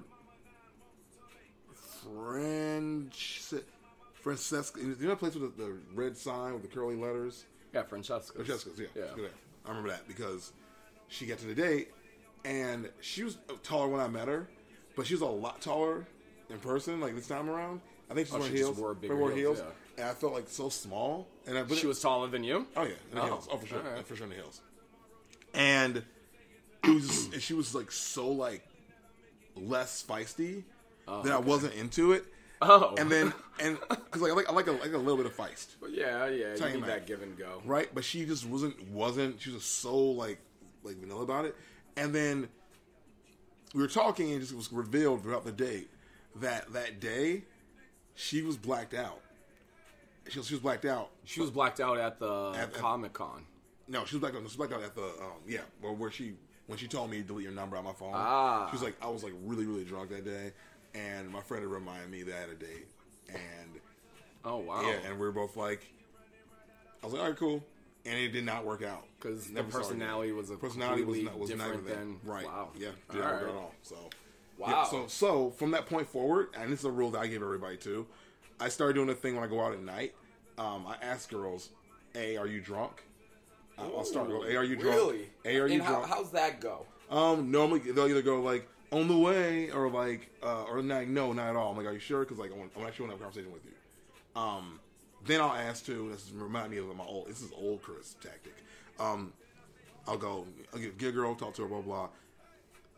French, 2.03 3.43
Francesca. 4.15 4.81
You 4.81 4.97
know 5.01 5.09
that 5.09 5.19
place 5.19 5.35
with 5.35 5.57
the, 5.57 5.65
the 5.65 5.79
red 5.95 6.17
sign 6.17 6.53
with 6.53 6.63
the 6.63 6.69
curly 6.69 6.97
letters? 6.97 7.45
Yeah, 7.73 7.83
Francesca. 7.83 8.35
Francesca's, 8.35 8.79
yeah. 8.79 8.87
Yeah. 9.17 9.25
I 9.65 9.69
remember 9.69 9.91
that 9.91 10.07
because 10.09 10.53
she 11.09 11.27
got 11.27 11.39
to 11.39 11.47
the 11.47 11.55
date, 11.55 11.89
and 12.45 12.89
she 13.01 13.25
was 13.25 13.39
taller 13.63 13.89
when 13.89 14.01
I 14.01 14.09
met 14.09 14.29
her, 14.29 14.49
but 14.97 15.07
she 15.07 15.15
was 15.15 15.23
a 15.23 15.27
lot 15.27 15.61
taller 15.61 16.07
in 16.51 16.59
person. 16.59 17.01
Like 17.01 17.15
this 17.15 17.29
time 17.29 17.49
around, 17.49 17.81
I 18.11 18.15
think 18.15 18.27
she's 18.27 18.35
Oh, 18.35 18.39
wearing 18.41 18.53
she 18.53 18.59
heels. 18.59 18.77
wore 18.77 18.95
wore 18.95 19.31
heels, 19.31 19.59
heels, 19.59 19.73
and 19.97 20.07
I 20.07 20.13
felt 20.15 20.33
like 20.33 20.49
so 20.49 20.69
small. 20.69 21.29
And 21.47 21.57
I, 21.57 21.63
but 21.63 21.79
She 21.79 21.87
was 21.87 22.01
taller 22.01 22.29
than 22.29 22.45
you. 22.45 22.67
Oh 22.77 22.83
yeah, 22.83 22.91
in 23.11 23.17
the 23.17 23.23
Oh, 23.23 23.27
hills. 23.27 23.49
Oh 23.51 23.57
for 23.57 23.67
sure, 23.67 23.79
alright. 23.79 24.07
for 24.07 24.17
sure 24.17 24.25
in 24.25 24.31
the 24.31 24.37
hills. 24.37 24.61
And 25.55 26.03
it 26.85 26.91
was, 26.91 27.07
just, 27.07 27.33
and 27.35 27.43
she 27.43 27.55
was 27.55 27.75
like 27.75 27.93
so 27.93 28.29
like 28.29 28.67
less 29.55 30.03
feisty 30.07 30.65
that 31.07 31.33
I 31.33 31.37
oh, 31.37 31.41
wasn't 31.41 31.75
into 31.75 32.13
it. 32.13 32.25
Oh, 32.65 32.95
And 32.97 33.11
then 33.11 33.33
and 33.61 33.79
because 33.89 34.23
like 34.23 34.31
I 34.31 34.35
like 34.35 34.49
I 34.49 34.53
like 34.53 34.67
a, 34.69 34.73
like 34.73 34.93
a 34.93 34.99
little 34.99 35.17
bit 35.17 35.27
of 35.27 35.37
feist, 35.37 35.67
yeah, 35.91 36.29
yeah, 36.29 36.55
Tell 36.55 36.69
you 36.69 36.75
you, 36.77 36.81
need 36.81 36.89
that 36.89 37.07
give 37.07 37.23
and 37.23 37.37
go. 37.37 37.61
right? 37.65 37.89
But 37.95 38.05
she 38.05 38.25
just 38.25 38.47
wasn't 38.47 38.81
wasn't 38.91 39.41
she 39.41 39.51
was 39.51 39.63
just 39.63 39.79
so 39.81 39.97
like 39.97 40.39
like 40.85 40.97
vanilla 40.97 41.23
about 41.23 41.45
it. 41.45 41.57
And 41.97 42.15
then 42.15 42.49
we 43.75 43.83
were 43.83 43.89
talking 43.89 44.29
and 44.33 44.37
it 44.37 44.41
just 44.41 44.55
was 44.55 44.73
revealed 44.73 45.23
throughout 45.23 45.45
the 45.45 45.53
date 45.53 45.91
that 46.37 46.73
that 46.73 47.01
day 47.01 47.45
she 48.15 48.43
was 48.43 48.57
blacked 48.57 48.95
out. 48.95 49.21
She 50.29 50.39
was, 50.39 50.47
she 50.47 50.55
was 50.55 50.63
blacked 50.63 50.85
out 50.85 51.11
She 51.25 51.41
was 51.41 51.51
blacked 51.51 51.81
out 51.81 51.99
at 51.99 52.19
the 52.21 52.53
At- 52.55 52.61
at- 52.69 52.73
Comic 52.75 53.13
Con. 53.13 53.45
No, 53.89 54.05
she 54.05 54.15
was 54.17 54.21
blacked 54.21 54.37
out. 54.37 54.41
She 54.41 54.45
was 54.45 54.57
blacked 54.57 54.73
out 54.73 54.83
at 54.83 54.95
the 54.95 55.03
um, 55.03 55.41
yeah, 55.49 55.61
where, 55.81 55.93
where 55.93 56.11
she 56.11 56.35
when 56.67 56.79
she 56.79 56.87
told 56.87 57.11
me 57.11 57.19
to 57.19 57.23
delete 57.25 57.43
your 57.45 57.53
number 57.53 57.77
on 57.77 57.85
my 57.85 57.93
phone. 57.93 58.13
Ah. 58.15 58.69
She 58.71 58.73
was 58.77 58.83
like, 58.83 58.95
I 59.03 59.09
was 59.09 59.25
like 59.25 59.33
really 59.45 59.67
really 59.67 59.85
drunk 59.85 60.11
that 60.11 60.25
day, 60.25 60.53
and 60.95 61.29
my 61.31 61.41
friend 61.41 61.63
had 61.63 61.71
reminded 61.73 62.11
me 62.11 62.23
that 62.25 62.49
a 62.51 62.55
date, 62.55 62.87
and 63.29 63.81
Oh 64.45 64.59
wow. 64.59 64.83
yeah, 64.83 65.09
and 65.09 65.19
we 65.19 65.27
were 65.27 65.33
both 65.33 65.57
like, 65.57 65.87
I 67.03 67.07
was 67.07 67.13
like, 67.15 67.23
all 67.23 67.29
right, 67.29 67.37
cool, 67.39 67.65
and 68.05 68.19
it 68.19 68.29
did 68.31 68.45
not 68.45 68.65
work 68.65 68.83
out 68.83 69.05
because 69.19 69.47
the 69.49 69.55
Never 69.55 69.71
saw 69.71 69.79
it 69.79 69.81
again. 69.81 69.89
personality 69.99 70.33
was 70.33 70.51
a 70.51 70.57
personality 70.57 71.05
was 71.05 71.21
not 71.23 71.39
was 71.39 71.51
not 71.51 71.57
different 71.59 71.87
there. 71.87 71.97
than 71.97 72.21
right. 72.25 72.45
Wow. 72.45 72.69
Yeah, 72.77 72.89
did 73.11 73.21
not 73.21 73.33
work 73.35 73.43
at 73.51 73.55
all. 73.55 73.75
So 73.83 73.97
Wow. 74.59 74.69
yeah, 74.69 74.85
so 74.85 75.07
so 75.09 75.51
from 75.51 75.71
that 75.73 75.87
point 75.87 76.09
forward, 76.09 76.49
and 76.57 76.73
this 76.73 76.81
is 76.81 76.85
a 76.85 76.91
rule 76.91 77.11
that 77.13 77.21
I 77.21 77.27
give 77.27 77.43
everybody 77.43 77.77
too. 77.77 78.07
I 78.61 78.69
started 78.69 78.95
doing 78.95 79.09
a 79.09 79.15
thing 79.15 79.35
when 79.35 79.43
I 79.43 79.49
go 79.49 79.61
out 79.61 79.73
at 79.73 79.83
night. 79.83 80.15
Um, 80.59 80.87
I 80.87 80.97
ask 81.03 81.31
girls, 81.31 81.71
"A, 82.15 82.37
are 82.37 82.47
you 82.47 82.61
drunk?" 82.61 83.03
Uh, 83.79 83.89
I'll 83.97 84.05
start. 84.05 84.29
With, 84.29 84.49
"A, 84.49 84.57
are 84.57 84.63
you 84.63 84.77
drunk?" 84.77 84.97
Really? 84.97 85.31
"A, 85.45 85.59
are 85.59 85.67
you 85.67 85.75
and 85.75 85.83
how, 85.83 85.95
drunk?" 85.95 86.07
how's 86.09 86.31
that 86.33 86.61
go? 86.61 86.87
Um, 87.11 87.51
normally 87.51 87.81
they'll 87.81 88.07
either 88.09 88.23
go 88.23 88.41
like 88.43 88.69
on 88.93 89.09
the 89.09 89.17
way 89.17 89.71
or 89.71 89.91
like 89.91 90.31
uh, 90.43 90.65
or 90.65 90.83
like 90.83 91.09
no, 91.09 91.33
not 91.33 91.49
at 91.51 91.57
all. 91.57 91.71
I'm 91.71 91.77
like, 91.77 91.87
are 91.87 91.93
you 91.93 91.99
sure? 91.99 92.21
Because 92.21 92.39
like 92.39 92.53
I 92.53 92.55
want, 92.57 92.71
I 92.77 92.83
actually 92.83 93.09
want 93.09 93.19
to 93.19 93.25
have 93.25 93.35
a 93.35 93.41
conversation 93.41 93.53
with 93.53 93.65
you. 93.65 94.41
Um, 94.41 94.79
then 95.25 95.41
I'll 95.41 95.53
ask 95.53 95.85
too. 95.85 96.11
This 96.13 96.31
remind 96.35 96.71
me 96.71 96.79
of 96.79 96.95
my 96.95 97.05
old. 97.05 97.29
This 97.29 97.43
is 97.43 97.51
old 97.57 97.83
Chris 97.83 98.15
tactic. 98.23 98.55
Um, 99.01 99.33
I'll 100.07 100.19
go. 100.19 100.47
I'll 100.73 100.81
get, 100.81 100.99
get 100.99 101.09
a 101.09 101.13
girl, 101.13 101.35
talk 101.35 101.55
to 101.55 101.63
her, 101.63 101.69
blah 101.69 101.81
blah. 101.81 102.09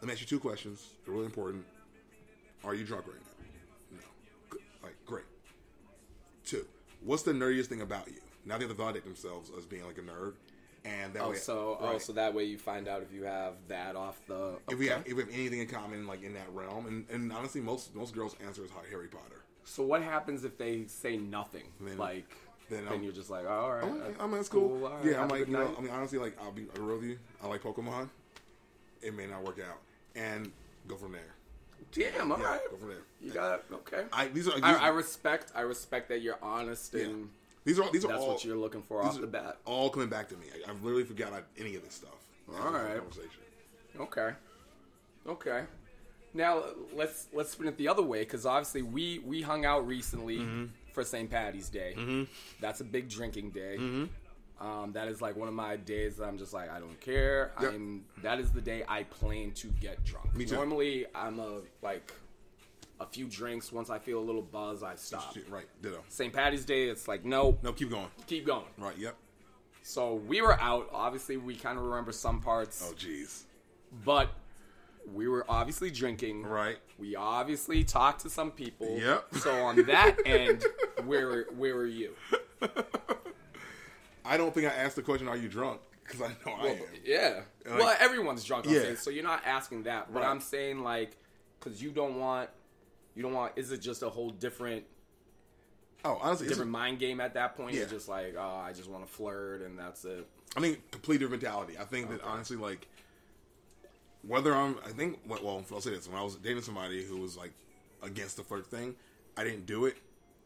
Let 0.00 0.08
me 0.08 0.12
ask 0.12 0.20
you 0.20 0.26
two 0.26 0.40
questions. 0.40 0.86
They're 1.04 1.14
really 1.14 1.26
important. 1.26 1.64
Are 2.64 2.74
you 2.74 2.84
drunk 2.84 3.06
right 3.06 3.16
now? 3.16 4.00
No. 4.00 4.58
Like 4.82 4.96
great. 5.06 5.24
Two. 6.44 6.66
What's 7.02 7.22
the 7.22 7.32
nerdiest 7.32 7.66
thing 7.66 7.82
about 7.82 8.08
you? 8.08 8.20
Now 8.44 8.58
they 8.58 8.64
have 8.64 8.70
to 8.70 8.76
validate 8.76 9.04
themselves 9.04 9.50
as 9.56 9.64
being 9.64 9.86
like 9.86 9.98
a 9.98 10.02
nerd, 10.02 10.34
and 10.84 11.14
that 11.14 11.22
Oh, 11.22 11.30
way. 11.30 11.36
so 11.36 11.78
oh, 11.80 11.92
right 11.92 12.02
so 12.02 12.12
that 12.12 12.34
way 12.34 12.44
you 12.44 12.58
find 12.58 12.88
out 12.88 13.02
if 13.02 13.12
you 13.12 13.24
have 13.24 13.54
that 13.68 13.96
off 13.96 14.18
the. 14.26 14.56
if 14.70 14.78
we 14.78 14.86
have 14.88 15.02
if 15.06 15.14
we 15.14 15.22
have 15.22 15.32
anything 15.32 15.60
in 15.60 15.66
common 15.66 16.06
like 16.06 16.22
in 16.22 16.34
that 16.34 16.48
realm 16.52 16.86
and, 16.86 17.06
and 17.10 17.32
honestly 17.32 17.60
most 17.60 17.94
most 17.94 18.14
girls 18.14 18.36
answer 18.46 18.64
is 18.64 18.70
Harry 18.90 19.08
Potter 19.08 19.42
So 19.64 19.82
what 19.82 20.02
happens 20.02 20.44
if 20.44 20.58
they 20.58 20.84
say 20.86 21.16
nothing? 21.16 21.64
Then- 21.80 21.98
like 21.98 22.30
then 22.70 22.86
then, 22.88 23.02
you're 23.02 23.12
just 23.12 23.28
like, 23.28 23.44
oh, 23.46 23.50
all 23.50 23.72
right, 23.74 23.84
oh, 23.84 23.88
I'm, 23.88 23.98
that's 24.00 24.16
I'm 24.20 24.30
that's 24.30 24.48
cool, 24.48 24.86
all 24.86 24.94
right, 24.96 25.04
yeah 25.04 25.22
I'm 25.22 25.28
like 25.28 25.46
you 25.46 25.52
know. 25.52 25.74
I 25.76 25.80
mean 25.82 25.90
honestly 25.90 26.18
like 26.18 26.36
I'll 26.42 26.50
be 26.52 26.66
real 26.78 26.96
with 26.96 27.04
you 27.04 27.18
I 27.42 27.46
like 27.46 27.62
Pokemon 27.62 28.08
it 29.02 29.14
may 29.14 29.26
not 29.26 29.42
work 29.44 29.58
out 29.60 29.78
and 30.14 30.50
go 30.88 30.96
from 30.96 31.12
there 31.12 31.34
Damn, 31.92 32.32
all 32.32 32.38
yeah 32.38 32.44
right. 32.44 32.60
go 32.70 32.76
from 32.76 32.88
there 32.88 33.02
You 33.20 33.32
got. 33.32 33.62
Okay. 33.72 34.04
I 34.12 34.28
these 34.28 34.48
are 34.48 34.54
these, 34.54 34.64
I, 34.64 34.86
I 34.86 34.88
respect. 34.88 35.52
I 35.54 35.60
respect 35.60 36.08
that 36.08 36.20
you're 36.22 36.38
honest 36.42 36.94
yeah. 36.94 37.04
and 37.04 37.28
these 37.64 37.78
are 37.78 37.90
these 37.92 38.04
are 38.04 38.08
that's 38.08 38.20
all 38.20 38.28
what 38.28 38.44
you're 38.44 38.56
looking 38.56 38.82
for 38.82 39.02
off 39.02 39.20
the 39.20 39.26
bat. 39.26 39.58
all 39.64 39.90
coming 39.90 40.08
back 40.08 40.28
to 40.28 40.36
me 40.36 40.46
I, 40.66 40.70
I've 40.70 40.82
literally 40.82 41.04
forgot 41.04 41.32
any 41.58 41.74
of 41.76 41.82
this 41.84 41.94
stuff 41.94 42.10
All 42.60 42.70
right. 42.72 43.00
Okay. 44.00 44.30
Okay. 45.26 45.62
Now 46.34 46.64
let's 46.94 47.28
let's 47.32 47.50
spin 47.50 47.68
it 47.68 47.76
the 47.78 47.88
other 47.88 48.02
way 48.02 48.20
because 48.20 48.44
obviously 48.44 48.82
we 48.82 49.20
we 49.20 49.40
hung 49.42 49.64
out 49.64 49.86
recently 49.86 50.38
Mm-hmm. 50.38 50.64
for 50.92 51.04
St. 51.04 51.30
Patty's 51.30 51.68
Day. 51.68 52.26
That's 52.60 52.80
a 52.80 52.84
big 52.84 53.08
drinking 53.08 53.50
day. 53.50 53.76
Mm-hmm. 53.78 54.66
Um, 54.66 54.92
that 54.92 55.08
is 55.08 55.20
like 55.20 55.36
one 55.36 55.48
of 55.48 55.54
my 55.54 55.76
days 55.76 56.16
that 56.16 56.24
I'm 56.24 56.38
just 56.38 56.52
like 56.52 56.70
I 56.70 56.78
don't 56.80 57.00
care. 57.00 57.52
Yep. 57.60 57.72
I'm 57.72 58.04
that 58.22 58.40
is 58.40 58.50
the 58.50 58.60
day 58.60 58.84
I 58.88 59.04
plan 59.04 59.52
to 59.52 59.68
get 59.80 60.04
drunk. 60.04 60.34
Me 60.34 60.44
too. 60.44 60.56
Normally 60.56 61.06
I'm 61.14 61.38
a 61.38 61.60
like 61.82 62.12
a 63.00 63.06
few 63.06 63.26
drinks. 63.26 63.72
Once 63.72 63.90
I 63.90 63.98
feel 63.98 64.18
a 64.18 64.24
little 64.24 64.42
buzz, 64.42 64.82
I 64.82 64.94
stop. 64.96 65.34
Right 65.48 65.66
ditto 65.82 66.02
St. 66.08 66.32
Patty's 66.32 66.64
Day, 66.64 66.84
it's 66.88 67.08
like 67.08 67.24
nope, 67.24 67.58
no 67.62 67.72
keep 67.72 67.90
going 67.90 68.08
keep 68.26 68.46
going. 68.46 68.64
right 68.78 68.96
yep 68.98 69.16
So 69.82 70.14
we 70.14 70.40
were 70.42 70.58
out. 70.60 70.88
Obviously, 70.92 71.36
we 71.36 71.56
kind 71.56 71.76
of 71.78 71.84
remember 71.84 72.12
some 72.12 72.40
parts, 72.40 72.88
oh 72.88 72.94
jeez 72.94 73.42
but 74.04 74.30
we 75.12 75.28
were 75.28 75.44
obviously 75.48 75.90
drinking. 75.90 76.42
right 76.44 76.78
We 76.98 77.14
obviously 77.16 77.84
talked 77.84 78.22
to 78.22 78.30
some 78.30 78.50
people. 78.50 78.96
Yep. 78.98 79.34
So 79.36 79.52
on 79.64 79.84
that 79.86 80.16
end, 80.26 80.64
where 81.04 81.44
where 81.56 81.74
were 81.76 81.86
you? 81.86 82.14
I 84.24 84.36
don't 84.36 84.54
think 84.54 84.66
I 84.66 84.74
asked 84.74 84.96
the 84.96 85.02
question 85.02 85.28
are 85.28 85.36
you 85.36 85.48
drunk 85.48 85.80
because 86.04 86.22
I 86.22 86.28
know 86.46 86.54
I 86.56 86.66
am 86.68 86.78
Yeah. 87.04 87.40
Like- 87.66 87.78
well, 87.78 87.96
everyone's 88.00 88.44
drunk. 88.44 88.66
Yeah. 88.66 88.80
saying, 88.80 88.96
so 88.96 89.10
you're 89.10 89.22
not 89.24 89.42
asking 89.44 89.82
that, 89.84 90.12
but 90.12 90.20
Right. 90.22 90.28
I'm 90.28 90.40
saying 90.40 90.82
like, 90.82 91.16
because 91.60 91.82
you 91.82 91.90
don't 91.90 92.18
want, 92.18 92.48
you 93.14 93.22
don't 93.22 93.32
want. 93.32 93.52
Is 93.56 93.70
it 93.72 93.78
just 93.80 94.02
a 94.02 94.08
whole 94.10 94.30
different 94.30 94.84
oh 96.04 96.18
honestly 96.20 96.46
it's 96.46 96.52
different 96.54 96.70
mind 96.70 96.98
game 96.98 97.20
at 97.20 97.34
that 97.34 97.56
point? 97.56 97.74
You're 97.74 97.84
Yeah. 97.84 97.90
just 97.90 98.08
like, 98.08 98.34
oh, 98.38 98.62
I 98.64 98.72
just 98.72 98.88
want 98.90 99.06
to 99.06 99.12
flirt, 99.12 99.62
and 99.62 99.78
that's 99.78 100.04
it. 100.04 100.26
I 100.56 100.60
think 100.60 100.90
complete 100.90 101.18
different 101.18 101.42
mentality. 101.42 101.76
I 101.78 101.84
think 101.84 102.10
that 102.10 102.22
honestly, 102.22 102.56
like 102.56 102.86
whether 104.22 104.54
I'm, 104.54 104.76
I 104.86 104.90
think 104.90 105.18
well, 105.26 105.64
I'll 105.72 105.80
say 105.80 105.90
this: 105.90 106.08
when 106.08 106.18
I 106.18 106.22
was 106.22 106.36
dating 106.36 106.62
somebody 106.62 107.04
who 107.04 107.18
was 107.18 107.36
like 107.36 107.52
against 108.02 108.36
the 108.36 108.42
flirt 108.42 108.66
thing, 108.66 108.94
I 109.36 109.44
didn't 109.44 109.66
do 109.66 109.86
it 109.86 109.96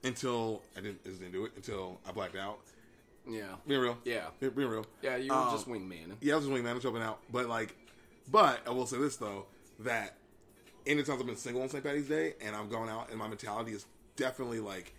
until 0.05 0.63
I 0.77 0.81
didn't, 0.81 1.05
just 1.05 1.19
didn't 1.21 1.33
do 1.33 1.45
it 1.45 1.53
until 1.57 1.99
I 2.09 2.13
blacked 2.13 2.37
out. 2.37 2.59
Yeah. 3.29 3.57
Being 3.67 3.81
real, 3.81 3.99
Yeah. 4.05 4.29
Be- 4.41 4.49
being 4.49 4.69
real, 4.69 4.87
Yeah. 5.03 5.17
You 5.17 5.31
were 5.31 5.37
Um, 5.39 5.51
just 5.51 5.69
wingman. 5.69 6.17
yeah, 6.21 6.33
I 6.35 6.37
was 6.37 6.47
just 6.47 6.57
wingman, 6.57 6.71
I 6.71 6.73
was 6.75 6.83
jumping 6.83 7.03
out, 7.03 7.21
but 7.31 7.47
like, 7.47 7.75
but 8.31 8.61
I 8.67 8.71
will 8.71 8.87
say 8.87 8.97
this 8.99 9.17
though 9.17 9.45
that 9.81 10.17
times 10.97 11.11
I've 11.11 11.27
been 11.27 11.37
single 11.37 11.63
on 11.63 11.69
St. 11.69 11.83
Patty's 11.85 12.09
Day 12.09 12.35
and 12.41 12.57
I'm 12.57 12.69
going 12.69 12.89
out, 12.89 13.11
and 13.11 13.19
my 13.19 13.29
mentality 13.29 13.73
is 13.73 13.87
definitely 14.17 14.61
like, 14.61 14.95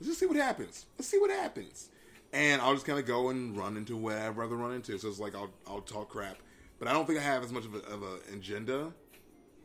let's 0.00 0.08
just 0.08 0.20
see 0.20 0.26
what 0.26 0.36
happens. 0.36 0.86
Let's 0.98 1.08
see 1.08 1.18
what 1.18 1.30
happens, 1.30 1.90
and 2.32 2.60
I'll 2.60 2.74
just 2.74 2.86
kind 2.86 2.98
of 2.98 3.06
go 3.06 3.30
and 3.30 3.56
run 3.56 3.76
into 3.76 3.96
whatever 3.96 4.42
I've 4.44 4.50
run 4.50 4.72
into. 4.72 4.98
So 4.98 5.08
it's 5.08 5.18
like 5.20 5.34
I'll 5.34 5.50
I'll 5.66 5.80
talk 5.80 6.08
crap, 6.10 6.36
but 6.78 6.88
I 6.88 6.92
don't 6.92 7.06
think 7.06 7.18
I 7.18 7.22
have 7.22 7.42
as 7.44 7.52
much 7.52 7.64
of 7.64 7.74
a, 7.74 7.78
of 7.92 8.02
a 8.02 8.18
agenda 8.34 8.92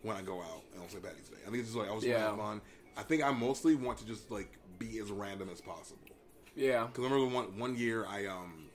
when 0.03 0.15
I 0.17 0.21
go 0.21 0.39
out 0.41 0.63
on 0.81 0.89
St. 0.89 1.01
Patty's 1.03 1.29
Day. 1.29 1.37
I 1.41 1.49
think 1.49 1.57
it's 1.59 1.69
just 1.69 1.77
like 1.77 1.89
I 1.89 1.93
was 1.93 2.03
Yeah. 2.03 2.19
having 2.19 2.37
fun. 2.37 2.61
I 2.97 3.01
think 3.03 3.23
I 3.23 3.31
mostly 3.31 3.75
want 3.75 3.97
to 3.99 4.05
just 4.05 4.29
like 4.29 4.51
be 4.77 4.99
as 4.99 5.11
random 5.11 5.49
as 5.51 5.61
possible. 5.61 5.99
Yeah. 6.55 6.85
Because 6.87 7.05
I 7.05 7.13
remember 7.13 7.33
one 7.33 7.57
one 7.57 7.75
year 7.77 8.05
I 8.05 8.25
um 8.27 8.65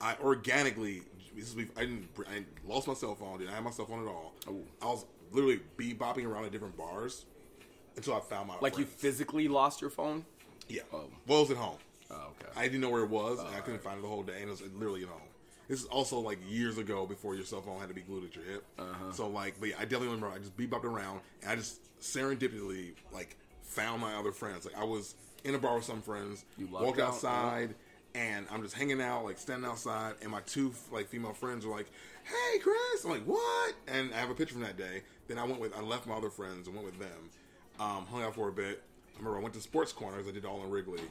I 0.00 0.16
organically 0.22 1.02
this 1.36 1.54
is 1.54 1.56
I 1.76 1.80
didn't 1.80 2.08
I 2.28 2.44
lost 2.66 2.88
my 2.88 2.94
cell 2.94 3.14
phone 3.14 3.38
didn't 3.38 3.54
have 3.54 3.62
my 3.62 3.70
cell 3.70 3.86
phone 3.86 4.02
at 4.02 4.08
all. 4.08 4.34
I 4.82 4.86
was 4.86 5.04
literally 5.32 5.60
bebopping 5.78 6.24
around 6.26 6.44
at 6.44 6.52
different 6.52 6.76
bars 6.76 7.24
until 7.96 8.14
I 8.14 8.20
found 8.20 8.48
my 8.48 8.54
Like 8.60 8.78
you 8.78 8.84
physically 8.84 9.48
lost 9.48 9.80
your 9.80 9.90
phone? 9.90 10.24
yeah. 10.68 10.82
Oh. 10.92 11.04
Well, 11.26 11.38
it 11.38 11.42
was 11.42 11.50
at 11.52 11.56
home. 11.56 11.78
Oh, 12.10 12.14
okay. 12.14 12.50
I 12.56 12.64
didn't 12.64 12.80
know 12.80 12.90
where 12.90 13.02
it 13.04 13.10
was, 13.10 13.38
and 13.38 13.48
I 13.48 13.60
couldn't 13.60 13.80
alright. 13.80 13.82
find 13.82 13.98
it 13.98 14.02
the 14.02 14.08
whole 14.08 14.22
day, 14.22 14.40
and 14.40 14.48
it 14.48 14.50
was 14.50 14.62
literally 14.74 15.02
at 15.02 15.08
home. 15.08 15.20
This 15.68 15.80
is 15.80 15.86
also 15.86 16.18
like 16.18 16.38
years 16.48 16.78
ago 16.78 17.06
before 17.06 17.36
your 17.36 17.44
cell 17.44 17.60
phone 17.62 17.78
had 17.78 17.88
to 17.88 17.94
be 17.94 18.00
glued 18.00 18.24
at 18.24 18.34
your 18.34 18.44
hip. 18.44 18.64
Uh-huh. 18.78 19.12
So 19.12 19.28
like, 19.28 19.54
but 19.60 19.68
yeah, 19.68 19.76
I 19.78 19.82
definitely 19.82 20.08
remember 20.08 20.28
I 20.28 20.38
just 20.38 20.56
bebopped 20.56 20.84
around, 20.84 21.20
and 21.42 21.50
I 21.52 21.56
just 21.56 21.78
serendipitously 22.00 22.94
like 23.12 23.36
found 23.62 24.00
my 24.00 24.14
other 24.14 24.32
friends. 24.32 24.64
Like 24.64 24.76
I 24.76 24.82
was 24.84 25.14
in 25.44 25.54
a 25.54 25.58
bar 25.58 25.76
with 25.76 25.84
some 25.84 26.02
friends, 26.02 26.44
walked 26.70 26.98
out, 26.98 27.10
outside, 27.10 27.74
and 28.16 28.46
I'm 28.50 28.62
just 28.62 28.74
hanging 28.74 29.00
out, 29.00 29.24
like 29.24 29.38
standing 29.38 29.70
outside, 29.70 30.14
and 30.22 30.30
my 30.32 30.40
two 30.40 30.72
like 30.90 31.08
female 31.08 31.32
friends 31.32 31.64
are 31.64 31.70
like, 31.70 31.86
"Hey, 32.24 32.58
Chris!" 32.58 33.04
I'm 33.04 33.10
like, 33.10 33.24
"What?" 33.24 33.74
And 33.88 34.12
I 34.14 34.18
have 34.18 34.30
a 34.30 34.34
picture 34.34 34.54
from 34.54 34.62
that 34.62 34.76
day. 34.76 35.02
Then 35.28 35.38
I 35.38 35.44
went 35.44 35.60
with 35.60 35.74
I 35.76 35.80
left 35.80 36.06
my 36.06 36.14
other 36.16 36.30
friends 36.30 36.66
and 36.66 36.74
went 36.76 36.86
with 36.86 36.98
them, 36.98 37.30
um, 37.78 38.06
hung 38.06 38.22
out 38.22 38.34
for 38.34 38.48
a 38.48 38.52
bit. 38.52 38.82
I 39.14 39.18
remember 39.18 39.38
I 39.38 39.42
went 39.42 39.54
to 39.54 39.60
Sports 39.60 39.92
Corners. 39.92 40.26
I 40.28 40.32
did 40.32 40.44
all 40.44 40.62
in 40.64 40.70
Wrigley, 40.70 41.02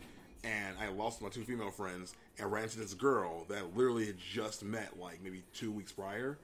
and 0.44 0.76
I 0.80 0.90
lost 0.90 1.22
my 1.22 1.30
two 1.30 1.44
female 1.44 1.72
friends 1.72 2.14
and 2.38 2.52
ran 2.52 2.64
into 2.64 2.80
this 2.80 2.94
girl 2.94 3.46
that 3.50 3.76
literally 3.76 4.06
had 4.06 4.18
just 4.18 4.64
met 4.64 5.00
like 5.00 5.22
maybe 5.24 5.44
two 5.54 5.72
weeks 5.72 5.92
prior, 5.92 6.38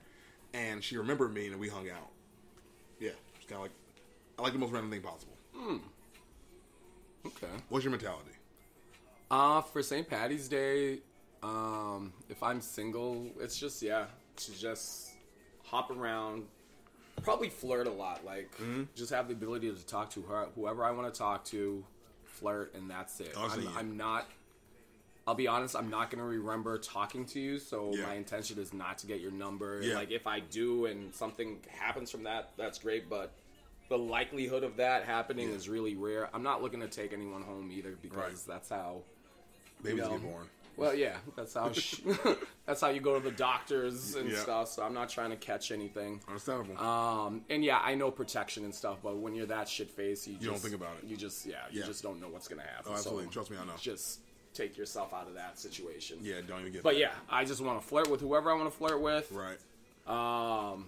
and 0.54 0.84
she 0.84 0.98
remembered 0.98 1.34
me 1.34 1.48
and 1.48 1.60
we 1.60 1.70
hung 1.70 1.90
out. 1.90 2.12
Yeah, 3.00 3.12
it's 3.36 3.46
kind 3.46 3.56
of 3.56 3.62
like 3.62 3.72
I 4.38 4.42
like 4.42 4.54
the 4.54 4.60
most 4.60 4.72
random 4.72 4.92
thing 4.92 5.02
possible. 5.02 5.38
Okay. 7.26 7.48
What's 7.70 7.84
your 7.84 7.92
mentality? 7.92 8.32
Uh, 9.32 9.62
for 9.62 9.82
St. 9.82 10.08
Patty's 10.08 10.48
Day, 10.48 11.00
um, 11.42 12.14
if 12.30 12.44
I'm 12.44 12.62
single, 12.62 13.28
it's 13.40 13.58
just 13.58 13.82
yeah, 13.82 14.06
to 14.38 14.60
just 14.60 15.12
hop 15.64 15.90
around, 15.92 16.44
probably 17.24 17.50
flirt 17.50 17.88
a 17.88 17.92
lot. 17.92 18.26
Like, 18.26 18.52
Mm-hmm. 18.58 18.84
just 18.96 19.12
have 19.12 19.28
the 19.28 19.34
ability 19.34 19.72
to 19.74 19.86
talk 19.86 20.10
to 20.12 20.22
her, 20.24 20.48
whoever 20.56 20.84
I 20.84 20.92
want 20.92 21.12
to 21.14 21.18
talk 21.18 21.46
to, 21.46 21.84
flirt, 22.24 22.74
and 22.76 22.90
that's 22.90 23.20
it. 23.20 23.34
I'm, 23.38 23.62
yeah. 23.62 23.70
I'm 23.76 23.98
not. 23.98 24.28
I'll 25.28 25.34
be 25.34 25.48
honest. 25.48 25.76
I'm 25.76 25.90
not 25.90 26.12
gonna 26.12 26.24
remember 26.26 26.78
talking 26.78 27.26
to 27.28 27.40
you, 27.40 27.58
so 27.58 27.92
Yeah. 27.96 28.06
my 28.06 28.14
intention 28.14 28.60
is 28.60 28.74
not 28.74 29.00
to 29.00 29.08
get 29.08 29.22
your 29.22 29.32
number. 29.32 29.82
Yeah. 29.82 29.96
Like, 29.96 30.12
if 30.12 30.28
I 30.28 30.40
do 30.40 30.86
and 30.86 31.14
something 31.16 31.60
happens 31.68 32.12
from 32.12 32.24
that, 32.24 32.52
that's 32.58 32.78
great. 32.78 33.10
But 33.10 33.34
the 33.90 33.98
likelihood 33.98 34.64
of 34.64 34.76
that 34.78 35.06
happening 35.06 35.50
is 35.50 35.68
really 35.68 35.96
rare. 35.96 36.30
I'm 36.34 36.44
not 36.44 36.62
looking 36.62 36.80
to 36.82 36.88
take 36.88 37.12
anyone 37.12 37.42
home 37.42 37.72
either 37.72 37.98
because 38.02 38.18
Right. 38.18 38.36
that's 38.48 38.70
how 38.70 39.02
Babies 39.82 40.02
know. 40.04 40.10
get 40.12 40.22
born. 40.24 40.50
Well, 40.78 40.94
yeah, 40.96 41.18
that's 41.36 41.54
how 41.54 41.72
sh- 41.72 42.02
that's 42.66 42.82
how 42.82 42.90
you 42.90 43.00
go 43.02 43.18
to 43.18 43.24
the 43.24 43.36
doctors 43.36 44.16
and 44.16 44.30
Yeah. 44.30 44.38
stuff. 44.40 44.70
So 44.70 44.84
I'm 44.84 44.94
not 44.94 45.10
trying 45.10 45.30
to 45.32 45.36
catch 45.38 45.72
anything. 45.72 46.22
Understandable. 46.28 46.78
Um, 46.84 47.42
and 47.50 47.64
yeah, 47.64 47.80
I 47.84 47.96
know 47.96 48.12
protection 48.12 48.64
and 48.66 48.74
stuff, 48.74 48.98
but 49.04 49.18
when 49.18 49.36
you're 49.36 49.46
that 49.48 49.68
shit 49.70 49.90
face, 49.90 50.28
you, 50.28 50.36
just, 50.36 50.46
don't 50.46 50.60
think 50.60 50.76
about 50.76 50.98
it. 51.02 51.08
You 51.08 51.18
just 51.18 51.46
yeah, 51.46 51.56
you 51.72 51.80
Yeah. 51.82 51.86
just 51.86 52.04
don't 52.04 52.20
know 52.22 52.28
what's 52.30 52.48
gonna 52.48 52.62
happen. 52.64 52.92
Oh, 52.92 52.94
absolutely. 52.94 53.26
So 53.26 53.32
Trust 53.32 53.52
me, 53.52 53.58
I 53.62 53.66
know. 53.66 53.74
Just 53.80 54.20
take 54.54 54.78
yourself 54.78 55.14
out 55.14 55.28
of 55.28 55.34
that 55.36 55.60
situation. 55.60 56.18
yeah, 56.22 56.36
don't 56.48 56.62
even 56.62 56.72
get. 56.72 56.84
But 56.84 56.94
that. 56.94 57.00
yeah, 57.00 57.12
I 57.30 57.44
just 57.46 57.62
want 57.62 57.82
to 57.82 57.86
flirt 57.88 58.10
with 58.10 58.22
whoever 58.22 58.50
I 58.52 58.56
want 58.56 58.72
to 58.72 58.78
flirt 58.78 59.02
with. 59.02 59.32
right. 59.32 59.58
Um, 60.08 60.88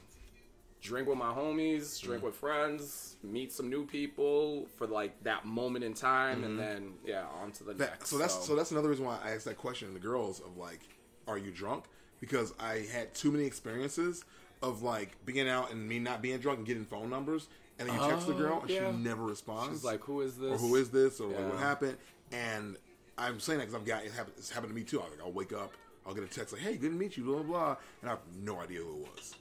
drink 0.81 1.07
with 1.07 1.17
my 1.17 1.33
homies, 1.33 2.01
drink 2.01 2.21
mm. 2.21 2.25
with 2.25 2.35
friends, 2.35 3.15
meet 3.23 3.51
some 3.51 3.69
new 3.69 3.85
people 3.85 4.67
for 4.77 4.87
like 4.87 5.21
that 5.23 5.45
moment 5.45 5.83
in 5.83 5.93
time, 5.93 6.43
and 6.43 6.57
mm-hmm. 6.57 6.57
then 6.57 6.93
yeah, 7.05 7.25
on 7.41 7.51
to 7.53 7.63
the 7.63 7.73
That, 7.73 7.91
next. 7.91 8.09
so 8.09 8.17
that's 8.17 8.45
so 8.45 8.55
that's 8.55 8.71
another 8.71 8.89
reason 8.89 9.05
why 9.05 9.17
I 9.23 9.31
asked 9.31 9.45
that 9.45 9.57
question 9.57 9.87
to 9.87 9.93
the 9.93 9.99
girls 9.99 10.39
of 10.39 10.57
like, 10.57 10.81
are 11.27 11.37
you 11.37 11.51
drunk? 11.51 11.85
Because 12.19 12.53
I 12.59 12.87
had 12.91 13.13
too 13.13 13.31
many 13.31 13.45
experiences 13.45 14.23
of 14.61 14.81
like 14.81 15.23
being 15.25 15.47
out 15.47 15.71
and 15.71 15.87
me 15.87 15.99
not 15.99 16.21
being 16.21 16.39
drunk 16.39 16.59
and 16.59 16.67
getting 16.67 16.85
phone 16.85 17.09
numbers, 17.09 17.47
and 17.79 17.87
then 17.87 17.95
you 17.95 18.07
text 18.07 18.27
the 18.27 18.33
Oh, 18.33 18.37
girl 18.37 18.61
and 18.61 18.69
yeah. 18.69 18.91
she 18.91 18.97
never 18.97 19.23
responds. 19.23 19.79
She's 19.79 19.83
like, 19.83 20.01
who 20.01 20.21
is 20.21 20.37
this? 20.37 20.51
or 20.51 20.57
who 20.57 20.75
is 20.75 20.89
this, 20.89 21.19
or 21.19 21.27
like, 21.27 21.51
what 21.51 21.59
happened? 21.59 21.97
And 22.31 22.77
I'm 23.17 23.39
saying 23.39 23.59
that 23.59 23.65
because 23.65 23.79
I've 23.79 23.87
got 23.87 24.03
it 24.03 24.11
happened, 24.11 24.35
it's 24.37 24.49
happened 24.49 24.71
to 24.71 24.75
me 24.75 24.83
too. 24.83 24.99
I 24.99 25.05
like 25.05 25.21
I'll 25.23 25.31
wake 25.31 25.53
up, 25.53 25.73
I'll 26.05 26.13
get 26.13 26.23
a 26.23 26.27
text 26.27 26.53
like, 26.53 26.61
"Hey, 26.61 26.77
good 26.77 26.91
to 26.91 26.97
meet 26.97 27.17
you," 27.17 27.23
blah 27.23 27.35
blah 27.35 27.43
blah, 27.43 27.75
and 28.01 28.09
I 28.09 28.13
have 28.13 28.21
no 28.41 28.59
idea 28.59 28.79
who 28.79 29.01
it 29.01 29.09
was. 29.15 29.35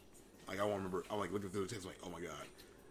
Like 0.48 0.60
I 0.60 0.64
won't 0.64 0.76
remember. 0.76 1.04
I'm 1.10 1.18
like 1.18 1.32
looking 1.32 1.50
through 1.50 1.66
the 1.66 1.68
text, 1.68 1.86
like, 1.86 1.98
"Oh 2.04 2.10
my 2.10 2.20
god!" 2.20 2.32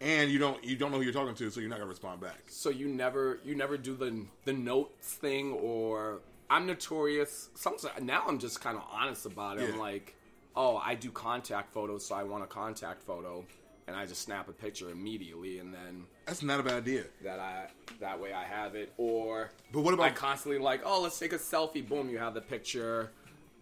And 0.01 0.29
you 0.29 0.39
don't 0.39 0.63
you 0.63 0.75
don't 0.75 0.91
know 0.91 0.97
who 0.97 1.03
you're 1.03 1.13
talking 1.13 1.35
to, 1.35 1.49
so 1.49 1.59
you're 1.59 1.69
not 1.69 1.79
gonna 1.79 1.89
respond 1.89 2.19
back. 2.21 2.43
So 2.47 2.69
you 2.69 2.87
never 2.87 3.39
you 3.45 3.55
never 3.55 3.77
do 3.77 3.95
the 3.95 4.25
the 4.43 4.53
notes 4.53 5.13
thing 5.13 5.53
or 5.53 6.19
I'm 6.49 6.65
notorious. 6.67 7.49
Sometimes 7.55 7.87
now 8.01 8.23
I'm 8.27 8.39
just 8.39 8.61
kind 8.61 8.77
of 8.77 8.83
honest 8.91 9.25
about 9.25 9.57
it. 9.57 9.63
Yeah. 9.67 9.73
I'm 9.73 9.79
like, 9.79 10.15
oh, 10.55 10.77
I 10.77 10.95
do 10.95 11.09
contact 11.11 11.73
photos, 11.73 12.05
so 12.05 12.15
I 12.15 12.23
want 12.23 12.43
a 12.43 12.47
contact 12.47 13.01
photo, 13.03 13.45
and 13.87 13.95
I 13.95 14.05
just 14.05 14.21
snap 14.21 14.47
a 14.49 14.51
picture 14.51 14.89
immediately, 14.91 15.59
and 15.59 15.73
then 15.73 16.05
That's 16.25 16.43
not 16.43 16.59
a 16.59 16.63
bad 16.63 16.75
idea. 16.75 17.05
that 17.23 17.39
I 17.39 17.67
that 17.99 18.19
way 18.19 18.33
I 18.33 18.43
have 18.43 18.75
it. 18.75 18.93
Or 18.97 19.51
But 19.71 19.81
what 19.81 19.93
I 19.93 19.97
about 20.07 20.15
constantly 20.15 20.59
like, 20.59 20.81
oh, 20.85 21.01
let's 21.01 21.17
take 21.17 21.33
a 21.33 21.37
selfie. 21.37 21.87
Boom, 21.87 22.09
you 22.09 22.17
have 22.17 22.33
the 22.33 22.41
picture. 22.41 23.11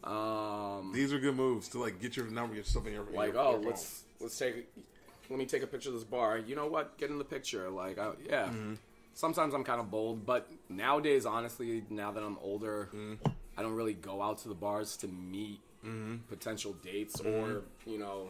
Um, 0.03 0.91
these 0.93 1.13
are 1.13 1.19
good 1.19 1.35
moves 1.35 1.69
to 1.69 1.79
like 1.79 2.01
get 2.01 2.17
your 2.17 2.25
number, 2.27 2.55
your 2.55 2.63
stuff 2.65 2.85
in 2.87 2.93
your 2.93 3.05
like, 3.13 3.33
your, 3.33 3.41
oh, 3.41 3.51
your 3.51 3.61
let's 3.61 4.03
let's 4.19 4.37
take 4.37 4.67
let 5.29 5.39
me 5.39 5.45
take 5.45 5.63
a 5.63 5.67
picture 5.67 5.89
of 5.89 5.95
this 5.95 6.03
bar. 6.03 6.37
You 6.37 6.55
know 6.55 6.67
what? 6.67 6.97
Get 6.97 7.09
in 7.09 7.17
the 7.17 7.23
picture. 7.23 7.69
Like, 7.69 7.97
I, 7.97 8.11
yeah. 8.27 8.45
Mm-hmm. 8.47 8.73
Sometimes 9.13 9.53
I'm 9.53 9.63
kind 9.63 9.79
of 9.79 9.91
bold, 9.91 10.25
but 10.25 10.49
nowadays, 10.69 11.25
honestly, 11.25 11.83
now 11.89 12.11
that 12.11 12.23
I'm 12.23 12.37
older, 12.41 12.89
Mm-hmm. 12.93 13.27
I 13.55 13.61
don't 13.61 13.75
really 13.75 13.93
go 13.93 14.21
out 14.23 14.39
to 14.39 14.47
the 14.47 14.55
bars 14.55 14.97
to 14.97 15.07
meet 15.07 15.59
Mm-hmm. 15.85 16.15
potential 16.29 16.73
dates 16.81 17.19
or 17.19 17.61
you 17.85 17.99
know 17.99 18.29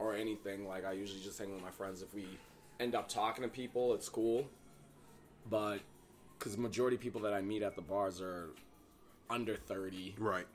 or 0.00 0.16
anything. 0.16 0.66
Like, 0.66 0.84
I 0.84 0.90
usually 0.92 1.20
just 1.20 1.38
hang 1.38 1.52
with 1.52 1.62
my 1.62 1.70
friends. 1.70 2.02
If 2.02 2.12
we 2.12 2.26
end 2.80 2.96
up 2.96 3.08
talking 3.08 3.44
to 3.44 3.48
people, 3.48 3.94
it's 3.94 4.08
cool. 4.08 4.48
But 5.48 5.78
because 6.38 6.58
majority 6.58 6.96
of 6.96 7.00
people 7.00 7.20
that 7.20 7.32
I 7.32 7.40
meet 7.40 7.62
at 7.62 7.76
the 7.76 7.82
bars 7.82 8.20
are 8.20 8.48
under 9.30 9.54
thirty, 9.54 10.14
right. 10.18 10.46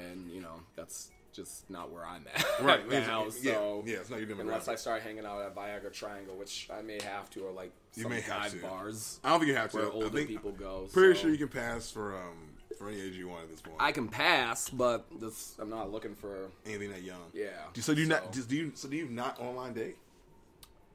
And 0.00 0.30
you 0.30 0.40
know 0.40 0.60
that's 0.76 1.10
just 1.32 1.68
not 1.68 1.90
where 1.90 2.04
I'm 2.06 2.24
at 2.34 2.46
Right, 2.62 2.88
now. 2.90 3.28
so 3.28 3.82
yeah, 3.86 3.96
it's 3.96 4.08
not 4.08 4.18
your 4.20 4.28
demographic. 4.28 4.40
unless 4.40 4.68
I 4.68 4.74
start 4.74 5.02
hanging 5.02 5.26
out 5.26 5.42
at 5.42 5.54
Viagra 5.54 5.92
Triangle, 5.92 6.34
which 6.34 6.68
I 6.72 6.80
may 6.80 6.98
have 7.02 7.28
to, 7.30 7.40
or 7.42 7.52
like 7.52 7.72
You 7.94 8.04
some 8.04 8.12
may 8.12 8.20
have 8.22 8.42
dive 8.44 8.52
to. 8.52 8.58
bars 8.62 9.20
I 9.22 9.30
don't 9.30 9.40
think 9.40 9.48
you 9.50 9.56
have 9.56 9.70
to. 9.72 9.76
where 9.76 9.90
older 9.90 10.24
people 10.24 10.52
go. 10.52 10.88
Pretty 10.92 11.14
so 11.14 11.22
sure 11.22 11.30
you 11.30 11.38
can 11.38 11.48
pass 11.48 11.90
for 11.90 12.16
um 12.16 12.52
for 12.78 12.88
any 12.88 13.00
age 13.00 13.14
you 13.16 13.28
want 13.28 13.42
at 13.44 13.50
this 13.50 13.60
point. 13.60 13.76
I 13.80 13.92
can 13.92 14.08
pass, 14.08 14.68
but 14.70 15.06
this 15.20 15.54
I'm 15.58 15.70
not 15.70 15.90
looking 15.92 16.14
for. 16.14 16.48
Anything 16.66 16.90
that 16.92 17.02
young. 17.02 17.20
Yeah. 17.34 17.48
Do- 17.74 17.80
So 17.82 17.94
do 17.94 18.00
you 18.02 18.08
not? 18.08 18.32
Do 18.32 18.42
you? 18.56 18.72
So 18.74 18.88
do 18.88 18.96
you 18.96 19.06
not 19.08 19.38
online 19.40 19.74
date? 19.74 19.96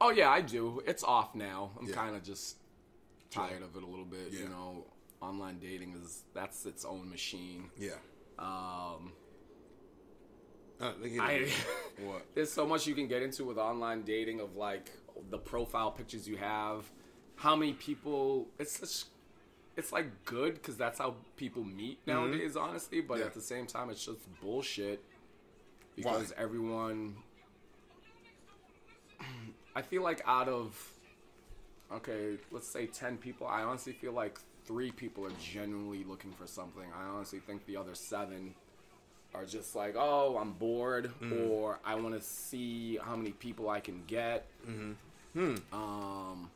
Oh 0.00 0.10
yeah, 0.10 0.28
I 0.30 0.40
do. 0.40 0.82
It's 0.86 1.04
off 1.04 1.34
now. 1.36 1.70
I'm 1.80 1.86
Yeah. 1.88 1.94
kind 1.94 2.16
of 2.16 2.24
just 2.24 2.56
tired 3.30 3.62
of 3.62 3.76
it 3.76 3.82
a 3.84 3.86
little 3.86 4.04
bit. 4.04 4.28
Yeah. 4.32 4.40
You 4.40 4.48
know, 4.48 4.84
online 5.20 5.58
dating 5.60 5.94
is 6.04 6.22
that's 6.34 6.66
its 6.66 6.84
own 6.84 7.08
machine. 7.08 7.70
Yeah. 7.78 7.90
Um, 8.42 9.12
Uh, 10.80 10.92
I 11.20 11.48
what? 12.04 12.26
there's 12.34 12.50
so 12.52 12.66
much 12.66 12.86
you 12.88 12.94
can 12.94 13.06
get 13.06 13.22
into 13.22 13.44
with 13.44 13.56
online 13.56 14.02
dating 14.02 14.40
of 14.40 14.56
like 14.56 14.90
the 15.30 15.38
profile 15.38 15.92
pictures 15.92 16.26
you 16.26 16.36
have, 16.36 16.90
how 17.36 17.54
many 17.54 17.72
people. 17.74 18.48
It's 18.58 18.78
such, 18.80 19.08
it's 19.76 19.92
like 19.92 20.24
good 20.24 20.54
because 20.54 20.76
that's 20.76 20.98
how 20.98 21.14
people 21.36 21.62
meet 21.62 21.98
nowadays, 22.06 22.56
honestly. 22.56 23.00
But 23.00 23.14
Mm-hmm. 23.14 23.20
Yeah. 23.20 23.26
at 23.28 23.34
the 23.34 23.40
same 23.40 23.66
time, 23.66 23.90
it's 23.90 24.04
just 24.04 24.18
bullshit 24.40 25.04
because 25.94 26.30
Why? 26.30 26.42
everyone. 26.42 27.16
I 29.76 29.82
feel 29.82 30.02
like 30.02 30.20
out 30.26 30.48
of 30.48 30.74
okay, 31.92 32.38
let's 32.50 32.66
say 32.66 32.86
10 32.86 33.18
people, 33.18 33.46
I 33.46 33.62
honestly 33.62 33.92
feel 33.92 34.12
like 34.12 34.38
three 34.64 34.90
people 34.90 35.26
are 35.26 35.32
genuinely 35.40 36.04
looking 36.04 36.32
for 36.32 36.46
something. 36.46 36.84
I 36.98 37.08
honestly 37.08 37.40
think 37.40 37.66
the 37.66 37.76
other 37.76 37.94
seven 37.94 38.54
are 39.34 39.44
just 39.44 39.74
like, 39.74 39.94
oh, 39.96 40.36
I'm 40.40 40.52
bored, 40.52 41.10
mm. 41.22 41.48
or 41.48 41.78
I 41.84 41.94
want 41.94 42.14
to 42.14 42.20
see 42.20 42.98
how 43.02 43.16
many 43.16 43.30
people 43.30 43.70
I 43.70 43.80
can 43.80 44.02
get. 44.06 44.46
Mm-hmm. 44.68 44.92
Hmm. 45.34 45.54
Um, 45.72 46.50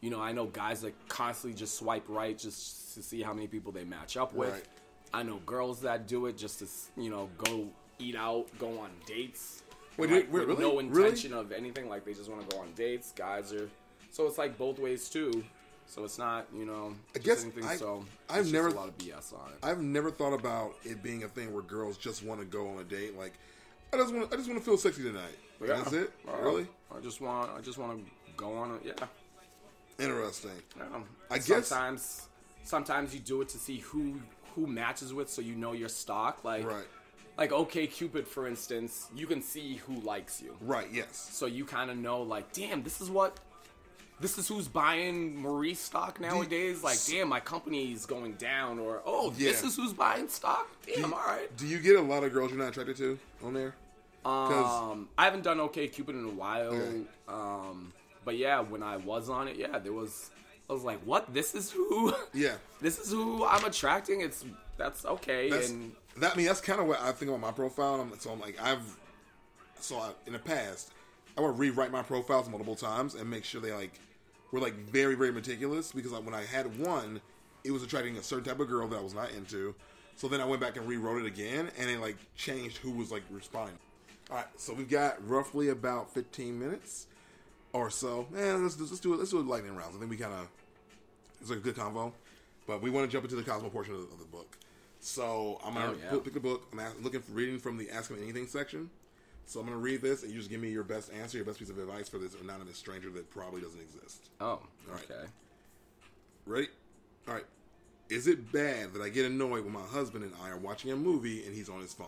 you 0.00 0.08
know, 0.10 0.20
I 0.20 0.32
know 0.32 0.46
guys 0.46 0.80
that 0.80 0.94
constantly 1.08 1.58
just 1.58 1.76
swipe 1.76 2.04
right 2.08 2.36
just 2.36 2.94
to 2.94 3.02
see 3.02 3.20
how 3.22 3.34
many 3.34 3.46
people 3.46 3.70
they 3.72 3.84
match 3.84 4.16
up 4.16 4.32
with. 4.34 4.52
Right. 4.52 4.64
I 5.12 5.22
know 5.22 5.40
girls 5.44 5.82
that 5.82 6.06
do 6.06 6.26
it 6.26 6.38
just 6.38 6.60
to, 6.60 7.00
you 7.00 7.10
know, 7.10 7.28
go 7.44 7.66
eat 7.98 8.16
out, 8.16 8.46
go 8.58 8.78
on 8.78 8.90
dates. 9.06 9.62
Wait, 9.96 10.10
like, 10.10 10.32
wait, 10.32 10.48
with 10.48 10.58
really? 10.58 10.62
no 10.62 10.76
Really? 10.76 10.86
intention 10.86 11.34
of 11.34 11.52
anything. 11.52 11.88
Like 11.90 12.04
they 12.06 12.14
just 12.14 12.30
want 12.30 12.48
to 12.48 12.56
go 12.56 12.62
on 12.62 12.72
dates. 12.74 13.12
Guys 13.14 13.52
are, 13.52 13.68
so 14.10 14.26
it's 14.26 14.38
like 14.38 14.56
both 14.56 14.78
ways 14.78 15.10
too. 15.10 15.44
So 15.90 16.04
it's 16.04 16.18
not, 16.18 16.46
you 16.56 16.64
know, 16.64 16.94
I 17.16 17.18
guess 17.18 17.42
anything. 17.42 17.64
I- 17.64 17.76
so 17.76 18.04
I've 18.28 18.50
never- 18.52 18.68
a 18.68 18.72
lot 18.74 18.88
of 18.88 18.96
BS 18.96 19.32
on 19.32 19.50
it. 19.52 19.58
I've 19.62 19.80
never 19.82 20.10
thought 20.12 20.32
about 20.32 20.76
it 20.84 21.02
being 21.02 21.24
a 21.24 21.28
thing 21.28 21.52
where 21.52 21.62
girls 21.64 21.98
just 21.98 22.22
want 22.22 22.40
to 22.40 22.46
go 22.46 22.68
on 22.68 22.78
a 22.78 22.84
date. 22.84 23.16
Like, 23.18 23.32
I 23.92 23.96
just 23.96 24.14
want. 24.14 24.32
I 24.32 24.36
just 24.36 24.48
want 24.48 24.60
to 24.60 24.64
feel 24.64 24.78
sexy 24.78 25.02
tonight. 25.02 25.36
Yeah. 25.60 25.66
That's 25.78 25.92
it. 25.92 26.12
Uh, 26.28 26.36
really 26.42 26.68
I 26.96 27.00
just 27.00 27.20
want, 27.20 27.50
I 27.50 27.60
just 27.60 27.76
want 27.76 28.04
to 28.06 28.10
go 28.36 28.54
on 28.56 28.76
it. 28.76 28.82
Yeah. 28.84 29.06
interesting. 29.98 30.50
I 31.30 31.38
guess- 31.38 31.66
sometimes 31.68 32.28
sometimes 32.62 33.12
you 33.14 33.20
do 33.20 33.42
it 33.42 33.48
to 33.50 33.58
see 33.58 33.78
who 33.78 34.20
who 34.54 34.66
matches 34.66 35.12
with, 35.12 35.28
so 35.30 35.42
you 35.42 35.54
know 35.54 35.72
your 35.72 35.88
stock. 35.88 36.44
Like 36.44 36.64
Right. 36.66 36.86
like 37.36 37.52
OK 37.52 37.86
Cupid, 37.88 38.26
for 38.28 38.46
instance, 38.46 39.08
you 39.14 39.26
can 39.26 39.42
see 39.42 39.76
who 39.76 39.94
likes 40.00 40.40
you, 40.40 40.56
Right. 40.60 40.88
Yes. 40.90 41.30
so 41.32 41.46
you 41.46 41.64
kind 41.64 41.90
of 41.90 41.96
know 41.96 42.22
like, 42.22 42.52
damn, 42.52 42.82
this 42.82 43.00
is 43.00 43.10
what. 43.10 43.38
This 44.20 44.36
is 44.36 44.46
who's 44.46 44.68
buying 44.68 45.40
Marie 45.40 45.74
stock 45.74 46.20
nowadays. 46.20 46.82
Like, 46.82 46.98
damn, 47.06 47.28
my 47.28 47.40
company's 47.40 48.04
going 48.04 48.34
down. 48.34 48.78
Or, 48.78 49.00
oh, 49.06 49.30
this 49.30 49.64
is 49.64 49.76
who's 49.76 49.94
buying 49.94 50.28
stock. 50.28 50.68
Damn, 50.86 51.14
all 51.14 51.20
right. 51.20 51.54
Do 51.56 51.66
you 51.66 51.78
get 51.78 51.96
a 51.96 52.02
lot 52.02 52.22
of 52.22 52.32
girls 52.32 52.50
you're 52.50 52.60
not 52.60 52.68
attracted 52.68 52.96
to 52.98 53.18
on 53.42 53.54
there? 53.54 53.74
Um, 54.24 55.08
I 55.16 55.24
haven't 55.24 55.44
done 55.44 55.58
OK 55.60 55.88
Cupid 55.88 56.14
in 56.14 56.26
a 56.26 56.28
while. 56.28 56.74
Okay. 56.74 57.02
Um, 57.26 57.92
but 58.24 58.36
yeah, 58.36 58.60
when 58.60 58.82
I 58.82 58.98
was 58.98 59.30
on 59.30 59.48
it, 59.48 59.56
yeah, 59.56 59.78
there 59.78 59.94
was 59.94 60.30
I 60.68 60.72
was 60.72 60.84
like, 60.84 61.00
what? 61.00 61.32
This 61.32 61.54
is 61.54 61.70
who? 61.70 62.12
Yeah. 62.34 62.54
This 62.80 62.98
is 62.98 63.10
who 63.10 63.44
I'm 63.44 63.64
attracting. 63.64 64.20
It's 64.20 64.44
that's 64.76 65.04
okay. 65.04 65.50
That's, 65.50 65.70
and 65.70 65.92
that 66.18 66.34
I 66.34 66.36
mean 66.36 66.46
that's 66.46 66.60
kind 66.60 66.80
of 66.80 66.86
what 66.86 67.00
I 67.00 67.12
think 67.12 67.30
about 67.30 67.40
my 67.40 67.52
profile. 67.52 68.00
I'm, 68.00 68.18
so 68.18 68.30
I'm 68.30 68.40
like 68.40 68.60
I've 68.62 68.96
so 69.80 69.98
I, 69.98 70.10
in 70.26 70.34
the 70.34 70.38
past 70.38 70.92
I 71.36 71.40
would 71.40 71.58
rewrite 71.58 71.90
my 71.90 72.02
profiles 72.02 72.48
multiple 72.48 72.76
times 72.76 73.14
and 73.14 73.28
make 73.28 73.44
sure 73.44 73.60
they 73.60 73.72
like 73.72 73.98
were 74.52 74.60
like 74.60 74.74
very 74.74 75.14
very 75.14 75.32
meticulous 75.32 75.92
because 75.92 76.12
like 76.12 76.24
when 76.24 76.34
I 76.34 76.44
had 76.44 76.78
one, 76.78 77.20
it 77.64 77.70
was 77.70 77.82
attracting 77.82 78.16
a 78.16 78.22
certain 78.22 78.44
type 78.44 78.60
of 78.60 78.68
girl 78.68 78.88
that 78.88 78.96
I 78.98 79.02
was 79.02 79.14
not 79.14 79.30
into. 79.32 79.74
So 80.16 80.28
then 80.28 80.40
I 80.40 80.44
went 80.44 80.60
back 80.60 80.76
and 80.76 80.86
rewrote 80.86 81.22
it 81.22 81.26
again 81.26 81.70
and 81.78 81.88
it 81.88 82.00
like 82.00 82.16
changed 82.36 82.78
who 82.78 82.90
was 82.92 83.10
like 83.10 83.22
responding. 83.30 83.76
All 84.30 84.36
right, 84.36 84.46
so 84.56 84.72
we've 84.74 84.88
got 84.88 85.26
roughly 85.28 85.68
about 85.70 86.12
15 86.14 86.58
minutes 86.58 87.06
or 87.72 87.90
so. 87.90 88.26
Man, 88.30 88.62
let's, 88.62 88.78
let's 88.78 89.00
do 89.00 89.14
it. 89.14 89.18
Let's 89.18 89.30
do 89.30 89.40
it 89.40 89.46
lightning 89.46 89.74
rounds. 89.74 89.96
I 89.96 89.98
think 89.98 90.10
we 90.10 90.16
kind 90.16 90.32
of 90.34 90.48
it's 91.40 91.50
like 91.50 91.58
a 91.60 91.62
good 91.62 91.74
convo. 91.76 92.12
But 92.66 92.82
we 92.82 92.90
want 92.90 93.08
to 93.08 93.12
jump 93.12 93.24
into 93.24 93.36
the 93.36 93.42
Cosmo 93.42 93.70
portion 93.70 93.94
of 93.94 94.00
the, 94.02 94.06
of 94.12 94.18
the 94.20 94.26
book. 94.26 94.56
So 95.00 95.58
I'm 95.64 95.74
gonna 95.74 95.92
Oh, 95.92 95.96
yeah. 96.12 96.18
pick, 96.22 96.32
the 96.34 96.40
book. 96.40 96.62
I'm 96.72 97.02
looking 97.02 97.20
for 97.22 97.32
reading 97.32 97.58
from 97.58 97.78
the 97.78 97.90
Ask 97.90 98.10
Me 98.10 98.22
Anything 98.22 98.46
section. 98.46 98.90
So 99.50 99.58
I'm 99.58 99.66
gonna 99.66 99.78
read 99.78 100.00
this, 100.00 100.22
and 100.22 100.30
you 100.30 100.38
just 100.38 100.48
give 100.48 100.60
me 100.60 100.70
your 100.70 100.84
best 100.84 101.12
answer, 101.12 101.36
your 101.36 101.44
best 101.44 101.58
piece 101.58 101.70
of 101.70 101.78
advice 101.78 102.08
for 102.08 102.18
this 102.18 102.36
anonymous 102.40 102.78
stranger 102.78 103.10
that 103.10 103.28
probably 103.30 103.60
doesn't 103.60 103.80
exist. 103.80 104.30
oh, 104.40 104.60
right. 104.88 105.02
okay. 105.10 105.26
Ready? 106.46 106.68
All 107.26 107.34
right. 107.34 107.44
Is 108.08 108.28
it 108.28 108.52
bad 108.52 108.92
that 108.92 109.02
I 109.02 109.08
get 109.08 109.26
annoyed 109.26 109.64
when 109.64 109.72
my 109.72 109.82
husband 109.82 110.22
and 110.22 110.32
I 110.40 110.50
are 110.50 110.56
watching 110.56 110.92
a 110.92 110.96
movie 110.96 111.44
and 111.44 111.52
he's 111.52 111.68
on 111.68 111.80
his 111.80 111.92
phone? 111.92 112.06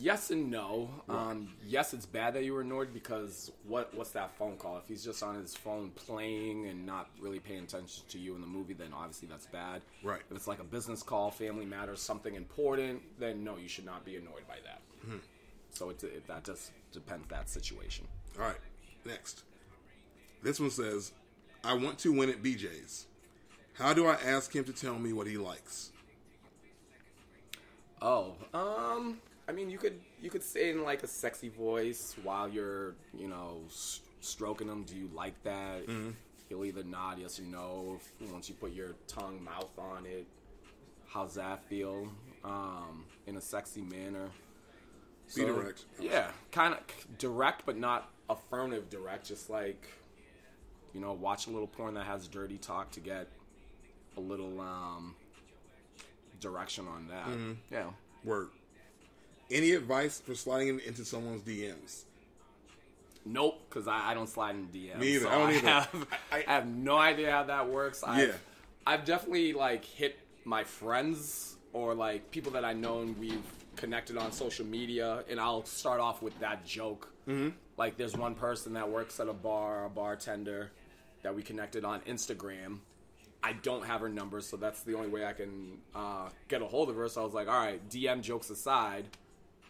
Yes 0.00 0.30
and 0.30 0.50
no. 0.50 0.88
Um, 1.10 1.52
yes, 1.66 1.92
it's 1.92 2.06
bad 2.06 2.32
that 2.32 2.44
you 2.44 2.54
were 2.54 2.62
annoyed 2.62 2.94
because 2.94 3.52
what 3.68 3.94
what's 3.94 4.12
that 4.12 4.34
phone 4.36 4.56
call? 4.56 4.78
If 4.78 4.88
he's 4.88 5.04
just 5.04 5.22
on 5.22 5.34
his 5.34 5.54
phone 5.54 5.90
playing 5.90 6.66
and 6.68 6.86
not 6.86 7.10
really 7.20 7.38
paying 7.38 7.64
attention 7.64 8.04
to 8.08 8.18
you 8.18 8.34
in 8.34 8.40
the 8.40 8.46
movie, 8.46 8.72
then 8.72 8.92
obviously 8.94 9.28
that's 9.28 9.46
bad. 9.46 9.82
Right. 10.02 10.22
If 10.30 10.36
it's 10.36 10.46
like 10.46 10.58
a 10.58 10.64
business 10.64 11.02
call, 11.02 11.30
family 11.30 11.66
matters, 11.66 12.00
something 12.00 12.34
important, 12.34 13.02
then 13.18 13.44
no, 13.44 13.58
you 13.58 13.68
should 13.68 13.84
not 13.84 14.06
be 14.06 14.16
annoyed 14.16 14.48
by 14.48 14.56
that. 14.64 14.80
Hmm. 15.04 15.18
So 15.72 15.90
it, 15.90 16.02
it 16.02 16.26
that 16.28 16.44
just 16.44 16.72
depends 16.92 17.28
that 17.28 17.50
situation. 17.50 18.06
All 18.38 18.46
right. 18.46 18.58
Next. 19.04 19.42
This 20.42 20.58
one 20.58 20.70
says, 20.70 21.12
I 21.62 21.74
want 21.74 21.98
to 21.98 22.12
win 22.12 22.30
at 22.30 22.42
BJ's. 22.42 23.06
How 23.74 23.92
do 23.92 24.06
I 24.06 24.14
ask 24.14 24.54
him 24.54 24.64
to 24.64 24.72
tell 24.72 24.98
me 24.98 25.12
what 25.12 25.26
he 25.26 25.36
likes? 25.36 25.92
Oh, 28.02 28.34
um, 28.54 29.18
I 29.50 29.52
mean, 29.52 29.68
you 29.68 29.78
could 29.78 29.98
you 30.22 30.30
could 30.30 30.44
say 30.44 30.70
in 30.70 30.84
like 30.84 31.02
a 31.02 31.08
sexy 31.08 31.48
voice 31.48 32.14
while 32.22 32.48
you're, 32.48 32.94
you 33.12 33.26
know, 33.26 33.62
s- 33.66 34.00
stroking 34.20 34.68
him. 34.68 34.84
Do 34.84 34.96
you 34.96 35.10
like 35.12 35.42
that? 35.42 35.88
He'll 36.48 36.64
either 36.64 36.84
nod 36.84 37.18
yes 37.18 37.40
or 37.40 37.42
no. 37.42 37.98
Once 38.32 38.48
you 38.48 38.54
put 38.54 38.72
your 38.72 38.94
tongue 39.08 39.42
mouth 39.42 39.76
on 39.76 40.06
it, 40.06 40.26
how's 41.08 41.34
that 41.34 41.64
feel? 41.64 42.08
Um, 42.44 43.04
in 43.26 43.36
a 43.36 43.40
sexy 43.40 43.80
manner. 43.82 44.28
Be 45.34 45.42
direct. 45.44 45.84
Yeah, 46.00 46.30
kind 46.52 46.74
of 46.74 46.80
direct, 47.18 47.66
but 47.66 47.76
not 47.76 48.08
affirmative 48.28 48.88
direct. 48.88 49.26
Just 49.26 49.50
like, 49.50 49.88
you 50.94 51.00
know, 51.00 51.12
watch 51.12 51.48
a 51.48 51.50
little 51.50 51.66
porn 51.68 51.94
that 51.94 52.06
has 52.06 52.28
dirty 52.28 52.56
talk 52.58 52.92
to 52.92 53.00
get 53.00 53.26
a 54.16 54.20
little 54.20 54.60
um 54.60 55.14
direction 56.40 56.86
on 56.88 57.08
that. 57.08 57.26
Mm-hmm. 57.28 57.52
Yeah. 57.72 57.90
Word. 58.24 58.48
Any 59.50 59.72
advice 59.72 60.20
for 60.20 60.34
sliding 60.34 60.80
into 60.86 61.04
someone's 61.04 61.42
DMs? 61.42 62.04
Nope, 63.24 63.60
because 63.68 63.86
I, 63.86 64.10
I 64.10 64.14
don't 64.14 64.28
slide 64.28 64.54
in 64.54 64.68
DMs. 64.68 64.98
Me 64.98 65.14
either. 65.16 65.24
so 65.26 65.30
I 65.30 65.38
don't 65.38 65.50
either. 65.52 65.68
Have, 65.68 66.06
I- 66.32 66.44
I, 66.46 66.52
have 66.52 66.66
no 66.66 66.96
idea 66.96 67.30
how 67.30 67.44
that 67.44 67.68
works. 67.68 68.02
I've, 68.02 68.28
Yeah. 68.28 68.34
I've 68.86 69.04
definitely 69.04 69.52
like 69.52 69.84
hit 69.84 70.18
my 70.44 70.64
friends 70.64 71.56
or 71.72 71.94
like 71.94 72.30
people 72.30 72.52
that 72.52 72.64
I 72.64 72.72
know 72.72 73.00
and 73.02 73.18
we've 73.18 73.42
connected 73.76 74.16
on 74.16 74.32
social 74.32 74.66
media, 74.66 75.24
and 75.28 75.40
I'll 75.40 75.64
start 75.64 76.00
off 76.00 76.22
with 76.22 76.38
that 76.40 76.64
joke. 76.66 77.08
Mm-hmm. 77.28 77.50
Like, 77.76 77.96
there's 77.96 78.16
one 78.16 78.34
person 78.34 78.74
that 78.74 78.88
works 78.88 79.20
at 79.20 79.28
a 79.28 79.32
bar, 79.32 79.86
a 79.86 79.88
bartender, 79.88 80.70
that 81.22 81.34
we 81.34 81.42
connected 81.42 81.84
on 81.84 82.00
Instagram. 82.00 82.78
I 83.42 83.54
don't 83.54 83.86
have 83.86 84.02
her 84.02 84.08
number, 84.10 84.42
so 84.42 84.58
that's 84.58 84.82
the 84.82 84.94
only 84.94 85.08
way 85.08 85.24
I 85.24 85.32
can 85.32 85.78
uh, 85.94 86.28
get 86.48 86.60
a 86.60 86.66
hold 86.66 86.90
of 86.90 86.96
her. 86.96 87.08
So 87.08 87.22
I 87.22 87.24
was 87.24 87.32
like, 87.32 87.48
all 87.48 87.56
right, 87.58 87.80
DM 87.88 88.20
jokes 88.20 88.50
aside, 88.50 89.06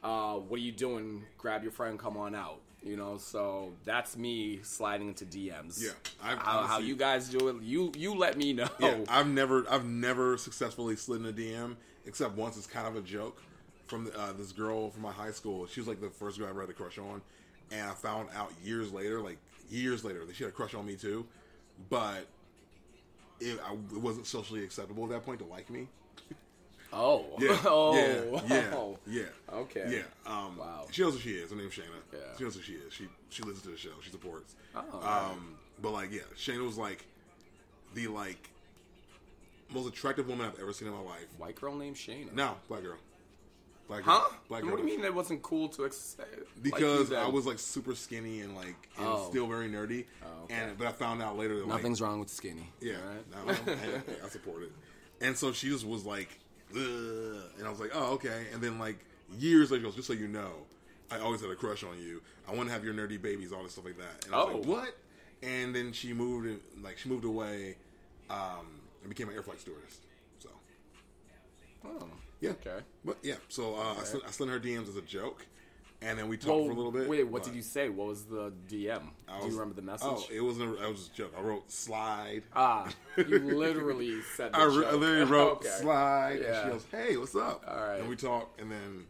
uh, 0.02 0.34
what 0.34 0.58
are 0.58 0.62
you 0.62 0.72
doing? 0.72 1.24
Grab 1.38 1.62
your 1.62 1.72
friend, 1.72 1.98
come 1.98 2.16
on 2.16 2.34
out. 2.34 2.60
You 2.82 2.96
know, 2.96 3.18
so 3.18 3.72
that's 3.84 4.16
me 4.16 4.60
sliding 4.62 5.08
into 5.08 5.26
DMs. 5.26 5.82
Yeah, 5.82 5.90
I've 6.22 6.38
how, 6.38 6.62
how 6.62 6.78
you 6.78 6.96
guys 6.96 7.28
do 7.28 7.48
it, 7.48 7.56
you 7.62 7.92
you 7.94 8.14
let 8.14 8.38
me 8.38 8.54
know. 8.54 8.68
Yeah, 8.80 9.00
I've 9.06 9.28
never, 9.28 9.66
I've 9.70 9.84
never 9.84 10.38
successfully 10.38 10.96
slid 10.96 11.20
in 11.20 11.26
a 11.26 11.32
DM 11.32 11.76
except 12.06 12.36
once. 12.36 12.56
It's 12.56 12.66
kind 12.66 12.86
of 12.86 12.96
a 12.96 13.02
joke 13.02 13.42
from 13.86 14.10
uh, 14.16 14.32
this 14.32 14.52
girl 14.52 14.88
from 14.88 15.02
my 15.02 15.12
high 15.12 15.32
school. 15.32 15.66
She 15.66 15.80
was 15.80 15.88
like 15.88 16.00
the 16.00 16.08
first 16.08 16.38
girl 16.38 16.46
I 16.46 16.50
ever 16.50 16.62
had 16.62 16.70
a 16.70 16.72
crush 16.72 16.96
on, 16.96 17.20
and 17.70 17.86
I 17.86 17.92
found 17.92 18.30
out 18.34 18.50
years 18.64 18.92
later, 18.92 19.20
like 19.20 19.36
years 19.68 20.02
later, 20.02 20.24
that 20.24 20.34
she 20.34 20.44
had 20.44 20.50
a 20.50 20.56
crush 20.56 20.72
on 20.72 20.86
me 20.86 20.96
too. 20.96 21.26
But 21.90 22.26
it, 23.40 23.58
I, 23.62 23.74
it 23.74 24.00
wasn't 24.00 24.26
socially 24.26 24.64
acceptable 24.64 25.04
at 25.04 25.10
that 25.10 25.26
point 25.26 25.40
to 25.40 25.44
like 25.44 25.68
me. 25.68 25.88
Oh, 26.92 27.24
Yeah, 27.38 27.56
oh, 27.64 27.94
yeah, 27.96 28.40
yeah, 28.48 28.74
oh. 28.74 28.98
yeah. 29.06 29.22
Okay. 29.52 29.84
Yeah. 30.26 30.32
Um, 30.32 30.56
Wow. 30.58 30.86
She 30.90 31.02
knows 31.02 31.14
who 31.14 31.20
she 31.20 31.30
is. 31.32 31.50
Her 31.50 31.56
name's 31.56 31.72
Shayna. 31.74 31.84
Yeah. 32.12 32.18
She 32.38 32.44
knows 32.44 32.54
who 32.56 32.62
she 32.62 32.72
is. 32.74 32.92
She 32.92 33.08
she 33.30 33.42
listens 33.42 33.62
to 33.62 33.70
the 33.70 33.76
show. 33.76 33.90
She 34.02 34.10
supports. 34.10 34.54
Oh, 34.74 35.30
Um, 35.32 35.54
but 35.80 35.90
like, 35.92 36.12
yeah, 36.12 36.20
Shayna 36.36 36.64
was 36.64 36.76
like 36.78 37.04
the 37.94 38.08
like 38.08 38.50
most 39.72 39.86
attractive 39.88 40.28
woman 40.28 40.46
I've 40.46 40.58
ever 40.60 40.72
seen 40.72 40.88
in 40.88 40.94
my 40.94 41.00
life. 41.00 41.26
White 41.38 41.60
girl 41.60 41.74
named 41.76 41.96
Shayna. 41.96 42.32
No, 42.32 42.56
black 42.68 42.82
girl. 42.82 42.96
Black 43.88 44.04
girl. 44.04 44.14
Huh? 44.20 44.34
Black 44.48 44.64
what 44.64 44.76
do 44.76 44.78
you 44.78 44.84
mean 44.84 45.04
it 45.04 45.14
wasn't 45.14 45.42
cool 45.42 45.68
to 45.70 45.84
accept? 45.84 46.28
Because 46.62 47.08
then? 47.10 47.18
I 47.20 47.28
was 47.28 47.46
like 47.46 47.58
super 47.58 47.94
skinny 47.94 48.40
and 48.40 48.54
like 48.56 48.76
and 48.98 49.06
Oh. 49.06 49.28
still 49.30 49.46
very 49.46 49.68
nerdy. 49.68 50.06
Oh, 50.24 50.44
okay. 50.44 50.54
And 50.54 50.78
but 50.78 50.86
I 50.88 50.92
found 50.92 51.22
out 51.22 51.36
later 51.38 51.54
that 51.56 51.66
like, 51.68 51.76
Nothing's 51.78 52.00
wrong 52.00 52.18
with 52.20 52.30
skinny. 52.30 52.68
Yeah, 52.80 52.94
right? 52.94 53.46
no, 53.66 53.72
I, 54.22 54.26
I 54.26 54.28
support 54.28 54.62
it. 54.64 54.72
And 55.20 55.36
so 55.36 55.52
she 55.52 55.68
just 55.68 55.86
was 55.86 56.04
like. 56.04 56.28
And 56.74 57.66
I 57.66 57.70
was 57.70 57.80
like, 57.80 57.90
oh, 57.94 58.14
okay. 58.14 58.46
And 58.52 58.62
then 58.62 58.78
like 58.78 58.98
years 59.38 59.70
later, 59.70 59.82
she 59.82 59.86
goes, 59.86 59.96
just 59.96 60.06
so 60.08 60.12
you 60.14 60.28
know, 60.28 60.50
I 61.10 61.18
always 61.18 61.40
had 61.40 61.50
a 61.50 61.56
crush 61.56 61.82
on 61.84 61.98
you. 62.00 62.22
I 62.48 62.54
want 62.54 62.68
to 62.68 62.72
have 62.72 62.84
your 62.84 62.94
nerdy 62.94 63.20
babies, 63.20 63.52
all 63.52 63.62
this 63.62 63.72
stuff 63.72 63.84
like 63.84 63.98
that. 63.98 64.24
And 64.26 64.34
I 64.34 64.38
was 64.44 64.54
like, 64.54 64.66
Oh. 64.66 64.70
what? 64.70 64.96
And 65.42 65.74
then 65.74 65.92
she 65.92 66.12
moved, 66.12 66.60
like 66.82 66.98
she 66.98 67.08
moved 67.08 67.24
away, 67.24 67.76
um, 68.28 68.66
and 69.02 69.08
became 69.08 69.28
an 69.28 69.34
air 69.34 69.42
flight 69.42 69.60
stewardess. 69.60 69.98
So 70.38 70.50
Oh, 71.86 72.08
yeah, 72.40 72.50
okay. 72.50 72.78
But 73.04 73.18
yeah, 73.22 73.36
so 73.48 73.74
uh, 73.74 73.94
I, 74.00 74.04
slid, 74.04 74.22
I 74.26 74.30
slid 74.30 74.48
in 74.50 74.54
her 74.54 74.60
DMs 74.60 74.88
as 74.88 74.96
a 74.96 75.02
joke, 75.02 75.46
and 76.02 76.18
then 76.18 76.28
we 76.28 76.36
talked 76.36 76.48
Well, 76.48 76.64
for 76.66 76.70
a 76.72 76.74
little 76.74 76.92
bit. 76.92 77.08
wait, 77.08 77.24
what 77.28 77.42
did 77.42 77.54
you 77.54 77.62
say? 77.62 77.88
What 77.88 78.06
was 78.08 78.24
the 78.24 78.52
DM? 78.68 79.02
I 79.28 79.40
Do 79.40 79.46
you 79.46 79.52
remember 79.52 79.74
the 79.74 79.82
message? 79.82 80.08
Oh, 80.08 80.24
it 80.32 80.40
wasn't. 80.40 80.78
A, 80.78 80.84
I 80.84 80.88
was 80.88 80.98
just 81.00 81.12
a 81.12 81.16
joke. 81.16 81.34
I 81.36 81.40
wrote 81.42 81.70
slide. 81.70 82.42
ah, 82.54 82.88
you 83.16 83.38
literally 83.38 84.20
said 84.36 84.50
I, 84.54 84.64
re- 84.64 84.86
I 84.86 84.92
literally 84.92 85.30
wrote 85.30 85.52
Okay. 85.58 85.68
slide, 85.68 86.40
and 86.40 86.56
she 86.64 86.70
goes, 86.70 86.86
"Hey, 86.90 87.16
what's 87.16 87.34
up?" 87.36 87.64
All 87.68 87.76
right. 87.76 88.00
and 88.00 88.08
we 88.08 88.16
talked, 88.16 88.60
and 88.60 88.70
then 88.70 89.06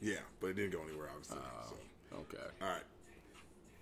yeah, 0.00 0.16
but 0.40 0.48
it 0.48 0.56
didn't 0.56 0.72
go 0.72 0.82
anywhere, 0.86 1.08
obviously. 1.10 1.38
Oh. 1.40 1.68
So, 1.70 2.16
Okay. 2.18 2.44
all 2.62 2.68
right. 2.68 2.82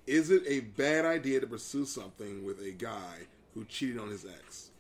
Is 0.07 0.31
it 0.31 0.43
a 0.47 0.61
bad 0.61 1.05
idea 1.05 1.41
to 1.41 1.47
pursue 1.47 1.85
something 1.87 2.45
with 2.45 2.61
a 2.61 2.71
guy 2.73 3.27
who 3.55 3.65
cheated 3.65 3.99
on 3.99 4.11
his 4.11 4.25
ex? 4.27 4.71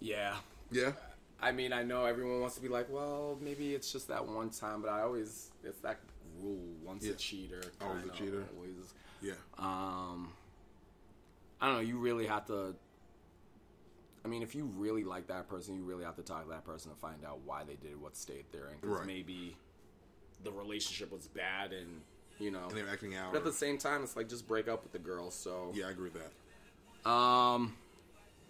Yeah. 0.00 0.34
Yeah, 0.70 0.92
I 1.40 1.52
mean, 1.52 1.72
I 1.72 1.82
know 1.82 2.04
everyone 2.06 2.40
wants 2.40 2.56
to 2.56 2.62
be 2.62 2.68
like, 2.68 2.88
well, 2.90 3.38
maybe 3.40 3.74
it's 3.74 3.92
just 3.92 4.08
that 4.08 4.26
one 4.26 4.50
time, 4.50 4.80
but 4.80 4.88
I 4.90 5.02
always 5.02 5.50
it's 5.62 5.78
that 5.80 5.98
rule: 6.42 6.58
once 6.82 7.04
Yeah. 7.04 7.12
a 7.12 7.16
cheater, 7.16 7.62
Always 7.80 8.04
a 8.04 8.10
cheater. 8.10 8.44
Always. 8.56 8.94
yeah, 9.20 9.34
Um, 9.58 10.32
I 11.60 11.66
don't 11.66 11.74
know. 11.76 11.80
You 11.80 11.98
really 11.98 12.26
have 12.26 12.46
to. 12.46 12.74
I 14.24 14.28
mean, 14.28 14.42
if 14.42 14.54
you 14.54 14.64
really 14.64 15.04
like 15.04 15.28
that 15.28 15.46
person, 15.48 15.76
you 15.76 15.84
really 15.84 16.04
have 16.04 16.16
to 16.16 16.22
talk 16.22 16.42
to 16.44 16.48
that 16.50 16.64
person 16.64 16.90
to 16.90 16.96
find 16.96 17.24
out 17.24 17.40
why 17.44 17.62
they 17.64 17.74
did 17.76 18.00
what 18.00 18.16
state 18.16 18.50
they're 18.50 18.68
in. 18.68 18.76
Because 18.80 18.98
Right. 18.98 19.06
maybe 19.06 19.56
the 20.42 20.50
relationship 20.50 21.12
was 21.12 21.28
bad, 21.28 21.72
and 21.72 22.00
you 22.38 22.50
know. 22.50 22.66
and 22.68 22.76
they're 22.76 22.88
acting 22.88 23.14
out. 23.14 23.32
But 23.32 23.38
at 23.38 23.44
the 23.44 23.52
same 23.52 23.78
time, 23.78 24.02
it's 24.02 24.16
like 24.16 24.28
just 24.28 24.48
break 24.48 24.68
up 24.68 24.82
with 24.82 24.92
the 24.92 24.98
girl. 24.98 25.30
So 25.30 25.70
yeah, 25.74 25.86
I 25.86 25.90
agree 25.90 26.08
with 26.10 26.22
that. 27.04 27.08
um, 27.10 27.76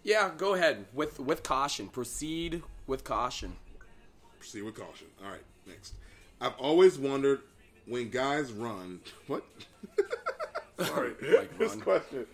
yeah, 0.03 0.31
go 0.37 0.55
ahead 0.55 0.85
with 0.93 1.19
with 1.19 1.43
caution. 1.43 1.89
Proceed 1.89 2.63
with 2.87 3.03
caution. 3.03 3.55
Proceed 4.39 4.63
with 4.63 4.75
caution. 4.75 5.07
All 5.23 5.29
right, 5.31 5.43
next. 5.67 5.93
I've 6.41 6.55
always 6.57 6.97
wondered 6.97 7.41
when 7.85 8.09
guys 8.09 8.51
run. 8.51 8.99
What? 9.27 9.43
Sorry, 10.79 11.13
Like 11.35 11.57
this 11.59 11.75
question. 11.75 12.25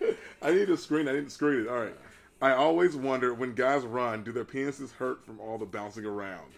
I 0.42 0.52
need 0.52 0.66
to 0.66 0.76
screen. 0.76 1.08
I 1.08 1.12
didn't 1.12 1.30
screen 1.30 1.60
it. 1.62 1.68
All 1.68 1.80
right. 1.80 1.96
I 2.42 2.52
always 2.52 2.94
wonder 2.94 3.32
when 3.32 3.54
guys 3.54 3.84
run, 3.84 4.22
do 4.22 4.32
their 4.32 4.44
penises 4.44 4.92
hurt 4.92 5.24
from 5.24 5.40
all 5.40 5.56
the 5.56 5.64
bouncing 5.64 6.04
around? 6.04 6.52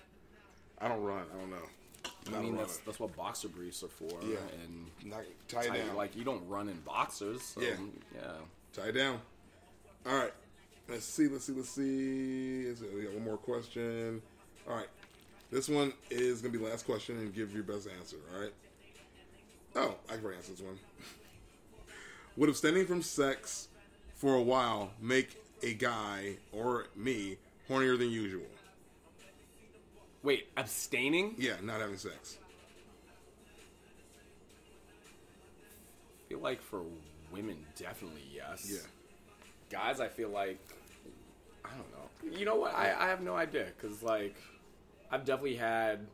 I 0.80 0.88
don't 0.88 1.03
run. 1.03 1.22
I 1.32 1.38
don't 1.40 1.51
know. 1.51 2.36
I 2.36 2.42
mean, 2.42 2.57
that's 2.57 2.78
that's 2.78 2.99
what 2.99 3.16
boxer 3.16 3.47
briefs 3.49 3.84
are 3.84 3.88
for. 3.88 4.11
Yeah. 4.22 4.36
and 4.64 4.90
Not, 5.05 5.20
tie 5.49 5.62
it 5.62 5.70
I- 5.70 5.76
down. 5.78 5.94
like 5.97 6.16
you 6.16 6.24
don't 6.24 6.47
run 6.49 6.68
in 6.68 6.80
boxers. 6.80 7.42
So, 7.42 7.61
Yeah. 7.61 7.76
yeah. 8.14 8.32
Tie 8.72 8.88
it 8.88 8.92
down. 8.92 9.20
All 10.07 10.16
right. 10.16 10.32
Let's 10.88 11.05
see. 11.05 11.28
Let's 11.28 11.44
see. 11.44 11.53
Let's 11.53 11.68
see. 11.70 12.74
Is 13.47 13.53
it, 13.53 13.55
we 13.55 13.55
got 13.55 13.55
one 13.55 13.55
more 13.55 13.61
question. 13.61 14.22
All 14.68 14.76
right. 14.76 14.88
This 15.51 15.68
one 15.68 15.92
is 16.11 16.42
gonna 16.42 16.53
be 16.53 16.64
last 16.64 16.84
question, 16.84 17.18
and 17.18 17.34
give 17.34 17.53
your 17.55 17.62
best 17.62 17.88
answer. 17.99 18.16
All 18.34 18.40
right. 18.40 18.53
Oh, 19.76 19.94
I 20.09 20.16
can 20.16 20.24
already 20.24 20.38
answer 20.38 20.53
this 20.53 20.61
one. 20.61 20.78
Would 22.36 22.49
abstaining 22.49 22.86
from 22.86 23.03
sex 23.03 23.68
for 24.14 24.34
a 24.34 24.42
while 24.42 24.90
make 25.01 25.36
a 25.62 25.74
guy 25.74 26.36
or 26.53 26.86
me 26.97 27.36
hornier 27.68 27.99
than 27.99 28.11
usual? 28.11 28.47
Wait, 30.22 30.49
abstaining? 30.57 31.34
Yeah, 31.38 31.55
not 31.62 31.80
having 31.80 31.97
sex. 31.99 32.38
I 36.24 36.28
feel 36.28 36.40
like 36.40 36.61
for 36.61 36.82
women, 37.30 37.59
definitely 37.78 38.24
yes. 38.34 38.68
Yeah. 38.68 38.80
Guys, 39.70 40.01
I 40.01 40.09
feel 40.09 40.30
like 40.30 40.59
I 41.72 41.76
don't 41.76 42.32
know. 42.32 42.38
You 42.38 42.44
know 42.44 42.56
what? 42.56 42.74
I, 42.74 42.94
I 42.98 43.08
have 43.08 43.20
no 43.20 43.34
idea 43.34 43.66
because 43.76 44.02
like 44.02 44.36
I've 45.10 45.24
definitely 45.24 45.56
had, 45.56 46.06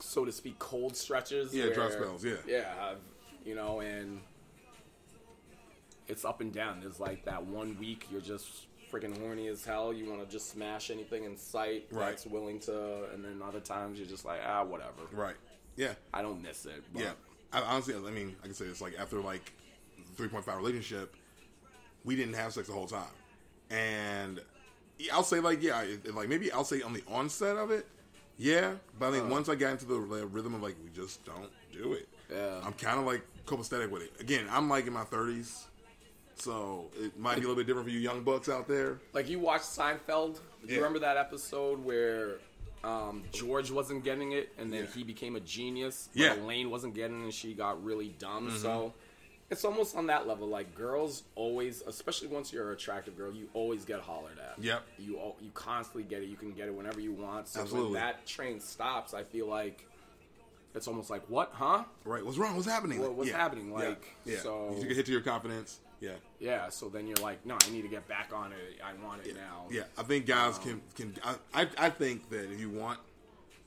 so 0.00 0.24
to 0.24 0.32
speak, 0.32 0.58
cold 0.58 0.96
stretches. 0.96 1.54
Yeah, 1.54 1.66
dry 1.72 1.90
spells, 1.90 2.24
yeah. 2.24 2.34
yeah. 2.46 2.72
I've, 2.80 2.98
you 3.44 3.54
know, 3.54 3.80
and 3.80 4.20
it's 6.06 6.24
up 6.24 6.40
and 6.40 6.52
down. 6.52 6.80
There's 6.80 7.00
like 7.00 7.24
that 7.24 7.44
one 7.44 7.76
week 7.78 8.06
you're 8.10 8.20
just 8.20 8.66
freaking 8.92 9.18
horny 9.18 9.48
as 9.48 9.64
hell. 9.64 9.92
You 9.92 10.08
want 10.08 10.24
to 10.24 10.30
just 10.30 10.50
smash 10.50 10.90
anything 10.90 11.24
in 11.24 11.36
sight 11.36 11.86
Right. 11.90 12.10
that's 12.10 12.26
willing 12.26 12.58
to, 12.60 13.04
and 13.12 13.24
then 13.24 13.42
other 13.46 13.60
times 13.60 13.98
you're 13.98 14.08
just 14.08 14.24
like 14.24 14.40
ah 14.46 14.64
whatever. 14.64 15.02
Right. 15.12 15.36
Yeah. 15.76 15.92
I 16.12 16.22
don't 16.22 16.42
miss 16.42 16.64
it. 16.66 16.82
But 16.92 17.02
Yeah, 17.02 17.10
I, 17.52 17.60
honestly, 17.62 17.94
I 17.94 18.10
mean, 18.10 18.36
I 18.42 18.46
can 18.46 18.54
say 18.54 18.64
it's 18.66 18.80
like 18.80 18.98
after 18.98 19.20
like 19.20 19.52
three 20.16 20.28
point 20.28 20.44
five 20.44 20.56
relationship, 20.56 21.14
we 22.04 22.16
didn't 22.16 22.34
have 22.34 22.52
sex 22.52 22.68
the 22.68 22.72
whole 22.74 22.86
time, 22.86 23.02
and 23.70 24.40
I'll 25.12 25.22
say 25.22 25.40
like 25.40 25.62
yeah, 25.62 25.82
it, 25.82 26.14
like 26.14 26.28
maybe 26.28 26.50
I'll 26.52 26.64
say 26.64 26.82
on 26.82 26.92
the 26.92 27.02
onset 27.08 27.56
of 27.56 27.70
it, 27.70 27.86
yeah, 28.36 28.72
but 28.98 29.08
I 29.08 29.12
think 29.12 29.30
once 29.30 29.48
I 29.48 29.54
got 29.54 29.72
into 29.72 29.84
the 29.86 29.98
rhythm 30.00 30.54
of 30.54 30.62
like 30.62 30.76
we 30.84 30.90
just 30.90 31.24
don't 31.24 31.50
do 31.72 31.92
it, 31.92 32.08
Yeah. 32.30 32.60
I'm 32.64 32.72
kind 32.74 32.98
of 32.98 33.06
like 33.06 33.22
copacetic 33.46 33.90
with 33.90 34.02
it. 34.02 34.12
Again, 34.20 34.46
I'm 34.50 34.68
like 34.68 34.86
in 34.86 34.92
my 34.92 35.04
thirties, 35.04 35.66
so 36.36 36.86
it 37.00 37.18
might 37.18 37.34
be 37.36 37.40
a 37.40 37.48
little 37.48 37.56
bit 37.56 37.66
different 37.66 37.86
for 37.88 37.92
you 37.92 38.00
young 38.00 38.22
bucks 38.22 38.48
out 38.48 38.68
there. 38.68 38.98
Like 39.12 39.28
you 39.28 39.38
watched 39.38 39.64
Seinfeld. 39.64 40.34
Do 40.34 40.40
Yeah. 40.66 40.70
you 40.72 40.76
remember 40.78 40.98
that 41.00 41.16
episode 41.16 41.82
where 41.84 42.38
um, 42.84 43.24
George 43.32 43.70
wasn't 43.72 44.04
getting 44.04 44.32
it, 44.32 44.52
and 44.56 44.72
then 44.72 44.84
Yeah. 44.84 44.90
he 44.94 45.02
became 45.02 45.34
a 45.36 45.40
genius? 45.40 46.08
but 46.12 46.20
Yeah. 46.22 46.28
Mm-hmm. 46.34 46.42
Elaine 46.44 46.70
wasn't 46.70 46.94
getting 46.94 47.20
it, 47.20 47.24
and 47.24 47.34
she 47.34 47.54
got 47.54 47.82
really 47.84 48.08
dumb. 48.20 48.50
So 48.56 48.94
it's 49.50 49.64
almost 49.64 49.96
on 49.96 50.06
that 50.08 50.26
level. 50.26 50.46
Like 50.46 50.74
girls 50.74 51.22
always, 51.34 51.82
especially 51.86 52.28
once 52.28 52.52
you're 52.52 52.68
an 52.68 52.74
attractive 52.74 53.16
girl, 53.16 53.32
you 53.32 53.48
always 53.54 53.84
get 53.84 54.00
hollered 54.00 54.38
at. 54.38 54.62
Yep. 54.62 54.82
You 54.98 55.18
you 55.40 55.50
constantly 55.54 56.02
get 56.04 56.22
it. 56.22 56.28
You 56.28 56.36
can 56.36 56.52
get 56.52 56.68
it 56.68 56.74
whenever 56.74 57.00
you 57.00 57.12
want. 57.12 57.48
So 57.48 57.60
Absolutely. 57.62 57.92
when 57.92 58.00
that 58.00 58.26
train 58.26 58.60
stops, 58.60 59.14
I 59.14 59.22
feel 59.22 59.46
like 59.46 59.84
it's 60.74 60.86
almost 60.86 61.08
like 61.10 61.22
what, 61.28 61.50
huh? 61.54 61.84
Right? 62.04 62.24
What's 62.24 62.38
wrong? 62.38 62.54
What's 62.54 62.68
happening? 62.68 63.00
What- 63.00 63.14
what's 63.14 63.30
Yeah. 63.30 63.38
happening? 63.38 63.72
Like, 63.72 64.16
yeah. 64.24 64.38
so- 64.40 64.76
you 64.78 64.86
get 64.86 64.96
hit 64.96 65.06
to 65.06 65.12
your 65.12 65.22
confidence. 65.22 65.80
Yeah. 66.00 66.12
Yeah. 66.38 66.68
So 66.68 66.88
then 66.88 67.06
you're 67.06 67.16
like, 67.16 67.44
no, 67.44 67.56
I 67.60 67.70
need 67.70 67.82
to 67.82 67.88
get 67.88 68.06
back 68.06 68.30
on 68.32 68.52
it. 68.52 68.80
I 68.84 68.92
want 69.04 69.26
it 69.26 69.34
now. 69.34 69.66
Yeah, 69.70 69.82
I 69.96 70.02
think 70.04 70.26
guys 70.26 70.56
um, 70.58 70.62
can 70.62 70.82
can. 70.94 71.14
I, 71.24 71.62
I 71.62 71.68
I 71.86 71.90
think 71.90 72.28
that 72.30 72.52
if 72.52 72.60
you 72.60 72.70
want, 72.70 73.00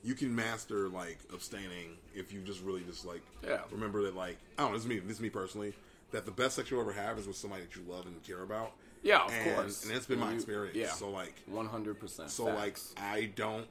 you 0.02 0.14
can 0.14 0.34
master 0.34 0.88
like 0.88 1.18
abstaining 1.32 1.96
if 2.14 2.32
you 2.32 2.40
just 2.40 2.62
really 2.62 2.82
just 2.82 3.04
like 3.04 3.22
Yeah. 3.44 3.60
remember 3.70 4.02
that 4.02 4.16
like 4.16 4.36
I 4.58 4.62
don't 4.62 4.72
know. 4.72 4.76
This 4.76 4.84
is 4.84 4.88
me. 4.88 4.98
This 4.98 5.16
is 5.16 5.20
me 5.22 5.30
personally. 5.30 5.74
That 6.10 6.24
the 6.26 6.30
best 6.32 6.56
sex 6.56 6.70
you'll 6.70 6.80
ever 6.80 6.92
have 6.92 7.18
is 7.18 7.26
with 7.26 7.36
somebody 7.36 7.62
that 7.62 7.74
you 7.76 7.82
love 7.88 8.04
and 8.06 8.22
care 8.22 8.42
about. 8.42 8.72
Yeah, 9.02 9.24
of 9.24 9.32
and, 9.32 9.54
course. 9.56 9.84
And 9.84 9.94
that's 9.94 10.06
been 10.06 10.18
my 10.20 10.30
You- 10.30 10.36
experience. 10.36 10.76
yeah. 10.76 10.90
So 10.90 11.10
like, 11.10 11.34
One 11.46 11.66
hundred 11.66 11.98
percent. 11.98 12.30
so 12.30 12.44
like, 12.44 12.78
I 12.98 13.32
don't, 13.34 13.66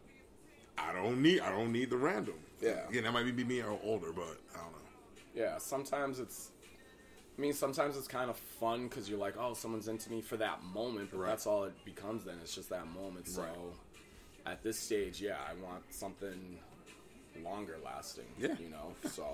I 0.78 0.92
don't 0.94 1.22
need, 1.22 1.42
I 1.42 1.52
don't 1.52 1.72
need 1.72 1.90
the 1.90 1.98
random. 1.98 2.34
Yeah. 2.60 2.88
Again, 2.90 3.04
that 3.04 3.12
might 3.14 3.24
be 3.36 3.44
me 3.44 3.62
or 3.62 3.80
older, 3.84 4.12
but 4.12 4.38
I 4.54 4.58
don't 4.58 4.72
know. 4.72 4.78
Yeah, 5.36 5.58
sometimes 5.60 6.20
it's. 6.20 6.50
I 7.38 7.42
mean, 7.42 7.54
sometimes 7.54 7.96
it's 7.98 8.08
kind 8.10 8.30
of 8.30 8.38
fun 8.38 8.88
because 8.88 9.10
you're 9.10 9.18
like, 9.20 9.36
oh, 9.40 9.54
someone's 9.54 9.88
into 9.88 10.12
me 10.12 10.22
for 10.22 10.36
that 10.38 10.62
moment, 10.64 11.10
but 11.12 11.20
Right. 11.20 11.30
that's 11.30 11.48
all 11.48 11.64
it 11.64 11.74
becomes. 11.86 12.24
Then 12.26 12.36
it's 12.42 12.54
just 12.54 12.70
that 12.70 12.88
moment. 12.88 13.28
So, 13.28 13.42
Right. 13.44 13.52
At 14.46 14.64
this 14.64 14.78
stage, 14.80 15.22
yeah, 15.22 15.38
I 15.50 15.54
want 15.64 15.84
something 15.94 16.58
longer 17.44 17.78
lasting. 17.84 18.26
Yeah. 18.38 18.56
you 18.60 18.70
know. 18.70 18.94
So, 19.10 19.26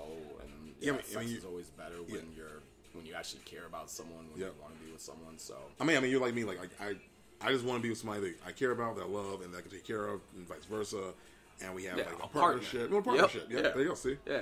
and 0.42 0.74
Yeah, 0.80 0.86
yeah, 0.86 0.90
I 0.92 0.92
mean- 0.92 1.00
I 1.00 1.02
sex 1.04 1.16
mean, 1.20 1.28
you- 1.30 1.38
is 1.38 1.44
always 1.44 1.66
better 1.70 1.96
when 2.06 2.14
Yeah. 2.14 2.36
you're 2.36 2.62
when 2.94 3.04
you 3.06 3.14
actually 3.14 3.42
care 3.44 3.66
about 3.66 3.90
someone, 3.90 4.26
when 4.32 4.40
Yeah. 4.40 4.46
you 4.46 4.52
want 4.62 4.76
to 4.78 4.84
be 4.84 4.90
with 4.90 5.00
someone. 5.02 5.38
So, 5.38 5.56
I 5.78 5.84
mean, 5.84 5.96
I 5.98 6.00
mean, 6.00 6.10
you're 6.10 6.20
like 6.22 6.34
me. 6.34 6.42
Like, 6.44 6.58
I, 6.80 6.86
I, 6.88 6.96
I 7.42 7.52
just 7.52 7.64
want 7.64 7.78
to 7.78 7.82
be 7.82 7.90
with 7.90 7.98
somebody 7.98 8.20
that 8.22 8.34
I 8.46 8.50
care 8.50 8.70
about, 8.72 8.96
that 8.96 9.02
I 9.04 9.06
love, 9.06 9.42
and 9.42 9.52
that 9.52 9.58
I 9.58 9.60
can 9.60 9.70
take 9.70 9.84
care 9.86 10.06
of, 10.08 10.20
and 10.36 10.48
vice 10.48 10.64
versa. 10.64 11.12
And 11.62 11.74
we 11.74 11.84
have 11.84 11.98
Yeah, 11.98 12.04
like 12.06 12.12
a, 12.14 12.16
a 12.16 12.18
partner. 12.20 12.40
partnership. 12.40 12.92
A 12.92 13.02
partnership. 13.02 13.46
Yep, 13.50 13.62
Yeah, 13.64 13.70
there 13.70 13.82
you 13.82 13.88
go. 13.90 13.94
See, 13.94 14.16
yeah. 14.26 14.40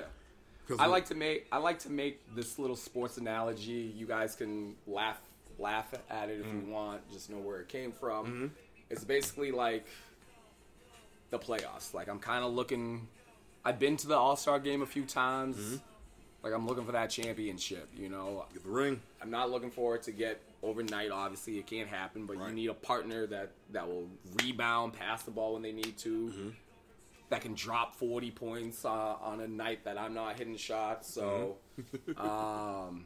I 0.79 0.85
we- 0.87 0.91
like 0.91 1.05
to 1.07 1.15
make 1.15 1.47
I 1.51 1.57
like 1.57 1.79
to 1.79 1.89
make 1.91 2.21
this 2.35 2.57
little 2.57 2.75
sports 2.77 3.17
analogy. 3.17 3.93
You 3.95 4.07
guys 4.07 4.33
can 4.35 4.75
laugh 4.87 5.19
laugh 5.59 5.93
at 6.09 6.29
it 6.29 6.39
if 6.39 6.45
Mm-hmm. 6.45 6.67
you 6.67 6.73
want. 6.73 7.11
Just 7.11 7.29
know 7.29 7.37
where 7.37 7.59
it 7.59 7.67
came 7.67 7.91
from. 7.91 8.51
It's 8.89 9.03
basically 9.03 9.51
like 9.51 9.85
the 11.29 11.39
playoffs. 11.39 11.93
Like 11.93 12.07
I'm 12.09 12.19
kind 12.19 12.43
of 12.43 12.53
looking. 12.53 13.07
I've 13.65 13.79
been 13.79 13.97
to 13.97 14.07
the 14.07 14.15
All 14.15 14.35
Star 14.35 14.59
game 14.59 14.81
a 14.81 14.85
few 14.85 15.03
times. 15.03 15.57
Mm-hmm. 15.57 15.75
Like 16.43 16.53
I'm 16.53 16.67
looking 16.67 16.85
for 16.85 16.91
that 16.93 17.09
championship. 17.09 17.89
You 17.95 18.09
know, 18.09 18.45
get 18.53 18.63
the 18.63 18.69
ring. 18.69 19.01
I'm 19.21 19.31
not 19.31 19.49
looking 19.51 19.71
for 19.71 19.95
it 19.95 20.03
to 20.03 20.11
get 20.11 20.41
overnight. 20.63 21.11
Obviously, 21.11 21.57
it 21.57 21.67
can't 21.67 21.89
happen. 21.89 22.25
But 22.25 22.37
Right. 22.37 22.49
you 22.49 22.55
need 22.55 22.69
a 22.69 22.73
partner 22.73 23.25
that 23.27 23.51
that 23.71 23.87
will 23.87 24.07
rebound, 24.43 24.93
pass 24.93 25.23
the 25.23 25.31
ball 25.31 25.53
when 25.53 25.61
they 25.63 25.71
need 25.73 25.97
to. 25.99 26.27
Mm-hmm. 26.29 26.49
That 27.29 27.41
can 27.41 27.55
drop 27.55 27.93
40 27.93 28.31
points 28.31 28.85
uh, 28.85 28.89
on 28.89 29.41
a 29.41 29.47
night 29.49 29.83
that 29.83 29.97
I'm 29.97 30.13
not 30.13 30.37
hitting 30.37 30.55
shots. 30.55 31.11
So, 31.13 31.57
Mm-hmm. 31.77 32.21
um, 32.25 33.05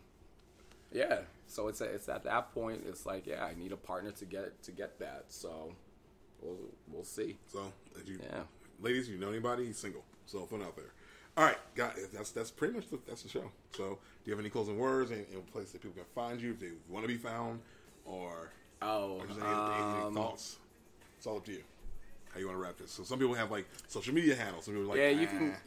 yeah. 0.91 1.21
So 1.47 1.67
it's 1.69 1.81
it's 1.81 2.07
at 2.07 2.23
that 2.25 2.53
point. 2.53 2.83
It's 2.87 3.05
like, 3.05 3.25
yeah, 3.25 3.43
I 3.43 3.55
need 3.57 3.71
a 3.71 3.77
partner 3.77 4.11
to 4.11 4.25
get 4.25 4.61
to 4.63 4.71
get 4.71 4.99
that. 4.99 5.25
So, 5.29 5.73
we'll 6.41 6.57
we'll 6.91 7.03
see. 7.03 7.37
So, 7.47 7.71
if 7.99 8.07
you, 8.07 8.19
Yeah. 8.23 8.41
ladies, 8.81 9.09
you 9.09 9.17
know 9.17 9.29
anybody? 9.29 9.65
He's 9.65 9.77
single. 9.77 10.03
So 10.25 10.45
fun 10.45 10.61
out 10.61 10.75
there. 10.75 10.91
All 11.37 11.45
right, 11.45 11.57
guys, 11.75 12.07
that's 12.13 12.31
that's 12.31 12.51
pretty 12.51 12.73
much 12.73 12.89
the, 12.89 12.99
that's 13.07 13.23
the 13.23 13.29
show. 13.29 13.49
So, 13.75 13.83
do 14.23 14.29
you 14.29 14.33
have 14.33 14.39
any 14.39 14.49
closing 14.49 14.77
words? 14.77 15.11
Any, 15.11 15.25
any 15.31 15.41
place 15.41 15.71
that 15.71 15.81
people 15.81 15.95
can 15.95 16.05
find 16.13 16.41
you 16.41 16.51
if 16.51 16.59
they 16.59 16.71
want 16.89 17.03
to 17.03 17.07
be 17.07 17.17
found, 17.17 17.61
or, 18.05 18.51
Oh, 18.81 19.17
or 19.19 19.23
any, 19.25 19.33
any, 19.33 19.43
any 19.43 20.05
um, 20.07 20.13
thoughts? 20.13 20.57
It's 21.17 21.27
all 21.27 21.37
up 21.37 21.45
to 21.45 21.51
you. 21.53 21.63
How 22.33 22.39
you 22.39 22.47
want 22.47 22.57
to 22.57 22.61
wrap 22.63 22.77
this? 22.77 22.91
So, 22.91 23.03
some 23.03 23.19
people 23.19 23.33
have 23.35 23.49
like 23.51 23.65
social 23.87 24.13
media 24.13 24.35
handles. 24.35 24.65
Some 24.65 24.73
people 24.73 24.89
like, 24.89 24.97
yeah, 24.97 25.09
you 25.09 25.27
can. 25.27 25.53
"Ah." 25.55 25.59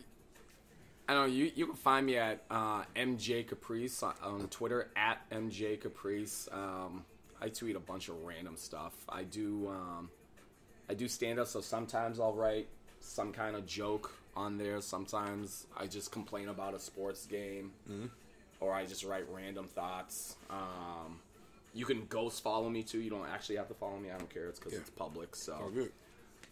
I 1.07 1.13
don't 1.13 1.29
know. 1.29 1.35
You 1.35 1.51
you 1.55 1.67
can 1.67 1.77
find 1.77 2.07
me 2.07 2.17
at 2.17 2.45
uh, 2.51 2.83
MJ 2.97 3.47
Caprice 3.47 4.03
on, 4.03 4.15
on 4.23 4.49
Twitter 4.49 4.91
at 4.97 5.29
MJ 5.31 5.79
Caprice. 5.79 6.49
Um, 6.51 7.05
I 7.43 7.49
tweet 7.51 7.77
a 7.77 7.81
bunch 7.81 8.09
of 8.09 8.23
random 8.25 8.57
stuff. 8.57 8.95
I 9.09 9.25
do 9.25 9.69
um, 9.69 10.09
I 10.89 10.95
do 10.95 11.09
stand 11.09 11.39
up, 11.39 11.47
so 11.47 11.61
sometimes 11.61 12.21
I'll 12.21 12.35
write 12.35 12.69
some 13.01 13.33
kind 13.33 13.57
of 13.57 13.67
joke 13.67 14.13
on 14.37 14.59
there. 14.59 14.81
Sometimes 14.81 15.67
I 15.77 15.87
just 15.87 16.11
complain 16.13 16.49
about 16.49 16.75
a 16.75 16.81
sports 16.81 17.27
game, 17.27 17.73
or 18.61 18.73
I 18.73 18.85
just 18.85 19.05
write 19.05 19.25
random 19.33 19.67
thoughts. 19.67 20.37
Um, 20.51 21.21
you 21.73 21.85
can 21.87 22.07
ghost 22.07 22.43
follow 22.43 22.69
me 22.69 22.83
too. 22.83 23.01
You 23.01 23.11
don't 23.11 23.27
actually 23.29 23.57
have 23.57 23.69
to 23.69 23.75
follow 23.75 23.99
me. 23.99 24.11
I 24.11 24.19
don't 24.19 24.29
care. 24.31 24.49
It's 24.49 24.59
because 24.59 24.75
Yeah. 24.75 24.81
it's 24.81 24.91
public. 24.91 25.35
So 25.37 25.59
Oh, 25.61 25.71
good. 25.71 25.93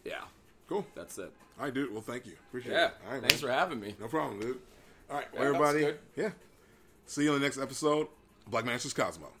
yeah, 0.03 0.23
Cool. 0.67 0.85
that's 0.95 1.17
it. 1.17 1.31
All 1.59 1.65
right, 1.65 1.73
dude. 1.73 1.91
Well, 1.91 2.01
thank 2.01 2.25
you. 2.25 2.33
Appreciate 2.49 2.73
Yeah, 2.73 2.87
it. 2.87 2.93
All 3.05 3.11
right, 3.13 3.21
thanks 3.21 3.41
man. 3.41 3.49
for 3.51 3.53
having 3.53 3.79
me. 3.79 3.95
No 3.99 4.07
problem, 4.07 4.39
dude. 4.39 4.59
All 5.09 5.17
right, 5.17 5.31
well, 5.33 5.43
Yeah, 5.43 5.47
everybody. 5.49 5.97
Yeah. 6.15 6.31
See 7.05 7.23
you 7.23 7.33
on 7.33 7.39
the 7.39 7.45
next 7.45 7.57
episode. 7.59 8.07
Black 8.47 8.65
Man 8.65 8.73
Answers 8.73 8.93
Cosmo. 8.93 9.31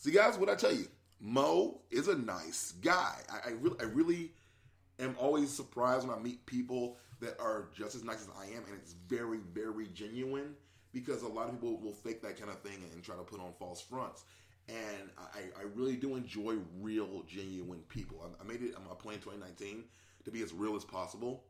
See, 0.00 0.12
guys, 0.12 0.38
what 0.38 0.48
I 0.48 0.54
tell 0.54 0.72
you, 0.72 0.86
Mo 1.20 1.82
is 1.90 2.08
a 2.08 2.16
nice 2.16 2.72
guy. 2.80 3.16
I, 3.30 3.50
I 3.50 3.52
really, 3.60 3.76
I 3.80 3.82
really 3.82 4.32
am 4.98 5.14
always 5.18 5.50
surprised 5.50 6.08
when 6.08 6.18
I 6.18 6.18
meet 6.18 6.46
people 6.46 6.96
that 7.20 7.38
are 7.38 7.68
just 7.76 7.94
as 7.94 8.02
nice 8.02 8.22
as 8.22 8.28
I 8.40 8.46
am, 8.46 8.64
and 8.64 8.74
it's 8.76 8.94
very, 9.08 9.40
very 9.52 9.88
genuine. 9.88 10.54
Because 10.94 11.20
a 11.22 11.28
lot 11.28 11.48
of 11.48 11.52
people 11.52 11.76
will 11.76 11.92
fake 11.92 12.22
that 12.22 12.38
kind 12.38 12.50
of 12.50 12.60
thing 12.60 12.82
and 12.94 13.02
try 13.04 13.14
to 13.14 13.22
put 13.22 13.40
on 13.40 13.52
false 13.58 13.82
fronts. 13.82 14.24
And 14.70 15.10
I, 15.18 15.60
I 15.60 15.64
really 15.74 15.96
do 15.96 16.16
enjoy 16.16 16.56
real, 16.80 17.22
genuine 17.28 17.80
people. 17.90 18.24
I, 18.24 18.42
I 18.42 18.46
made 18.46 18.62
it. 18.62 18.72
I'm 18.74 18.96
plan 18.96 19.16
2019 19.16 19.84
to 20.24 20.30
be 20.30 20.42
as 20.42 20.54
real 20.54 20.76
as 20.76 20.84
possible. 20.84 21.44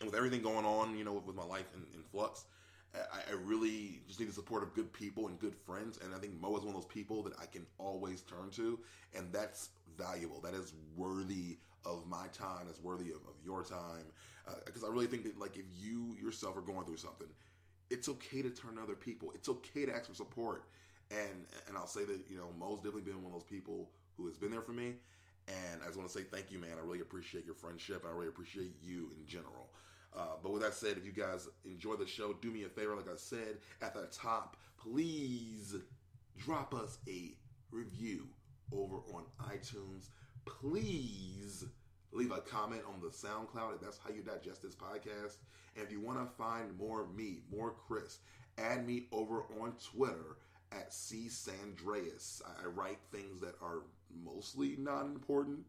And 0.00 0.10
with 0.10 0.16
everything 0.16 0.40
going 0.40 0.64
on, 0.64 0.96
you 0.96 1.04
know, 1.04 1.12
with, 1.12 1.26
with 1.26 1.36
my 1.36 1.44
life 1.44 1.66
in, 1.74 1.82
in 1.94 2.02
flux, 2.04 2.46
I, 2.94 3.32
I 3.32 3.34
really 3.44 4.00
just 4.06 4.20
need 4.20 4.28
the 4.28 4.32
support 4.32 4.62
of 4.62 4.74
good 4.74 4.92
people 4.92 5.26
and 5.28 5.38
good 5.38 5.54
friends, 5.54 5.98
and 6.02 6.14
I 6.14 6.18
think 6.18 6.40
Mo 6.40 6.56
is 6.56 6.62
one 6.62 6.74
of 6.74 6.80
those 6.82 6.90
people 6.90 7.22
that 7.24 7.32
I 7.40 7.46
can 7.46 7.66
always 7.78 8.22
turn 8.22 8.50
to, 8.52 8.78
and 9.14 9.32
that's 9.32 9.70
valuable. 9.96 10.40
That 10.40 10.54
is 10.54 10.72
worthy 10.96 11.58
of 11.84 12.06
my 12.06 12.26
time. 12.32 12.66
That's 12.66 12.80
worthy 12.80 13.10
of, 13.10 13.16
of 13.16 13.34
your 13.44 13.62
time, 13.64 14.06
because 14.64 14.84
uh, 14.84 14.88
I 14.88 14.90
really 14.90 15.06
think 15.06 15.24
that 15.24 15.38
like 15.38 15.56
if 15.56 15.64
you 15.76 16.16
yourself 16.22 16.56
are 16.56 16.62
going 16.62 16.84
through 16.86 16.98
something, 16.98 17.28
it's 17.90 18.08
okay 18.08 18.42
to 18.42 18.50
turn 18.50 18.76
to 18.76 18.82
other 18.82 18.94
people. 18.94 19.32
It's 19.34 19.48
okay 19.48 19.86
to 19.86 19.94
ask 19.94 20.08
for 20.08 20.14
support, 20.14 20.64
and 21.10 21.46
and 21.68 21.76
I'll 21.76 21.86
say 21.86 22.04
that 22.04 22.20
you 22.28 22.36
know 22.36 22.48
Mo's 22.58 22.78
definitely 22.78 23.02
been 23.02 23.22
one 23.22 23.32
of 23.32 23.32
those 23.32 23.48
people 23.50 23.90
who 24.16 24.26
has 24.26 24.36
been 24.36 24.50
there 24.50 24.62
for 24.62 24.72
me. 24.72 24.94
And 25.46 25.82
I 25.82 25.86
just 25.86 25.98
want 25.98 26.08
to 26.10 26.18
say 26.18 26.24
thank 26.24 26.50
you, 26.50 26.58
man. 26.58 26.70
I 26.78 26.86
really 26.86 27.00
appreciate 27.00 27.44
your 27.44 27.54
friendship. 27.54 28.04
I 28.08 28.12
really 28.12 28.28
appreciate 28.28 28.72
you 28.82 29.10
in 29.18 29.26
general. 29.26 29.63
Uh, 30.16 30.36
but 30.42 30.52
with 30.52 30.62
that 30.62 30.74
said, 30.74 30.96
if 30.96 31.04
you 31.04 31.12
guys 31.12 31.48
enjoy 31.64 31.94
the 31.94 32.06
show, 32.06 32.34
do 32.34 32.50
me 32.50 32.64
a 32.64 32.68
favor, 32.68 32.94
like 32.94 33.08
I 33.08 33.16
said 33.16 33.58
at 33.82 33.94
the 33.94 34.06
top, 34.12 34.56
please 34.76 35.74
drop 36.38 36.74
us 36.74 36.98
a 37.08 37.32
review 37.70 38.28
over 38.72 38.96
on 39.12 39.24
iTunes. 39.42 40.08
Please 40.44 41.64
leave 42.12 42.30
a 42.30 42.40
comment 42.40 42.82
on 42.86 43.00
the 43.00 43.08
SoundCloud 43.08 43.74
if 43.74 43.80
that's 43.80 43.98
how 43.98 44.10
you 44.10 44.22
digest 44.22 44.62
this 44.62 44.74
podcast. 44.74 45.36
And 45.76 45.84
if 45.84 45.90
you 45.90 46.00
want 46.00 46.18
to 46.18 46.36
find 46.36 46.76
more 46.78 47.06
me, 47.08 47.40
more 47.50 47.74
Chris, 47.88 48.18
add 48.58 48.86
me 48.86 49.06
over 49.10 49.42
on 49.60 49.74
Twitter 49.92 50.36
at 50.74 50.92
C 50.92 51.28
Sandreas. 51.28 52.42
I 52.46 52.66
write 52.66 52.98
things 53.12 53.40
that 53.40 53.54
are 53.62 53.82
mostly 54.24 54.76
not 54.78 55.06
important. 55.06 55.60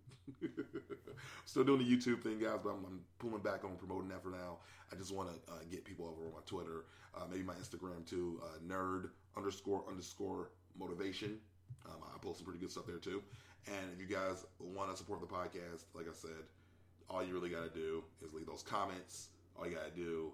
Still 1.45 1.63
doing 1.63 1.79
the 1.79 1.85
YouTube 1.85 2.21
thing, 2.21 2.39
guys, 2.39 2.59
but 2.63 2.71
I'm, 2.71 2.85
I'm, 2.85 2.99
pulling 3.19 3.41
back 3.41 3.63
on 3.63 3.75
promoting 3.75 4.09
that 4.09 4.23
for 4.23 4.29
now. 4.29 4.57
I 4.91 4.95
just 4.95 5.13
want 5.13 5.29
to 5.29 5.51
uh, 5.51 5.57
get 5.69 5.85
people 5.85 6.05
over 6.05 6.27
on 6.27 6.33
my 6.33 6.41
Twitter, 6.45 6.85
uh, 7.15 7.23
maybe 7.29 7.43
my 7.43 7.53
Instagram 7.53 8.07
too, 8.07 8.41
uh, 8.43 8.57
nerd 8.67 9.09
underscore 9.37 9.83
underscore 9.89 10.49
motivation. 10.77 11.37
Um, 11.85 12.01
I 12.03 12.17
post 12.19 12.39
some 12.39 12.45
pretty 12.45 12.59
good 12.59 12.71
stuff 12.71 12.87
there 12.87 12.97
too. 12.97 13.21
And 13.67 13.91
if 13.93 13.99
you 13.99 14.13
guys 14.13 14.45
want 14.59 14.91
to 14.91 14.97
support 14.97 15.21
the 15.21 15.27
podcast, 15.27 15.85
like 15.93 16.07
I 16.07 16.13
said, 16.13 16.45
all 17.09 17.23
you 17.23 17.33
really 17.33 17.49
got 17.49 17.71
to 17.71 17.79
do 17.79 18.03
is 18.23 18.33
leave 18.33 18.45
those 18.45 18.63
comments. 18.63 19.29
All 19.57 19.67
you 19.67 19.75
got 19.75 19.85
to 19.85 20.01
do 20.01 20.31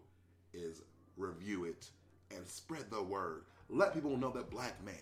is 0.54 0.82
review 1.18 1.66
it 1.66 1.88
and 2.36 2.48
spread 2.48 2.90
the 2.90 3.02
word. 3.02 3.44
Let 3.74 3.94
people 3.94 4.18
know 4.18 4.32
that 4.32 4.50
Black 4.50 4.84
Man 4.86 4.94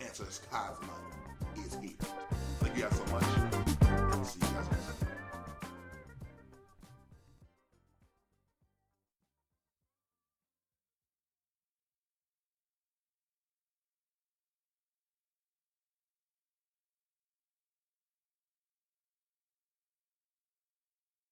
Answers 0.00 0.40
Cosmo 0.50 0.94
is 1.56 1.74
here. 1.74 1.92
Thank 2.60 2.74
you 2.74 2.84
guys 2.84 2.96
so 2.96 3.04
much. 3.12 3.22
See 4.26 4.40
you 4.40 4.46
guys 4.54 4.83